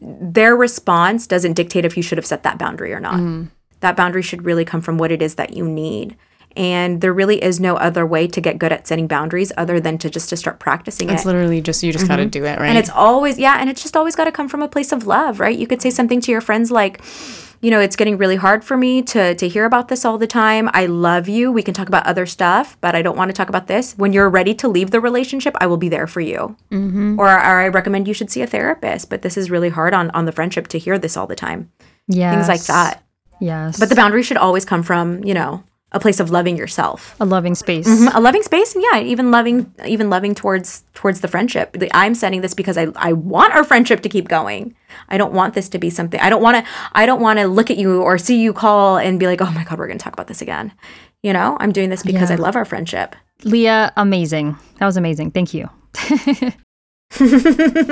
their 0.00 0.56
response 0.56 1.26
doesn't 1.26 1.54
dictate 1.54 1.84
if 1.84 1.96
you 1.96 2.02
should 2.02 2.18
have 2.18 2.26
set 2.26 2.42
that 2.42 2.58
boundary 2.58 2.92
or 2.92 3.00
not 3.00 3.14
mm. 3.14 3.48
that 3.80 3.96
boundary 3.96 4.22
should 4.22 4.44
really 4.44 4.64
come 4.64 4.80
from 4.80 4.98
what 4.98 5.12
it 5.12 5.22
is 5.22 5.36
that 5.36 5.54
you 5.54 5.68
need 5.68 6.16
and 6.56 7.00
there 7.00 7.12
really 7.12 7.42
is 7.42 7.60
no 7.60 7.76
other 7.76 8.04
way 8.04 8.26
to 8.26 8.40
get 8.40 8.58
good 8.58 8.72
at 8.72 8.86
setting 8.86 9.06
boundaries 9.06 9.52
other 9.56 9.78
than 9.78 9.98
to 9.98 10.10
just 10.10 10.28
to 10.30 10.36
start 10.36 10.58
practicing 10.58 11.08
it's 11.08 11.12
it. 11.12 11.14
It's 11.16 11.26
literally 11.26 11.60
just 11.60 11.82
you 11.82 11.92
just 11.92 12.04
mm-hmm. 12.04 12.12
got 12.12 12.16
to 12.16 12.26
do 12.26 12.44
it, 12.44 12.58
right? 12.58 12.68
And 12.68 12.78
it's 12.78 12.90
always 12.90 13.38
yeah, 13.38 13.58
and 13.60 13.70
it's 13.70 13.82
just 13.82 13.96
always 13.96 14.16
got 14.16 14.24
to 14.24 14.32
come 14.32 14.48
from 14.48 14.62
a 14.62 14.68
place 14.68 14.90
of 14.90 15.06
love, 15.06 15.38
right? 15.38 15.56
You 15.56 15.66
could 15.66 15.80
say 15.80 15.90
something 15.90 16.20
to 16.22 16.32
your 16.32 16.40
friends 16.40 16.70
like 16.70 17.00
you 17.60 17.70
know, 17.70 17.80
it's 17.80 17.96
getting 17.96 18.16
really 18.16 18.36
hard 18.36 18.64
for 18.64 18.76
me 18.76 19.02
to 19.02 19.34
to 19.34 19.48
hear 19.48 19.64
about 19.64 19.88
this 19.88 20.04
all 20.04 20.16
the 20.16 20.26
time. 20.26 20.70
I 20.72 20.86
love 20.86 21.28
you. 21.28 21.52
We 21.52 21.62
can 21.62 21.74
talk 21.74 21.88
about 21.88 22.06
other 22.06 22.24
stuff, 22.24 22.78
but 22.80 22.94
I 22.94 23.02
don't 23.02 23.16
want 23.16 23.28
to 23.28 23.34
talk 23.34 23.48
about 23.48 23.66
this. 23.66 23.92
When 23.98 24.12
you're 24.12 24.30
ready 24.30 24.54
to 24.54 24.68
leave 24.68 24.90
the 24.90 25.00
relationship, 25.00 25.54
I 25.60 25.66
will 25.66 25.76
be 25.76 25.88
there 25.88 26.06
for 26.06 26.20
you. 26.20 26.56
Mm-hmm. 26.70 27.20
Or, 27.20 27.26
or 27.26 27.38
I 27.38 27.68
recommend 27.68 28.08
you 28.08 28.14
should 28.14 28.30
see 28.30 28.42
a 28.42 28.46
therapist. 28.46 29.10
But 29.10 29.22
this 29.22 29.36
is 29.36 29.50
really 29.50 29.68
hard 29.68 29.92
on 29.92 30.10
on 30.10 30.24
the 30.24 30.32
friendship 30.32 30.68
to 30.68 30.78
hear 30.78 30.98
this 30.98 31.16
all 31.16 31.26
the 31.26 31.36
time. 31.36 31.70
Yeah, 32.08 32.34
things 32.34 32.48
like 32.48 32.64
that. 32.64 33.04
Yes. 33.40 33.78
But 33.78 33.88
the 33.88 33.94
boundary 33.94 34.22
should 34.22 34.36
always 34.36 34.64
come 34.64 34.82
from 34.82 35.22
you 35.24 35.34
know 35.34 35.62
a 35.92 36.00
place 36.00 36.20
of 36.20 36.30
loving 36.30 36.56
yourself. 36.56 37.16
A 37.20 37.24
loving 37.24 37.54
space. 37.54 37.88
Mm-hmm. 37.88 38.16
a 38.16 38.20
loving 38.20 38.42
space 38.42 38.74
and 38.74 38.84
yeah 38.92 39.00
even 39.00 39.30
loving 39.30 39.72
even 39.86 40.10
loving 40.10 40.34
towards 40.34 40.84
towards 40.94 41.20
the 41.20 41.28
friendship. 41.28 41.76
I'm 41.92 42.14
setting 42.14 42.40
this 42.40 42.54
because 42.54 42.76
i 42.76 42.88
i 42.96 43.12
want 43.12 43.54
our 43.54 43.64
friendship 43.64 44.02
to 44.02 44.08
keep 44.08 44.28
going. 44.28 44.74
I 45.08 45.18
don't 45.18 45.32
want 45.32 45.54
this 45.54 45.68
to 45.70 45.78
be 45.78 45.90
something 45.90 46.20
i 46.20 46.30
don't 46.30 46.42
want 46.42 46.64
to 46.64 46.72
i 46.92 47.06
don't 47.06 47.20
want 47.20 47.38
to 47.38 47.46
look 47.46 47.70
at 47.70 47.76
you 47.76 48.02
or 48.02 48.18
see 48.18 48.40
you 48.40 48.52
call 48.52 48.98
and 48.98 49.18
be 49.18 49.26
like 49.26 49.40
oh 49.40 49.50
my 49.50 49.64
god 49.64 49.78
we're 49.78 49.86
going 49.86 49.98
to 49.98 50.02
talk 50.02 50.12
about 50.12 50.28
this 50.28 50.42
again. 50.42 50.72
You 51.22 51.32
know 51.32 51.56
i'm 51.60 51.72
doing 51.72 51.90
this 51.90 52.02
because 52.02 52.30
yeah. 52.30 52.36
i 52.36 52.38
love 52.38 52.56
our 52.56 52.64
friendship. 52.64 53.16
Leah 53.44 53.92
amazing. 53.96 54.56
That 54.78 54.86
was 54.86 54.96
amazing. 54.96 55.32
Thank 55.32 55.54
you 55.54 55.68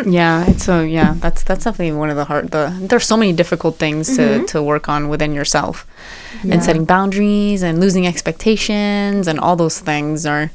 yeah 0.06 0.48
it's 0.48 0.64
so 0.64 0.80
yeah 0.80 1.14
that's 1.18 1.42
that's 1.42 1.64
definitely 1.64 1.92
one 1.92 2.08
of 2.08 2.14
the 2.14 2.24
hard 2.24 2.52
the 2.52 2.72
there's 2.80 3.04
so 3.04 3.16
many 3.16 3.32
difficult 3.32 3.76
things 3.76 4.14
to 4.16 4.22
mm-hmm. 4.22 4.44
to 4.44 4.62
work 4.62 4.88
on 4.88 5.08
within 5.08 5.34
yourself 5.34 5.86
yeah. 6.44 6.54
and 6.54 6.62
setting 6.62 6.84
boundaries 6.84 7.62
and 7.62 7.80
losing 7.80 8.06
expectations 8.06 9.26
and 9.26 9.40
all 9.40 9.56
those 9.56 9.80
things 9.80 10.24
are 10.24 10.52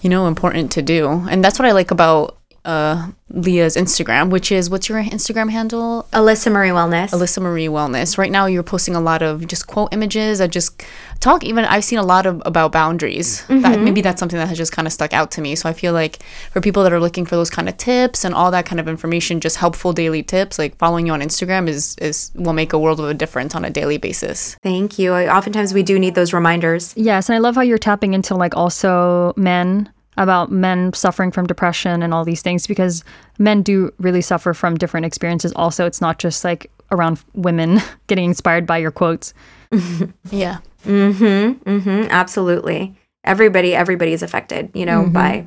you 0.00 0.08
know 0.08 0.28
important 0.28 0.70
to 0.70 0.80
do 0.80 1.26
and 1.28 1.44
that's 1.44 1.58
what 1.58 1.66
i 1.66 1.72
like 1.72 1.90
about 1.90 2.36
uh, 2.64 3.08
Leah's 3.30 3.76
Instagram, 3.76 4.30
which 4.30 4.50
is 4.50 4.70
what's 4.70 4.88
your 4.88 5.02
Instagram 5.02 5.50
handle? 5.50 6.06
Alyssa 6.12 6.50
Marie 6.50 6.70
Wellness. 6.70 7.10
Alyssa 7.10 7.42
Marie 7.42 7.66
Wellness. 7.66 8.16
Right 8.16 8.30
now, 8.30 8.46
you're 8.46 8.62
posting 8.62 8.94
a 8.94 9.00
lot 9.00 9.22
of 9.22 9.46
just 9.46 9.66
quote 9.66 9.92
images. 9.92 10.40
I 10.40 10.46
just 10.46 10.82
talk. 11.20 11.44
Even 11.44 11.64
I've 11.64 11.84
seen 11.84 11.98
a 11.98 12.02
lot 12.02 12.26
of 12.26 12.42
about 12.46 12.72
boundaries. 12.72 13.42
Mm-hmm. 13.42 13.60
That 13.60 13.80
maybe 13.80 14.00
that's 14.00 14.18
something 14.18 14.38
that 14.38 14.48
has 14.48 14.56
just 14.56 14.72
kind 14.72 14.86
of 14.86 14.92
stuck 14.92 15.12
out 15.12 15.30
to 15.32 15.40
me. 15.40 15.54
So 15.56 15.68
I 15.68 15.72
feel 15.72 15.92
like 15.92 16.22
for 16.52 16.60
people 16.60 16.82
that 16.84 16.92
are 16.92 17.00
looking 17.00 17.26
for 17.26 17.36
those 17.36 17.50
kind 17.50 17.68
of 17.68 17.76
tips 17.76 18.24
and 18.24 18.34
all 18.34 18.50
that 18.50 18.66
kind 18.66 18.80
of 18.80 18.88
information, 18.88 19.40
just 19.40 19.56
helpful 19.56 19.92
daily 19.92 20.22
tips, 20.22 20.58
like 20.58 20.76
following 20.76 21.06
you 21.06 21.12
on 21.12 21.20
Instagram 21.20 21.68
is 21.68 21.96
is 22.00 22.30
will 22.34 22.52
make 22.52 22.72
a 22.72 22.78
world 22.78 23.00
of 23.00 23.08
a 23.08 23.14
difference 23.14 23.54
on 23.54 23.64
a 23.64 23.70
daily 23.70 23.98
basis. 23.98 24.56
Thank 24.62 24.98
you. 24.98 25.12
I, 25.12 25.34
Oftentimes 25.34 25.74
we 25.74 25.82
do 25.82 25.98
need 25.98 26.14
those 26.14 26.32
reminders. 26.32 26.94
Yes, 26.96 27.28
and 27.28 27.36
I 27.36 27.38
love 27.38 27.56
how 27.56 27.62
you're 27.62 27.78
tapping 27.78 28.14
into 28.14 28.34
like 28.34 28.56
also 28.56 29.34
men 29.36 29.90
about 30.16 30.50
men 30.50 30.92
suffering 30.92 31.30
from 31.30 31.46
depression 31.46 32.02
and 32.02 32.14
all 32.14 32.24
these 32.24 32.42
things 32.42 32.66
because 32.66 33.04
men 33.38 33.62
do 33.62 33.92
really 33.98 34.20
suffer 34.20 34.54
from 34.54 34.76
different 34.76 35.06
experiences. 35.06 35.52
Also 35.54 35.86
it's 35.86 36.00
not 36.00 36.18
just 36.18 36.44
like 36.44 36.70
around 36.90 37.22
women 37.34 37.80
getting 38.06 38.24
inspired 38.24 38.66
by 38.66 38.78
your 38.78 38.90
quotes. 38.90 39.34
Yeah. 40.30 40.58
Mhm 40.84 41.58
mhm 41.60 42.10
absolutely. 42.10 42.94
Everybody 43.24 43.74
everybody 43.74 44.12
is 44.12 44.22
affected 44.22 44.70
you 44.74 44.86
know 44.86 45.02
mm-hmm. 45.02 45.12
by 45.12 45.46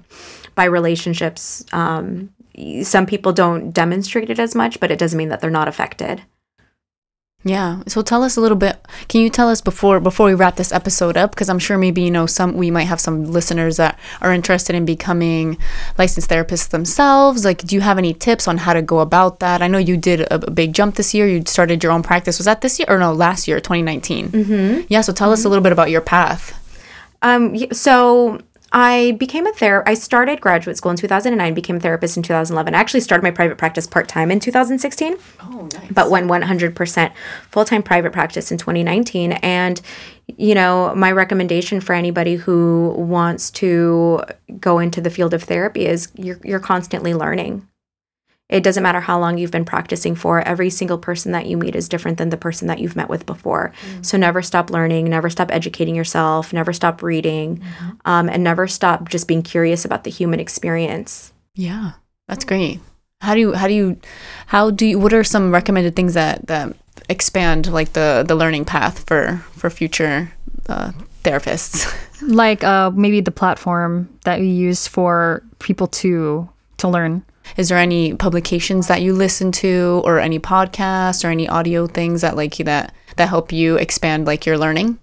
by 0.56 0.66
relationships. 0.66 1.64
Um 1.72 2.30
some 2.82 3.06
people 3.06 3.34
don't 3.34 3.72
demonstrate 3.72 4.30
it 4.30 4.40
as 4.40 4.56
much 4.56 4.80
but 4.80 4.90
it 4.90 4.98
doesn't 4.98 5.18
mean 5.18 5.30
that 5.30 5.42
they're 5.42 5.50
not 5.52 5.68
affected 5.68 6.24
yeah. 7.44 7.84
So 7.88 8.02
tell 8.02 8.24
us 8.24 8.36
a 8.36 8.42
little 8.42 8.58
bit. 8.58 8.84
Can 9.08 9.22
you 9.22 9.30
tell 9.30 9.48
us 9.50 9.62
before 9.62 10.00
before 10.00 10.26
we 10.26 10.34
wrap 10.34 10.56
this 10.56 10.72
episode 10.72 11.16
up 11.16 11.32
because 11.32 11.50
I'm 11.50 11.60
sure 11.60 11.78
maybe 11.78 12.02
you 12.02 12.10
know 12.10 12.26
some 12.26 12.54
we 12.54 12.72
might 12.72 12.86
have 12.86 13.00
some 13.00 13.26
listeners 13.26 13.78
that 13.78 13.98
are 14.22 14.34
interested 14.34 14.76
in 14.76 14.86
becoming 14.86 15.58
licensed 15.98 16.30
therapists 16.30 16.70
themselves. 16.70 17.46
Like 17.46 17.60
do 17.60 17.76
you 17.76 17.82
have 17.82 18.00
any 18.00 18.14
tips 18.14 18.48
on 18.48 18.58
how 18.58 18.74
to 18.74 18.82
go 18.82 19.00
about 19.00 19.40
that? 19.40 19.62
I 19.62 19.68
know 19.68 19.78
you 19.78 19.98
did 19.98 20.22
a, 20.22 20.36
a 20.48 20.52
big 20.52 20.74
jump 20.74 20.96
this 20.96 21.14
year. 21.14 21.28
You 21.28 21.44
started 21.46 21.84
your 21.84 21.92
own 21.92 22.02
practice. 22.02 22.40
Was 22.40 22.46
that 22.46 22.62
this 22.62 22.80
year 22.80 22.88
or 22.90 22.98
no, 22.98 23.14
last 23.14 23.48
year, 23.48 23.60
2019? 23.60 24.30
Mm-hmm. 24.30 24.88
Yeah, 24.90 25.02
so 25.02 25.14
tell 25.14 25.28
mm-hmm. 25.28 25.34
us 25.34 25.46
a 25.46 25.50
little 25.50 25.64
bit 25.64 25.72
about 25.72 25.92
your 25.92 26.02
path. 26.02 26.54
Um 27.22 27.72
so 27.72 28.42
I 28.72 29.12
became 29.14 29.48
a 29.48 29.54
therapist. 29.54 29.90
I 29.90 29.94
started 29.94 30.42
graduate 30.42 30.78
school 30.78 30.92
in 30.92 30.98
2009, 30.98 31.54
became 31.54 31.78
a 31.78 31.80
therapist 31.80 32.18
in 32.18 32.24
2011. 32.24 32.76
I 32.76 32.80
actually 32.80 33.00
started 33.02 33.24
my 33.24 33.32
private 33.32 33.58
practice 33.58 33.88
part 33.88 34.08
time 34.08 34.30
in 34.32 34.40
2016. 34.40 35.18
Oh, 35.42 35.70
nice. 35.74 35.92
But 35.92 36.10
went 36.10 36.30
100% 36.30 37.14
full 37.50 37.66
time 37.66 37.84
private 37.84 38.12
practice 38.12 38.52
in 38.52 38.58
2019. 38.58 39.34
And, 39.34 39.82
you 40.38 40.54
know, 40.56 40.94
my 40.96 41.12
recommendation 41.12 41.80
for 41.80 41.94
anybody 41.94 42.36
who 42.36 42.94
wants 42.98 43.52
to 43.52 44.24
go 44.60 44.80
into 44.80 45.02
the 45.02 45.10
field 45.10 45.34
of 45.34 45.44
therapy 45.44 45.86
is 45.86 46.10
you're, 46.16 46.40
you're 46.44 46.60
constantly 46.60 47.14
learning. 47.14 47.68
It 48.50 48.64
doesn't 48.64 48.84
matter 48.84 49.02
how 49.02 49.20
long 49.20 49.38
you've 49.38 49.52
been 49.52 49.66
practicing 49.66 50.16
for. 50.16 50.40
Every 50.42 50.70
single 50.70 50.98
person 50.98 51.34
that 51.34 51.48
you 51.48 51.58
meet 51.58 51.76
is 51.76 51.90
different 51.90 52.18
than 52.18 52.30
the 52.30 52.38
person 52.38 52.68
that 52.70 52.80
you've 52.80 52.96
met 52.96 53.10
with 53.10 53.26
before. 53.26 53.74
Mm-hmm. 53.82 54.04
So 54.04 54.18
never 54.18 54.42
stop 54.42 54.70
learning, 54.70 55.10
never 55.10 55.30
stop 55.30 55.52
educating 55.52 55.96
yourself, 55.96 56.54
never 56.54 56.72
stop 56.72 57.04
reading, 57.04 57.58
mm-hmm. 57.58 57.90
um, 58.06 58.30
and 58.30 58.44
never 58.44 58.68
stop 58.68 59.10
just 59.10 59.28
being 59.28 59.44
curious 59.44 59.84
about 59.84 60.06
the 60.06 60.12
human 60.12 60.40
experience. 60.40 61.34
Yeah, 61.56 61.94
that's 62.28 62.46
great. 62.46 62.80
How 63.20 63.34
do 63.34 63.42
you 63.42 63.54
how 63.54 63.68
do 63.68 63.74
you 63.74 64.00
how 64.46 64.70
do 64.70 64.86
you 64.86 65.00
what 65.00 65.12
are 65.12 65.24
some 65.24 65.52
recommended 65.52 65.96
things 65.96 66.14
that 66.14 66.48
that 66.48 66.76
expand 67.10 67.72
like 67.72 67.94
the 67.94 68.24
the 68.26 68.36
learning 68.36 68.64
path 68.64 69.06
for 69.08 69.44
for 69.52 69.70
future 69.70 70.32
uh, 70.70 70.92
therapists? 71.24 71.94
Like 72.20 72.64
uh, 72.64 72.90
maybe 72.96 73.22
the 73.22 73.30
platform 73.30 74.10
that 74.24 74.40
you 74.40 74.48
use 74.48 74.88
for 74.88 75.44
people 75.60 75.86
to 76.02 76.50
to 76.78 76.88
learn. 76.88 77.24
Is 77.56 77.70
there 77.70 77.78
any 77.78 78.14
publications 78.14 78.88
that 78.88 79.02
you 79.02 79.14
listen 79.14 79.52
to 79.54 80.02
or 80.04 80.20
any 80.20 80.40
podcasts 80.40 81.24
or 81.24 81.30
any 81.30 81.48
audio 81.48 81.88
things 81.88 82.22
that 82.22 82.36
like 82.36 82.58
that 82.58 82.94
that 83.16 83.30
help 83.30 83.52
you 83.52 83.76
expand 83.78 84.26
like 84.26 84.46
your 84.46 84.58
learning? 84.58 85.00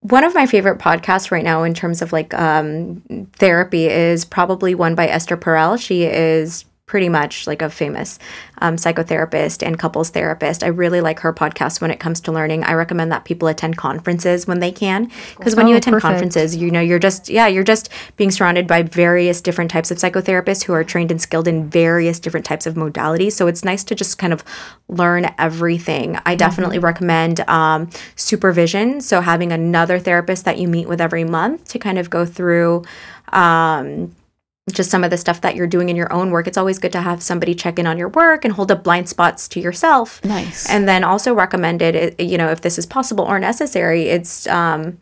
One 0.00 0.24
of 0.24 0.34
my 0.34 0.46
favorite 0.46 0.78
podcasts 0.78 1.30
right 1.30 1.44
now 1.44 1.62
in 1.62 1.74
terms 1.74 2.02
of 2.02 2.12
like 2.12 2.32
um, 2.34 3.02
therapy 3.34 3.86
is 3.86 4.24
probably 4.24 4.74
one 4.74 4.94
by 4.94 5.08
Esther 5.08 5.36
Perel. 5.36 5.80
She 5.80 6.04
is 6.04 6.64
pretty 6.86 7.08
much 7.08 7.48
like 7.48 7.62
a 7.62 7.68
famous 7.68 8.16
um, 8.58 8.76
psychotherapist 8.76 9.66
and 9.66 9.76
couples 9.76 10.10
therapist. 10.10 10.62
I 10.62 10.68
really 10.68 11.00
like 11.00 11.18
her 11.20 11.34
podcast 11.34 11.80
when 11.80 11.90
it 11.90 11.98
comes 11.98 12.20
to 12.20 12.32
learning. 12.32 12.62
I 12.62 12.74
recommend 12.74 13.10
that 13.10 13.24
people 13.24 13.48
attend 13.48 13.76
conferences 13.76 14.46
when 14.46 14.60
they 14.60 14.70
can, 14.70 15.10
because 15.36 15.56
when 15.56 15.66
oh, 15.66 15.70
you 15.70 15.76
attend 15.76 15.94
perfect. 15.94 16.12
conferences, 16.12 16.54
you 16.54 16.70
know 16.70 16.80
you're 16.80 17.00
just 17.00 17.28
yeah 17.28 17.48
you're 17.48 17.64
just 17.64 17.88
being 18.16 18.30
surrounded 18.30 18.68
by 18.68 18.82
various 18.82 19.40
different 19.40 19.68
types 19.68 19.90
of 19.90 19.98
psychotherapists 19.98 20.62
who 20.62 20.72
are 20.72 20.84
trained 20.84 21.10
and 21.10 21.20
skilled 21.20 21.48
in 21.48 21.68
various 21.68 22.20
different 22.20 22.46
types 22.46 22.66
of 22.66 22.74
modalities. 22.74 23.32
So 23.32 23.48
it's 23.48 23.64
nice 23.64 23.82
to 23.84 23.96
just 23.96 24.16
kind 24.18 24.32
of 24.32 24.44
learn 24.88 25.28
everything. 25.38 26.20
I 26.24 26.36
definitely 26.36 26.76
mm-hmm. 26.76 26.86
recommend 26.86 27.40
um, 27.48 27.90
supervision. 28.14 29.00
So 29.00 29.20
having 29.20 29.50
another 29.50 29.98
therapist 29.98 30.44
that 30.44 30.58
you 30.58 30.68
meet 30.68 30.88
with 30.88 31.00
every 31.00 31.24
month 31.24 31.64
to 31.70 31.80
kind 31.80 31.98
of 31.98 32.10
go 32.10 32.24
through. 32.24 32.84
Um, 33.32 34.14
just 34.72 34.90
some 34.90 35.04
of 35.04 35.10
the 35.10 35.16
stuff 35.16 35.42
that 35.42 35.54
you're 35.54 35.68
doing 35.68 35.88
in 35.88 35.96
your 35.96 36.12
own 36.12 36.30
work. 36.30 36.48
It's 36.48 36.58
always 36.58 36.78
good 36.78 36.92
to 36.92 37.00
have 37.00 37.22
somebody 37.22 37.54
check 37.54 37.78
in 37.78 37.86
on 37.86 37.96
your 37.96 38.08
work 38.08 38.44
and 38.44 38.52
hold 38.52 38.72
up 38.72 38.82
blind 38.82 39.08
spots 39.08 39.46
to 39.48 39.60
yourself. 39.60 40.24
Nice. 40.24 40.68
And 40.68 40.88
then 40.88 41.04
also 41.04 41.32
recommended, 41.32 42.16
you 42.18 42.36
know, 42.36 42.50
if 42.50 42.62
this 42.62 42.76
is 42.76 42.84
possible 42.84 43.24
or 43.24 43.38
necessary, 43.38 44.08
it's 44.08 44.46
um, 44.48 44.98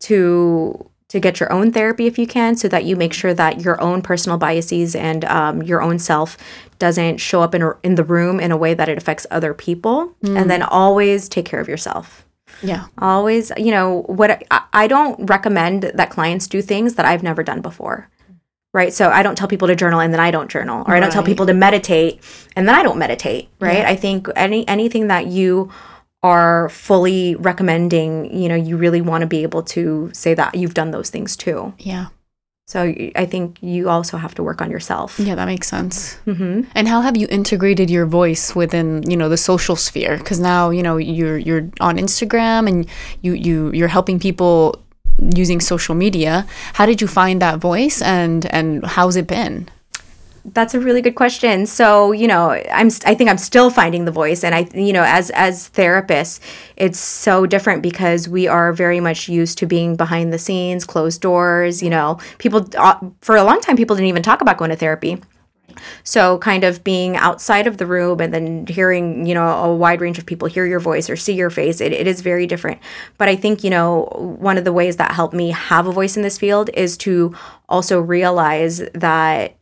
to 0.00 0.84
to 1.08 1.20
get 1.20 1.40
your 1.40 1.50
own 1.50 1.72
therapy 1.72 2.06
if 2.06 2.18
you 2.18 2.26
can, 2.26 2.54
so 2.54 2.68
that 2.68 2.84
you 2.84 2.94
make 2.94 3.14
sure 3.14 3.32
that 3.32 3.62
your 3.62 3.80
own 3.80 4.02
personal 4.02 4.36
biases 4.36 4.94
and 4.94 5.24
um, 5.24 5.62
your 5.62 5.80
own 5.80 5.98
self 5.98 6.36
doesn't 6.78 7.18
show 7.18 7.40
up 7.40 7.54
in 7.54 7.72
in 7.84 7.94
the 7.94 8.04
room 8.04 8.40
in 8.40 8.50
a 8.50 8.56
way 8.56 8.74
that 8.74 8.88
it 8.88 8.98
affects 8.98 9.26
other 9.30 9.54
people. 9.54 10.12
Mm. 10.24 10.40
And 10.40 10.50
then 10.50 10.62
always 10.62 11.28
take 11.28 11.46
care 11.46 11.60
of 11.60 11.68
yourself. 11.68 12.26
Yeah. 12.62 12.86
Always, 12.98 13.52
you 13.56 13.70
know, 13.70 14.02
what 14.02 14.42
I, 14.50 14.62
I 14.72 14.86
don't 14.88 15.30
recommend 15.30 15.84
that 15.94 16.10
clients 16.10 16.48
do 16.48 16.60
things 16.60 16.96
that 16.96 17.06
I've 17.06 17.22
never 17.22 17.44
done 17.44 17.60
before 17.60 18.08
right? 18.74 18.92
So 18.92 19.10
I 19.10 19.22
don't 19.22 19.36
tell 19.36 19.48
people 19.48 19.68
to 19.68 19.76
journal 19.76 20.00
and 20.00 20.12
then 20.12 20.20
I 20.20 20.30
don't 20.30 20.50
journal, 20.50 20.80
or 20.86 20.92
right. 20.92 20.96
I 20.96 21.00
don't 21.00 21.12
tell 21.12 21.22
people 21.22 21.46
to 21.46 21.54
meditate 21.54 22.20
and 22.56 22.68
then 22.68 22.74
I 22.74 22.82
don't 22.82 22.98
meditate, 22.98 23.48
right? 23.60 23.78
Yeah. 23.78 23.88
I 23.88 23.96
think 23.96 24.28
any 24.36 24.66
anything 24.68 25.08
that 25.08 25.26
you 25.26 25.70
are 26.22 26.68
fully 26.70 27.36
recommending, 27.36 28.36
you 28.36 28.48
know, 28.48 28.56
you 28.56 28.76
really 28.76 29.00
want 29.00 29.22
to 29.22 29.26
be 29.26 29.42
able 29.42 29.62
to 29.62 30.10
say 30.12 30.34
that 30.34 30.54
you've 30.54 30.74
done 30.74 30.90
those 30.90 31.10
things 31.10 31.36
too. 31.36 31.72
Yeah. 31.78 32.06
So 32.66 32.94
I 33.16 33.24
think 33.24 33.56
you 33.62 33.88
also 33.88 34.18
have 34.18 34.34
to 34.34 34.42
work 34.42 34.60
on 34.60 34.70
yourself. 34.70 35.18
Yeah, 35.18 35.34
that 35.36 35.46
makes 35.46 35.68
sense. 35.68 36.18
Mm-hmm. 36.26 36.68
And 36.74 36.86
how 36.86 37.00
have 37.00 37.16
you 37.16 37.26
integrated 37.30 37.88
your 37.88 38.04
voice 38.04 38.54
within, 38.54 39.08
you 39.10 39.16
know, 39.16 39.30
the 39.30 39.38
social 39.38 39.74
sphere? 39.74 40.18
Because 40.18 40.38
now, 40.38 40.68
you 40.68 40.82
know, 40.82 40.98
you're 40.98 41.38
you're 41.38 41.70
on 41.80 41.96
Instagram 41.96 42.68
and 42.68 42.86
you 43.22 43.32
you 43.32 43.72
you're 43.72 43.88
helping 43.88 44.18
people 44.18 44.84
using 45.34 45.60
social 45.60 45.94
media. 45.94 46.46
How 46.74 46.86
did 46.86 47.00
you 47.00 47.08
find 47.08 47.40
that 47.42 47.58
voice 47.58 48.02
and 48.02 48.46
and 48.46 48.84
how's 48.84 49.16
it 49.16 49.26
been? 49.26 49.68
That's 50.44 50.72
a 50.72 50.80
really 50.80 51.02
good 51.02 51.14
question. 51.14 51.66
So, 51.66 52.12
you 52.12 52.26
know, 52.26 52.50
I'm 52.72 52.88
I 53.04 53.14
think 53.14 53.28
I'm 53.28 53.38
still 53.38 53.70
finding 53.70 54.04
the 54.04 54.10
voice 54.10 54.44
and 54.44 54.54
I 54.54 54.68
you 54.74 54.92
know, 54.92 55.04
as 55.04 55.30
as 55.30 55.68
therapists, 55.70 56.40
it's 56.76 56.98
so 56.98 57.46
different 57.46 57.82
because 57.82 58.28
we 58.28 58.48
are 58.48 58.72
very 58.72 59.00
much 59.00 59.28
used 59.28 59.58
to 59.58 59.66
being 59.66 59.96
behind 59.96 60.32
the 60.32 60.38
scenes, 60.38 60.84
closed 60.84 61.20
doors, 61.20 61.82
you 61.82 61.90
know. 61.90 62.18
People 62.38 62.66
uh, 62.78 62.98
for 63.20 63.36
a 63.36 63.44
long 63.44 63.60
time 63.60 63.76
people 63.76 63.96
didn't 63.96 64.08
even 64.08 64.22
talk 64.22 64.40
about 64.40 64.56
going 64.58 64.70
to 64.70 64.76
therapy. 64.76 65.18
So, 66.04 66.38
kind 66.38 66.64
of 66.64 66.82
being 66.84 67.16
outside 67.16 67.66
of 67.66 67.78
the 67.78 67.86
room 67.86 68.20
and 68.20 68.32
then 68.32 68.66
hearing, 68.66 69.26
you 69.26 69.34
know, 69.34 69.46
a 69.46 69.74
wide 69.74 70.00
range 70.00 70.18
of 70.18 70.26
people 70.26 70.48
hear 70.48 70.66
your 70.66 70.80
voice 70.80 71.10
or 71.10 71.16
see 71.16 71.34
your 71.34 71.50
face, 71.50 71.80
it, 71.80 71.92
it 71.92 72.06
is 72.06 72.20
very 72.20 72.46
different. 72.46 72.80
But 73.18 73.28
I 73.28 73.36
think, 73.36 73.62
you 73.64 73.70
know, 73.70 74.36
one 74.40 74.58
of 74.58 74.64
the 74.64 74.72
ways 74.72 74.96
that 74.96 75.12
helped 75.12 75.34
me 75.34 75.50
have 75.50 75.86
a 75.86 75.92
voice 75.92 76.16
in 76.16 76.22
this 76.22 76.38
field 76.38 76.70
is 76.74 76.96
to 76.98 77.34
also 77.68 78.00
realize 78.00 78.78
that 78.94 79.57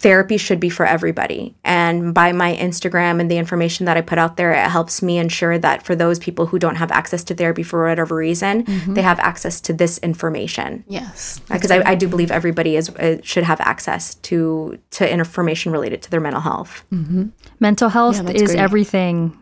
therapy 0.00 0.38
should 0.38 0.58
be 0.58 0.70
for 0.70 0.86
everybody. 0.86 1.54
And 1.62 2.14
by 2.14 2.32
my 2.32 2.56
Instagram 2.56 3.20
and 3.20 3.30
the 3.30 3.36
information 3.36 3.84
that 3.84 3.98
I 3.98 4.00
put 4.00 4.18
out 4.18 4.38
there, 4.38 4.52
it 4.52 4.70
helps 4.70 5.02
me 5.02 5.18
ensure 5.18 5.58
that 5.58 5.82
for 5.82 5.94
those 5.94 6.18
people 6.18 6.46
who 6.46 6.58
don't 6.58 6.76
have 6.76 6.90
access 6.90 7.22
to 7.24 7.34
therapy 7.34 7.62
for 7.62 7.86
whatever 7.86 8.16
reason, 8.16 8.64
mm-hmm. 8.64 8.94
they 8.94 9.02
have 9.02 9.18
access 9.18 9.60
to 9.62 9.74
this 9.74 9.98
information. 9.98 10.84
Yes, 10.88 11.40
because 11.50 11.70
I, 11.70 11.82
I, 11.90 11.94
do 11.94 12.08
believe 12.08 12.30
everybody 12.30 12.76
is 12.76 12.88
uh, 12.88 13.18
should 13.22 13.44
have 13.44 13.60
access 13.60 14.14
to 14.16 14.78
to 14.92 15.10
information 15.10 15.70
related 15.70 16.00
to 16.02 16.10
their 16.10 16.20
mental 16.20 16.40
health. 16.40 16.82
Mm-hmm. 16.90 17.28
Mental 17.60 17.90
health 17.90 18.22
yeah, 18.22 18.30
is 18.30 18.52
great. 18.52 18.58
everything. 18.58 19.38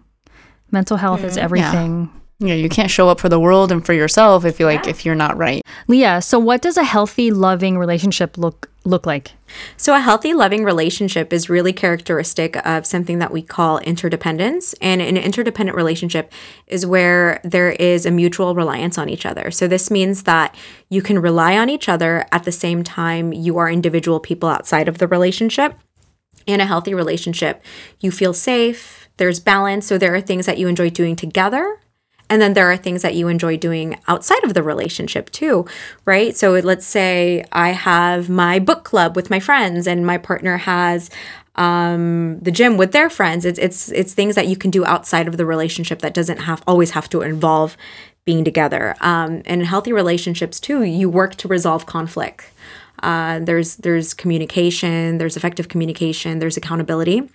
Mental 0.73 0.97
health 0.97 1.21
mm-hmm. 1.21 1.29
is 1.29 1.37
everything. 1.37 2.11
Yeah 2.13 2.19
you 2.41 2.49
know 2.49 2.55
you 2.55 2.69
can't 2.69 2.91
show 2.91 3.09
up 3.09 3.19
for 3.19 3.29
the 3.29 3.41
world 3.41 3.73
and 3.73 3.85
for 3.85 3.93
yourself 3.93 4.45
if 4.45 4.61
you 4.61 4.67
like 4.67 4.85
yeah. 4.85 4.91
if 4.91 5.05
you're 5.05 5.15
not 5.15 5.37
right 5.37 5.63
leah 5.89 6.23
so 6.23 6.39
what 6.39 6.63
does 6.63 6.77
a 6.77 6.85
healthy 6.85 7.33
loving 7.33 7.77
relationship 7.79 8.39
look 8.39 8.71
look 8.89 9.07
like? 9.07 9.33
So 9.77 9.95
a 9.95 10.01
healthy 10.01 10.35
loving 10.35 10.65
relationship 10.65 11.33
is 11.33 11.49
really 11.49 11.73
characteristic 11.73 12.57
of 12.67 12.87
something 12.87 13.19
that 13.19 13.31
we 13.31 13.43
call 13.43 13.79
interdependence 13.79 14.75
and 14.81 15.01
an 15.01 15.17
interdependent 15.17 15.77
relationship 15.77 16.33
is 16.67 16.85
where 16.85 17.41
there 17.45 17.71
is 17.71 18.07
a 18.07 18.11
mutual 18.11 18.55
reliance 18.55 18.99
on 18.99 19.09
each 19.09 19.27
other. 19.27 19.51
So 19.51 19.69
this 19.69 19.91
means 19.91 20.25
that 20.25 20.55
you 20.89 21.03
can 21.03 21.19
rely 21.19 21.57
on 21.57 21.69
each 21.71 21.89
other 21.89 22.27
at 22.33 22.45
the 22.45 22.53
same 22.53 22.83
time 22.83 23.33
you 23.33 23.59
are 23.59 23.71
individual 23.71 24.21
people 24.21 24.49
outside 24.49 24.89
of 24.89 24.99
the 24.99 25.07
relationship. 25.07 25.79
In 26.47 26.61
a 26.61 26.67
healthy 26.67 26.95
relationship 26.95 27.63
you 28.01 28.11
feel 28.11 28.33
safe 28.33 29.09
there's 29.19 29.41
balance 29.41 29.87
so 29.87 29.99
there 29.99 30.15
are 30.15 30.21
things 30.21 30.47
that 30.47 30.59
you 30.59 30.67
enjoy 30.69 30.89
doing 30.89 31.15
together 31.15 31.79
and 32.31 32.43
then 32.43 32.55
there 32.55 32.71
are 32.71 32.77
things 32.77 33.03
that 33.03 33.15
you 33.15 33.29
enjoy 33.29 33.57
doing 33.57 33.99
outside 34.07 34.45
of 34.45 34.55
the 34.55 34.63
relationship 34.63 35.31
too, 35.31 35.67
right? 36.05 36.37
So 36.37 36.53
let's 36.53 36.87
say 36.87 37.45
I 37.53 37.71
have 37.71 38.29
my 38.29 38.59
book 38.59 38.85
club 38.85 39.17
with 39.17 39.31
my 39.31 39.41
friends 39.41 39.87
and 39.87 40.07
my 40.07 40.19
partner 40.19 40.59
has 40.59 41.11
um, 41.55 42.39
the 42.41 42.51
gym 42.51 42.77
with 42.77 42.93
their 42.93 43.11
friends. 43.11 43.45
It's 43.45 43.59
it's 43.59 43.91
it's 43.91 44.15
things 44.15 44.35
that 44.37 44.47
you 44.47 44.57
can 44.57 44.71
do 44.71 44.85
outside 44.85 45.27
of 45.27 45.37
the 45.37 45.47
relationship 45.47 46.01
that 46.01 46.15
doesn't 46.15 46.39
have 46.39 46.63
always 46.67 46.93
have 46.93 47.09
to 47.11 47.23
involve 47.23 47.77
being 48.25 48.45
together. 48.45 48.95
Um, 49.01 49.43
and 49.47 49.61
in 49.61 49.65
healthy 49.65 49.93
relationships 49.93 50.61
too, 50.61 50.83
you 50.83 51.09
work 51.09 51.35
to 51.37 51.49
resolve 51.49 51.87
conflict. 51.87 52.51
Uh, 53.03 53.39
there's 53.41 53.77
there's 53.77 54.15
communication, 54.15 55.19
there's 55.19 55.37
effective 55.37 55.69
communication, 55.69 56.39
there's 56.39 56.57
accountability 56.57 57.29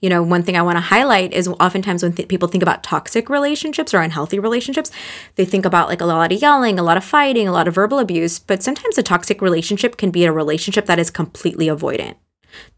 you 0.00 0.08
know, 0.08 0.22
one 0.22 0.42
thing 0.42 0.56
I 0.56 0.62
want 0.62 0.76
to 0.76 0.80
highlight 0.80 1.32
is 1.32 1.48
oftentimes 1.48 2.02
when 2.02 2.12
th- 2.12 2.28
people 2.28 2.48
think 2.48 2.62
about 2.62 2.82
toxic 2.82 3.28
relationships 3.28 3.94
or 3.94 4.00
unhealthy 4.00 4.38
relationships, 4.38 4.90
they 5.36 5.44
think 5.44 5.64
about 5.64 5.88
like 5.88 6.00
a 6.00 6.06
lot 6.06 6.32
of 6.32 6.40
yelling, 6.40 6.78
a 6.78 6.82
lot 6.82 6.96
of 6.96 7.04
fighting, 7.04 7.48
a 7.48 7.52
lot 7.52 7.68
of 7.68 7.74
verbal 7.74 7.98
abuse. 7.98 8.38
But 8.38 8.62
sometimes 8.62 8.98
a 8.98 9.02
toxic 9.02 9.40
relationship 9.42 9.96
can 9.96 10.10
be 10.10 10.24
a 10.24 10.32
relationship 10.32 10.86
that 10.86 10.98
is 10.98 11.10
completely 11.10 11.66
avoidant. 11.66 12.16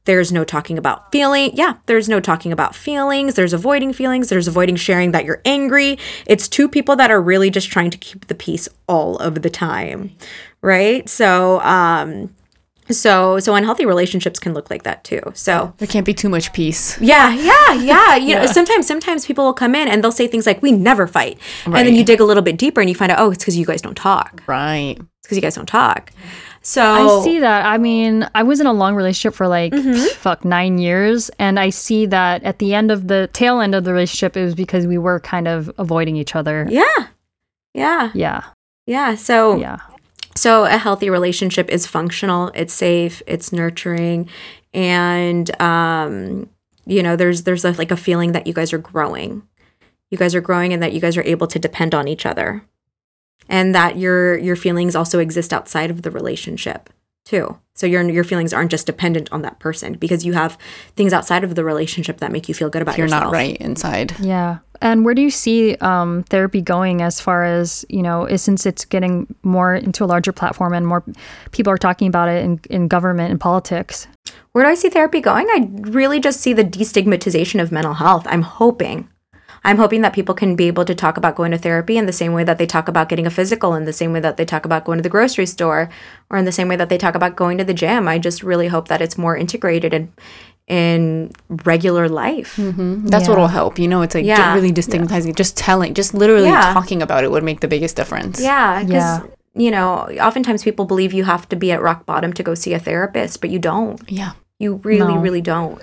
There's 0.04 0.32
no 0.32 0.44
talking 0.44 0.78
about 0.78 1.10
feeling. 1.10 1.50
Yeah, 1.54 1.74
there's 1.86 2.08
no 2.08 2.20
talking 2.20 2.52
about 2.52 2.74
feelings. 2.74 3.34
There's 3.34 3.52
avoiding 3.52 3.92
feelings. 3.92 4.28
There's 4.28 4.48
avoiding 4.48 4.76
sharing 4.76 5.10
that 5.12 5.24
you're 5.24 5.42
angry. 5.44 5.98
It's 6.26 6.48
two 6.48 6.68
people 6.68 6.96
that 6.96 7.10
are 7.10 7.20
really 7.20 7.50
just 7.50 7.70
trying 7.70 7.90
to 7.90 7.98
keep 7.98 8.26
the 8.28 8.34
peace 8.34 8.68
all 8.86 9.16
of 9.18 9.42
the 9.42 9.50
time. 9.50 10.12
Right? 10.62 11.08
So, 11.08 11.60
um, 11.60 12.34
So 12.90 13.38
so 13.40 13.54
unhealthy 13.54 13.84
relationships 13.86 14.38
can 14.38 14.54
look 14.54 14.70
like 14.70 14.84
that 14.84 15.02
too. 15.04 15.20
So 15.34 15.74
There 15.78 15.88
can't 15.88 16.06
be 16.06 16.14
too 16.14 16.28
much 16.28 16.52
peace. 16.52 16.98
yeah, 17.00 17.34
yeah, 17.34 17.72
yeah. 17.74 18.16
You 18.16 18.34
know, 18.36 18.46
sometimes 18.46 18.86
sometimes 18.86 19.26
people 19.26 19.44
will 19.44 19.54
come 19.54 19.74
in 19.74 19.88
and 19.88 20.02
they'll 20.02 20.12
say 20.12 20.26
things 20.26 20.46
like, 20.46 20.62
"We 20.62 20.72
never 20.72 21.06
fight," 21.06 21.38
and 21.64 21.74
then 21.74 21.94
you 21.94 22.04
dig 22.04 22.20
a 22.20 22.24
little 22.24 22.42
bit 22.42 22.56
deeper 22.56 22.80
and 22.80 22.88
you 22.88 22.94
find 22.94 23.10
out, 23.12 23.18
oh, 23.18 23.30
it's 23.30 23.42
because 23.42 23.56
you 23.56 23.66
guys 23.66 23.82
don't 23.82 23.96
talk. 23.96 24.42
Right. 24.46 24.96
It's 24.98 25.08
because 25.22 25.36
you 25.36 25.42
guys 25.42 25.54
don't 25.54 25.66
talk. 25.66 26.12
So 26.62 26.82
I 26.82 27.22
see 27.22 27.38
that. 27.38 27.64
I 27.64 27.78
mean, 27.78 28.28
I 28.34 28.42
was 28.42 28.58
in 28.58 28.66
a 28.66 28.72
long 28.72 28.96
relationship 28.96 29.34
for 29.34 29.46
like 29.46 29.72
mm-hmm. 29.72 30.04
fuck 30.16 30.44
nine 30.44 30.78
years, 30.78 31.30
and 31.38 31.60
I 31.60 31.70
see 31.70 32.06
that 32.06 32.42
at 32.42 32.58
the 32.58 32.74
end 32.74 32.90
of 32.90 33.06
the 33.06 33.30
tail 33.32 33.60
end 33.60 33.74
of 33.76 33.84
the 33.84 33.92
relationship, 33.92 34.36
it 34.36 34.42
was 34.44 34.56
because 34.56 34.84
we 34.84 34.98
were 34.98 35.20
kind 35.20 35.46
of 35.46 35.70
avoiding 35.78 36.16
each 36.16 36.34
other. 36.34 36.66
Yeah, 36.68 36.84
yeah, 37.72 38.10
Yeah, 38.14 38.44
yeah. 38.86 39.14
So 39.14 39.56
yeah, 39.56 39.78
So 40.36 40.64
a 40.64 40.76
healthy 40.76 41.10
relationship 41.10 41.68
is 41.70 41.86
functional, 41.86 42.52
it's 42.54 42.74
safe, 42.74 43.22
it's 43.26 43.52
nurturing, 43.52 44.28
and 44.72 45.60
um, 45.60 46.48
you 46.86 47.02
know, 47.02 47.16
there's 47.16 47.42
there's 47.42 47.64
a, 47.64 47.72
like 47.72 47.90
a 47.90 47.96
feeling 47.96 48.32
that 48.32 48.46
you 48.46 48.52
guys 48.52 48.72
are 48.72 48.78
growing. 48.78 49.42
You 50.10 50.18
guys 50.18 50.34
are 50.34 50.40
growing 50.40 50.72
and 50.72 50.82
that 50.82 50.92
you 50.92 51.00
guys 51.00 51.16
are 51.16 51.22
able 51.22 51.48
to 51.48 51.58
depend 51.58 51.94
on 51.94 52.06
each 52.06 52.24
other. 52.24 52.62
And 53.48 53.74
that 53.74 53.96
your 53.96 54.38
your 54.38 54.56
feelings 54.56 54.94
also 54.94 55.18
exist 55.18 55.52
outside 55.52 55.90
of 55.90 56.02
the 56.02 56.10
relationship 56.10 56.90
too. 57.24 57.58
So 57.74 57.86
your 57.86 58.08
your 58.08 58.24
feelings 58.24 58.52
aren't 58.52 58.70
just 58.70 58.86
dependent 58.86 59.30
on 59.32 59.42
that 59.42 59.58
person 59.58 59.94
because 59.94 60.24
you 60.24 60.32
have 60.32 60.58
things 60.94 61.12
outside 61.12 61.44
of 61.44 61.54
the 61.54 61.64
relationship 61.64 62.18
that 62.18 62.32
make 62.32 62.48
you 62.48 62.54
feel 62.54 62.70
good 62.70 62.82
about 62.82 62.96
yourself. 62.98 63.20
You're 63.20 63.30
not 63.30 63.32
right 63.32 63.56
inside. 63.56 64.18
yeah. 64.20 64.58
And 64.80 65.04
where 65.04 65.14
do 65.14 65.22
you 65.22 65.30
see 65.30 65.74
um, 65.76 66.22
therapy 66.24 66.60
going 66.60 67.02
as 67.02 67.20
far 67.20 67.44
as 67.44 67.84
you 67.88 68.02
know, 68.02 68.28
since 68.36 68.66
it's 68.66 68.84
getting 68.84 69.26
more 69.42 69.74
into 69.74 70.04
a 70.04 70.06
larger 70.06 70.32
platform 70.32 70.72
and 70.72 70.86
more 70.86 71.04
people 71.52 71.72
are 71.72 71.78
talking 71.78 72.08
about 72.08 72.28
it 72.28 72.44
in, 72.44 72.60
in 72.70 72.88
government 72.88 73.30
and 73.30 73.40
politics? 73.40 74.08
Where 74.52 74.64
do 74.64 74.70
I 74.70 74.74
see 74.74 74.88
therapy 74.88 75.20
going? 75.20 75.46
I 75.50 75.68
really 75.90 76.20
just 76.20 76.40
see 76.40 76.52
the 76.52 76.64
destigmatization 76.64 77.60
of 77.60 77.70
mental 77.70 77.94
health. 77.94 78.26
I'm 78.28 78.42
hoping. 78.42 79.08
I'm 79.64 79.78
hoping 79.78 80.02
that 80.02 80.12
people 80.12 80.34
can 80.34 80.54
be 80.54 80.68
able 80.68 80.84
to 80.84 80.94
talk 80.94 81.16
about 81.16 81.34
going 81.34 81.50
to 81.50 81.58
therapy 81.58 81.98
in 81.98 82.06
the 82.06 82.12
same 82.12 82.32
way 82.32 82.44
that 82.44 82.56
they 82.56 82.66
talk 82.66 82.86
about 82.86 83.08
getting 83.08 83.26
a 83.26 83.30
physical, 83.30 83.74
in 83.74 83.84
the 83.84 83.92
same 83.92 84.12
way 84.12 84.20
that 84.20 84.36
they 84.36 84.44
talk 84.44 84.64
about 84.64 84.84
going 84.84 84.98
to 84.98 85.02
the 85.02 85.08
grocery 85.08 85.44
store, 85.44 85.90
or 86.30 86.38
in 86.38 86.44
the 86.44 86.52
same 86.52 86.68
way 86.68 86.76
that 86.76 86.88
they 86.88 86.96
talk 86.96 87.16
about 87.16 87.34
going 87.34 87.58
to 87.58 87.64
the 87.64 87.74
gym. 87.74 88.06
I 88.06 88.18
just 88.18 88.44
really 88.44 88.68
hope 88.68 88.86
that 88.88 89.02
it's 89.02 89.18
more 89.18 89.36
integrated 89.36 89.92
in 89.92 90.12
in 90.66 91.30
regular 91.64 92.08
life. 92.08 92.56
Mm-hmm. 92.56 93.06
That's 93.06 93.28
what 93.28 93.38
will 93.38 93.46
help. 93.46 93.78
You 93.78 93.86
know, 93.88 94.02
it's 94.02 94.14
like 94.14 94.24
Yeah. 94.24 94.54
really 94.54 94.72
destigmatizing. 94.72 95.36
Just 95.36 95.56
telling, 95.56 95.94
just 95.94 96.12
literally 96.14 96.48
Yeah. 96.48 96.72
talking 96.72 97.02
about 97.02 97.22
it 97.24 97.30
would 97.30 97.44
make 97.44 97.60
the 97.60 97.68
biggest 97.68 97.94
difference. 97.96 98.40
Yeah, 98.42 98.80
because 98.82 98.94
Yeah. 98.94 99.20
you 99.54 99.70
know, 99.70 100.08
oftentimes 100.20 100.64
people 100.64 100.84
believe 100.84 101.12
you 101.12 101.24
have 101.24 101.48
to 101.50 101.56
be 101.56 101.70
at 101.70 101.80
rock 101.80 102.04
bottom 102.04 102.32
to 102.32 102.42
go 102.42 102.54
see 102.54 102.74
a 102.74 102.78
therapist, 102.80 103.40
but 103.40 103.50
you 103.50 103.58
don't. 103.60 104.00
Yeah. 104.08 104.32
You 104.58 104.80
really, 104.82 105.14
No. 105.14 105.20
really 105.20 105.40
don't. 105.40 105.80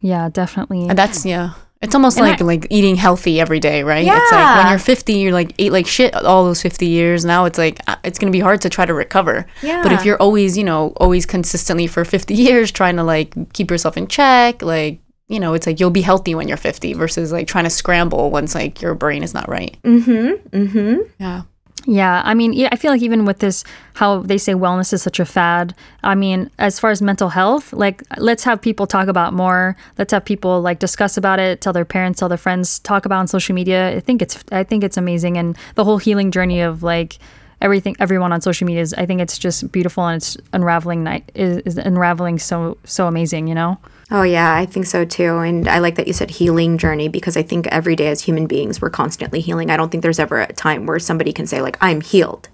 Yeah, 0.00 0.28
definitely. 0.28 0.86
And 0.88 0.98
that's 0.98 1.24
yeah. 1.24 1.50
It's 1.82 1.94
almost 1.94 2.16
And 2.18 2.26
like 2.26 2.40
I- 2.40 2.44
like 2.44 2.66
eating 2.70 2.96
healthy 2.96 3.38
every 3.40 3.60
day, 3.60 3.82
right? 3.82 4.06
It's 4.06 4.32
like 4.32 4.56
when 4.64 4.68
you're 4.70 4.78
50, 4.78 5.12
you're 5.14 5.32
like 5.32 5.52
ate 5.58 5.72
like 5.72 5.86
shit 5.86 6.14
all 6.14 6.44
those 6.44 6.62
50 6.62 6.86
years. 6.86 7.24
Now 7.24 7.44
it's 7.44 7.58
like 7.58 7.80
uh, 7.86 7.96
it's 8.02 8.18
gonna 8.18 8.32
be 8.32 8.40
hard 8.40 8.60
to 8.62 8.70
try 8.70 8.86
to 8.86 8.94
recover. 8.94 9.46
Yeah. 9.62 9.82
But 9.82 9.92
if 9.92 10.04
you're 10.04 10.16
always, 10.16 10.56
you 10.56 10.64
know, 10.64 10.94
always 10.96 11.26
consistently 11.26 11.86
for 11.86 12.04
50 12.04 12.34
years 12.46 12.70
trying 12.70 12.96
to 12.96 13.02
like 13.04 13.34
keep 13.52 13.70
yourself 13.70 13.96
in 13.96 14.06
check, 14.08 14.62
like 14.62 15.00
you 15.28 15.40
know, 15.40 15.54
it's 15.54 15.66
like 15.66 15.80
you'll 15.80 15.90
be 15.90 16.02
healthy 16.02 16.34
when 16.36 16.46
you're 16.48 16.56
50 16.56 16.92
versus 16.94 17.32
like 17.32 17.48
trying 17.48 17.64
to 17.64 17.70
scramble 17.70 18.30
once 18.30 18.54
like 18.54 18.80
your 18.80 18.94
brain 18.94 19.22
is 19.22 19.34
not 19.34 19.48
right. 19.48 19.76
Mm-hmm. 19.82 20.56
Mm-hmm. 20.56 20.96
Yeah. 21.18 21.42
Yeah, 21.88 22.20
I 22.24 22.34
mean, 22.34 22.66
I 22.72 22.74
feel 22.74 22.90
like 22.90 23.02
even 23.02 23.24
with 23.24 23.38
this, 23.38 23.62
how 23.94 24.18
they 24.18 24.38
say 24.38 24.54
wellness 24.54 24.92
is 24.92 25.02
such 25.02 25.20
a 25.20 25.24
fad. 25.24 25.72
I 26.02 26.16
mean, 26.16 26.50
as 26.58 26.80
far 26.80 26.90
as 26.90 27.00
mental 27.00 27.28
health, 27.28 27.72
like 27.72 28.02
let's 28.18 28.42
have 28.42 28.60
people 28.60 28.88
talk 28.88 29.06
about 29.06 29.32
more. 29.32 29.76
Let's 29.96 30.12
have 30.12 30.24
people 30.24 30.60
like 30.60 30.80
discuss 30.80 31.16
about 31.16 31.38
it, 31.38 31.60
tell 31.60 31.72
their 31.72 31.84
parents, 31.84 32.18
tell 32.18 32.28
their 32.28 32.38
friends, 32.38 32.80
talk 32.80 33.06
about 33.06 33.20
on 33.20 33.28
social 33.28 33.54
media. 33.54 33.96
I 33.96 34.00
think 34.00 34.20
it's, 34.20 34.42
I 34.50 34.64
think 34.64 34.82
it's 34.82 34.96
amazing, 34.96 35.38
and 35.38 35.56
the 35.76 35.84
whole 35.84 35.98
healing 35.98 36.32
journey 36.32 36.60
of 36.60 36.82
like 36.82 37.18
everything, 37.60 37.96
everyone 37.98 38.32
on 38.32 38.40
social 38.40 38.66
media 38.66 38.82
is. 38.82 38.94
I 38.94 39.06
think 39.06 39.20
it's 39.20 39.38
just 39.38 39.70
beautiful 39.72 40.06
and 40.06 40.16
it's 40.16 40.36
unraveling. 40.52 41.02
Night 41.04 41.30
is, 41.34 41.58
is 41.58 41.78
unraveling 41.78 42.38
so 42.38 42.78
so 42.84 43.06
amazing. 43.06 43.46
You 43.48 43.54
know. 43.54 43.78
Oh, 44.10 44.22
yeah, 44.22 44.54
I 44.54 44.66
think 44.66 44.86
so 44.86 45.04
too. 45.04 45.38
And 45.38 45.66
I 45.66 45.80
like 45.80 45.96
that 45.96 46.06
you 46.06 46.12
said 46.12 46.30
healing 46.30 46.78
journey 46.78 47.08
because 47.08 47.36
I 47.36 47.42
think 47.42 47.66
every 47.68 47.96
day 47.96 48.06
as 48.06 48.20
human 48.20 48.46
beings, 48.46 48.80
we're 48.80 48.90
constantly 48.90 49.40
healing. 49.40 49.68
I 49.68 49.76
don't 49.76 49.90
think 49.90 50.02
there's 50.02 50.20
ever 50.20 50.40
a 50.40 50.52
time 50.52 50.86
where 50.86 51.00
somebody 51.00 51.32
can 51.32 51.46
say, 51.46 51.60
like, 51.60 51.76
I'm 51.80 52.00
healed. 52.00 52.48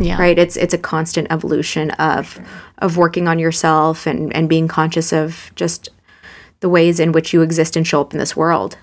Yeah. 0.00 0.18
Right? 0.18 0.38
It's 0.38 0.56
it's 0.56 0.74
a 0.74 0.78
constant 0.78 1.28
evolution 1.30 1.92
of 1.92 2.38
of 2.78 2.96
working 2.96 3.28
on 3.28 3.38
yourself 3.38 4.06
and, 4.06 4.34
and 4.34 4.48
being 4.48 4.68
conscious 4.68 5.12
of 5.12 5.52
just 5.54 5.88
the 6.60 6.68
ways 6.68 6.98
in 7.00 7.12
which 7.12 7.32
you 7.32 7.42
exist 7.42 7.76
and 7.76 7.86
show 7.86 8.00
up 8.00 8.12
in 8.12 8.18
this 8.18 8.36
world. 8.36 8.76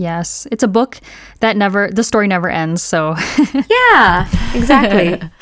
Yes, 0.00 0.46
it's 0.50 0.62
a 0.64 0.68
book 0.68 0.98
that 1.40 1.56
never, 1.56 1.90
the 1.92 2.02
story 2.02 2.26
never 2.26 2.48
ends. 2.48 2.82
So 2.82 3.14
Yeah, 3.68 4.28
exactly. 4.54 5.20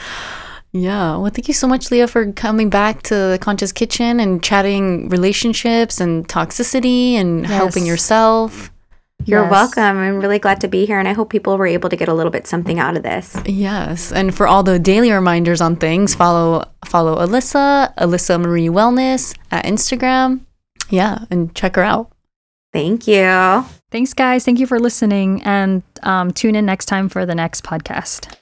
Yeah. 0.71 1.17
Well, 1.17 1.31
thank 1.31 1.49
you 1.49 1.55
so 1.55 1.67
much, 1.67 1.91
Leah, 1.91 2.07
for 2.07 2.31
coming 2.33 2.69
back 2.69 3.01
to 3.05 3.15
the 3.15 3.39
Conscious 3.41 3.73
Kitchen 3.73 4.21
and 4.21 4.43
chatting 4.43 5.09
relationships 5.09 5.99
and 5.99 6.29
toxicity 6.29 7.15
and 7.15 7.47
helping 7.47 7.87
yourself. 7.87 8.71
You're 9.25 9.45
Yes. 9.45 9.51
welcome. 9.51 9.97
I'm 9.99 10.19
really 10.21 10.39
glad 10.39 10.61
to 10.61 10.69
be 10.69 10.85
here. 10.85 10.99
And 10.99 11.09
I 11.09 11.15
hope 11.15 11.31
people 11.31 11.57
were 11.57 11.67
able 11.67 11.89
to 11.89 11.97
get 11.97 12.09
a 12.09 12.13
little 12.15 12.31
bit 12.31 12.47
something 12.47 12.79
out 12.79 12.99
of 12.99 13.03
this. 13.03 13.35
Yes. 13.47 14.13
And 14.13 14.35
for 14.35 14.47
all 14.47 14.63
the 14.63 14.79
daily 14.79 15.11
reminders 15.11 15.63
on 15.63 15.75
things, 15.77 16.15
follow 16.15 16.65
follow 16.85 17.17
Alyssa, 17.17 17.95
Alyssa 17.97 18.39
Marie 18.39 18.69
Wellness 18.69 19.35
at 19.51 19.65
Instagram. 19.65 20.41
Yeah, 20.91 21.25
and 21.31 21.55
check 21.55 21.77
her 21.77 21.83
out. 21.83 22.13
Thank 22.75 23.09
you. 23.09 23.65
Thanks, 23.91 24.13
guys. 24.13 24.45
Thank 24.45 24.59
you 24.59 24.67
for 24.67 24.79
listening. 24.79 25.43
And 25.45 25.83
um, 26.03 26.31
tune 26.31 26.55
in 26.55 26.67
next 26.67 26.87
time 26.87 27.09
for 27.09 27.25
the 27.25 27.35
next 27.35 27.65
podcast. 27.65 28.35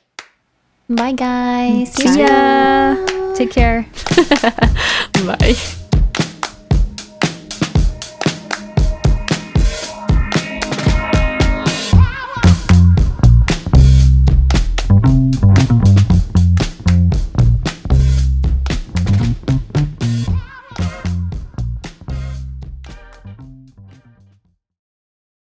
Bye 0.89 1.13
guys. 1.13 1.93
See 1.95 2.21
ya. 2.21 2.95
Take 3.35 3.51
care. 3.51 3.87
Bye. 5.27 5.57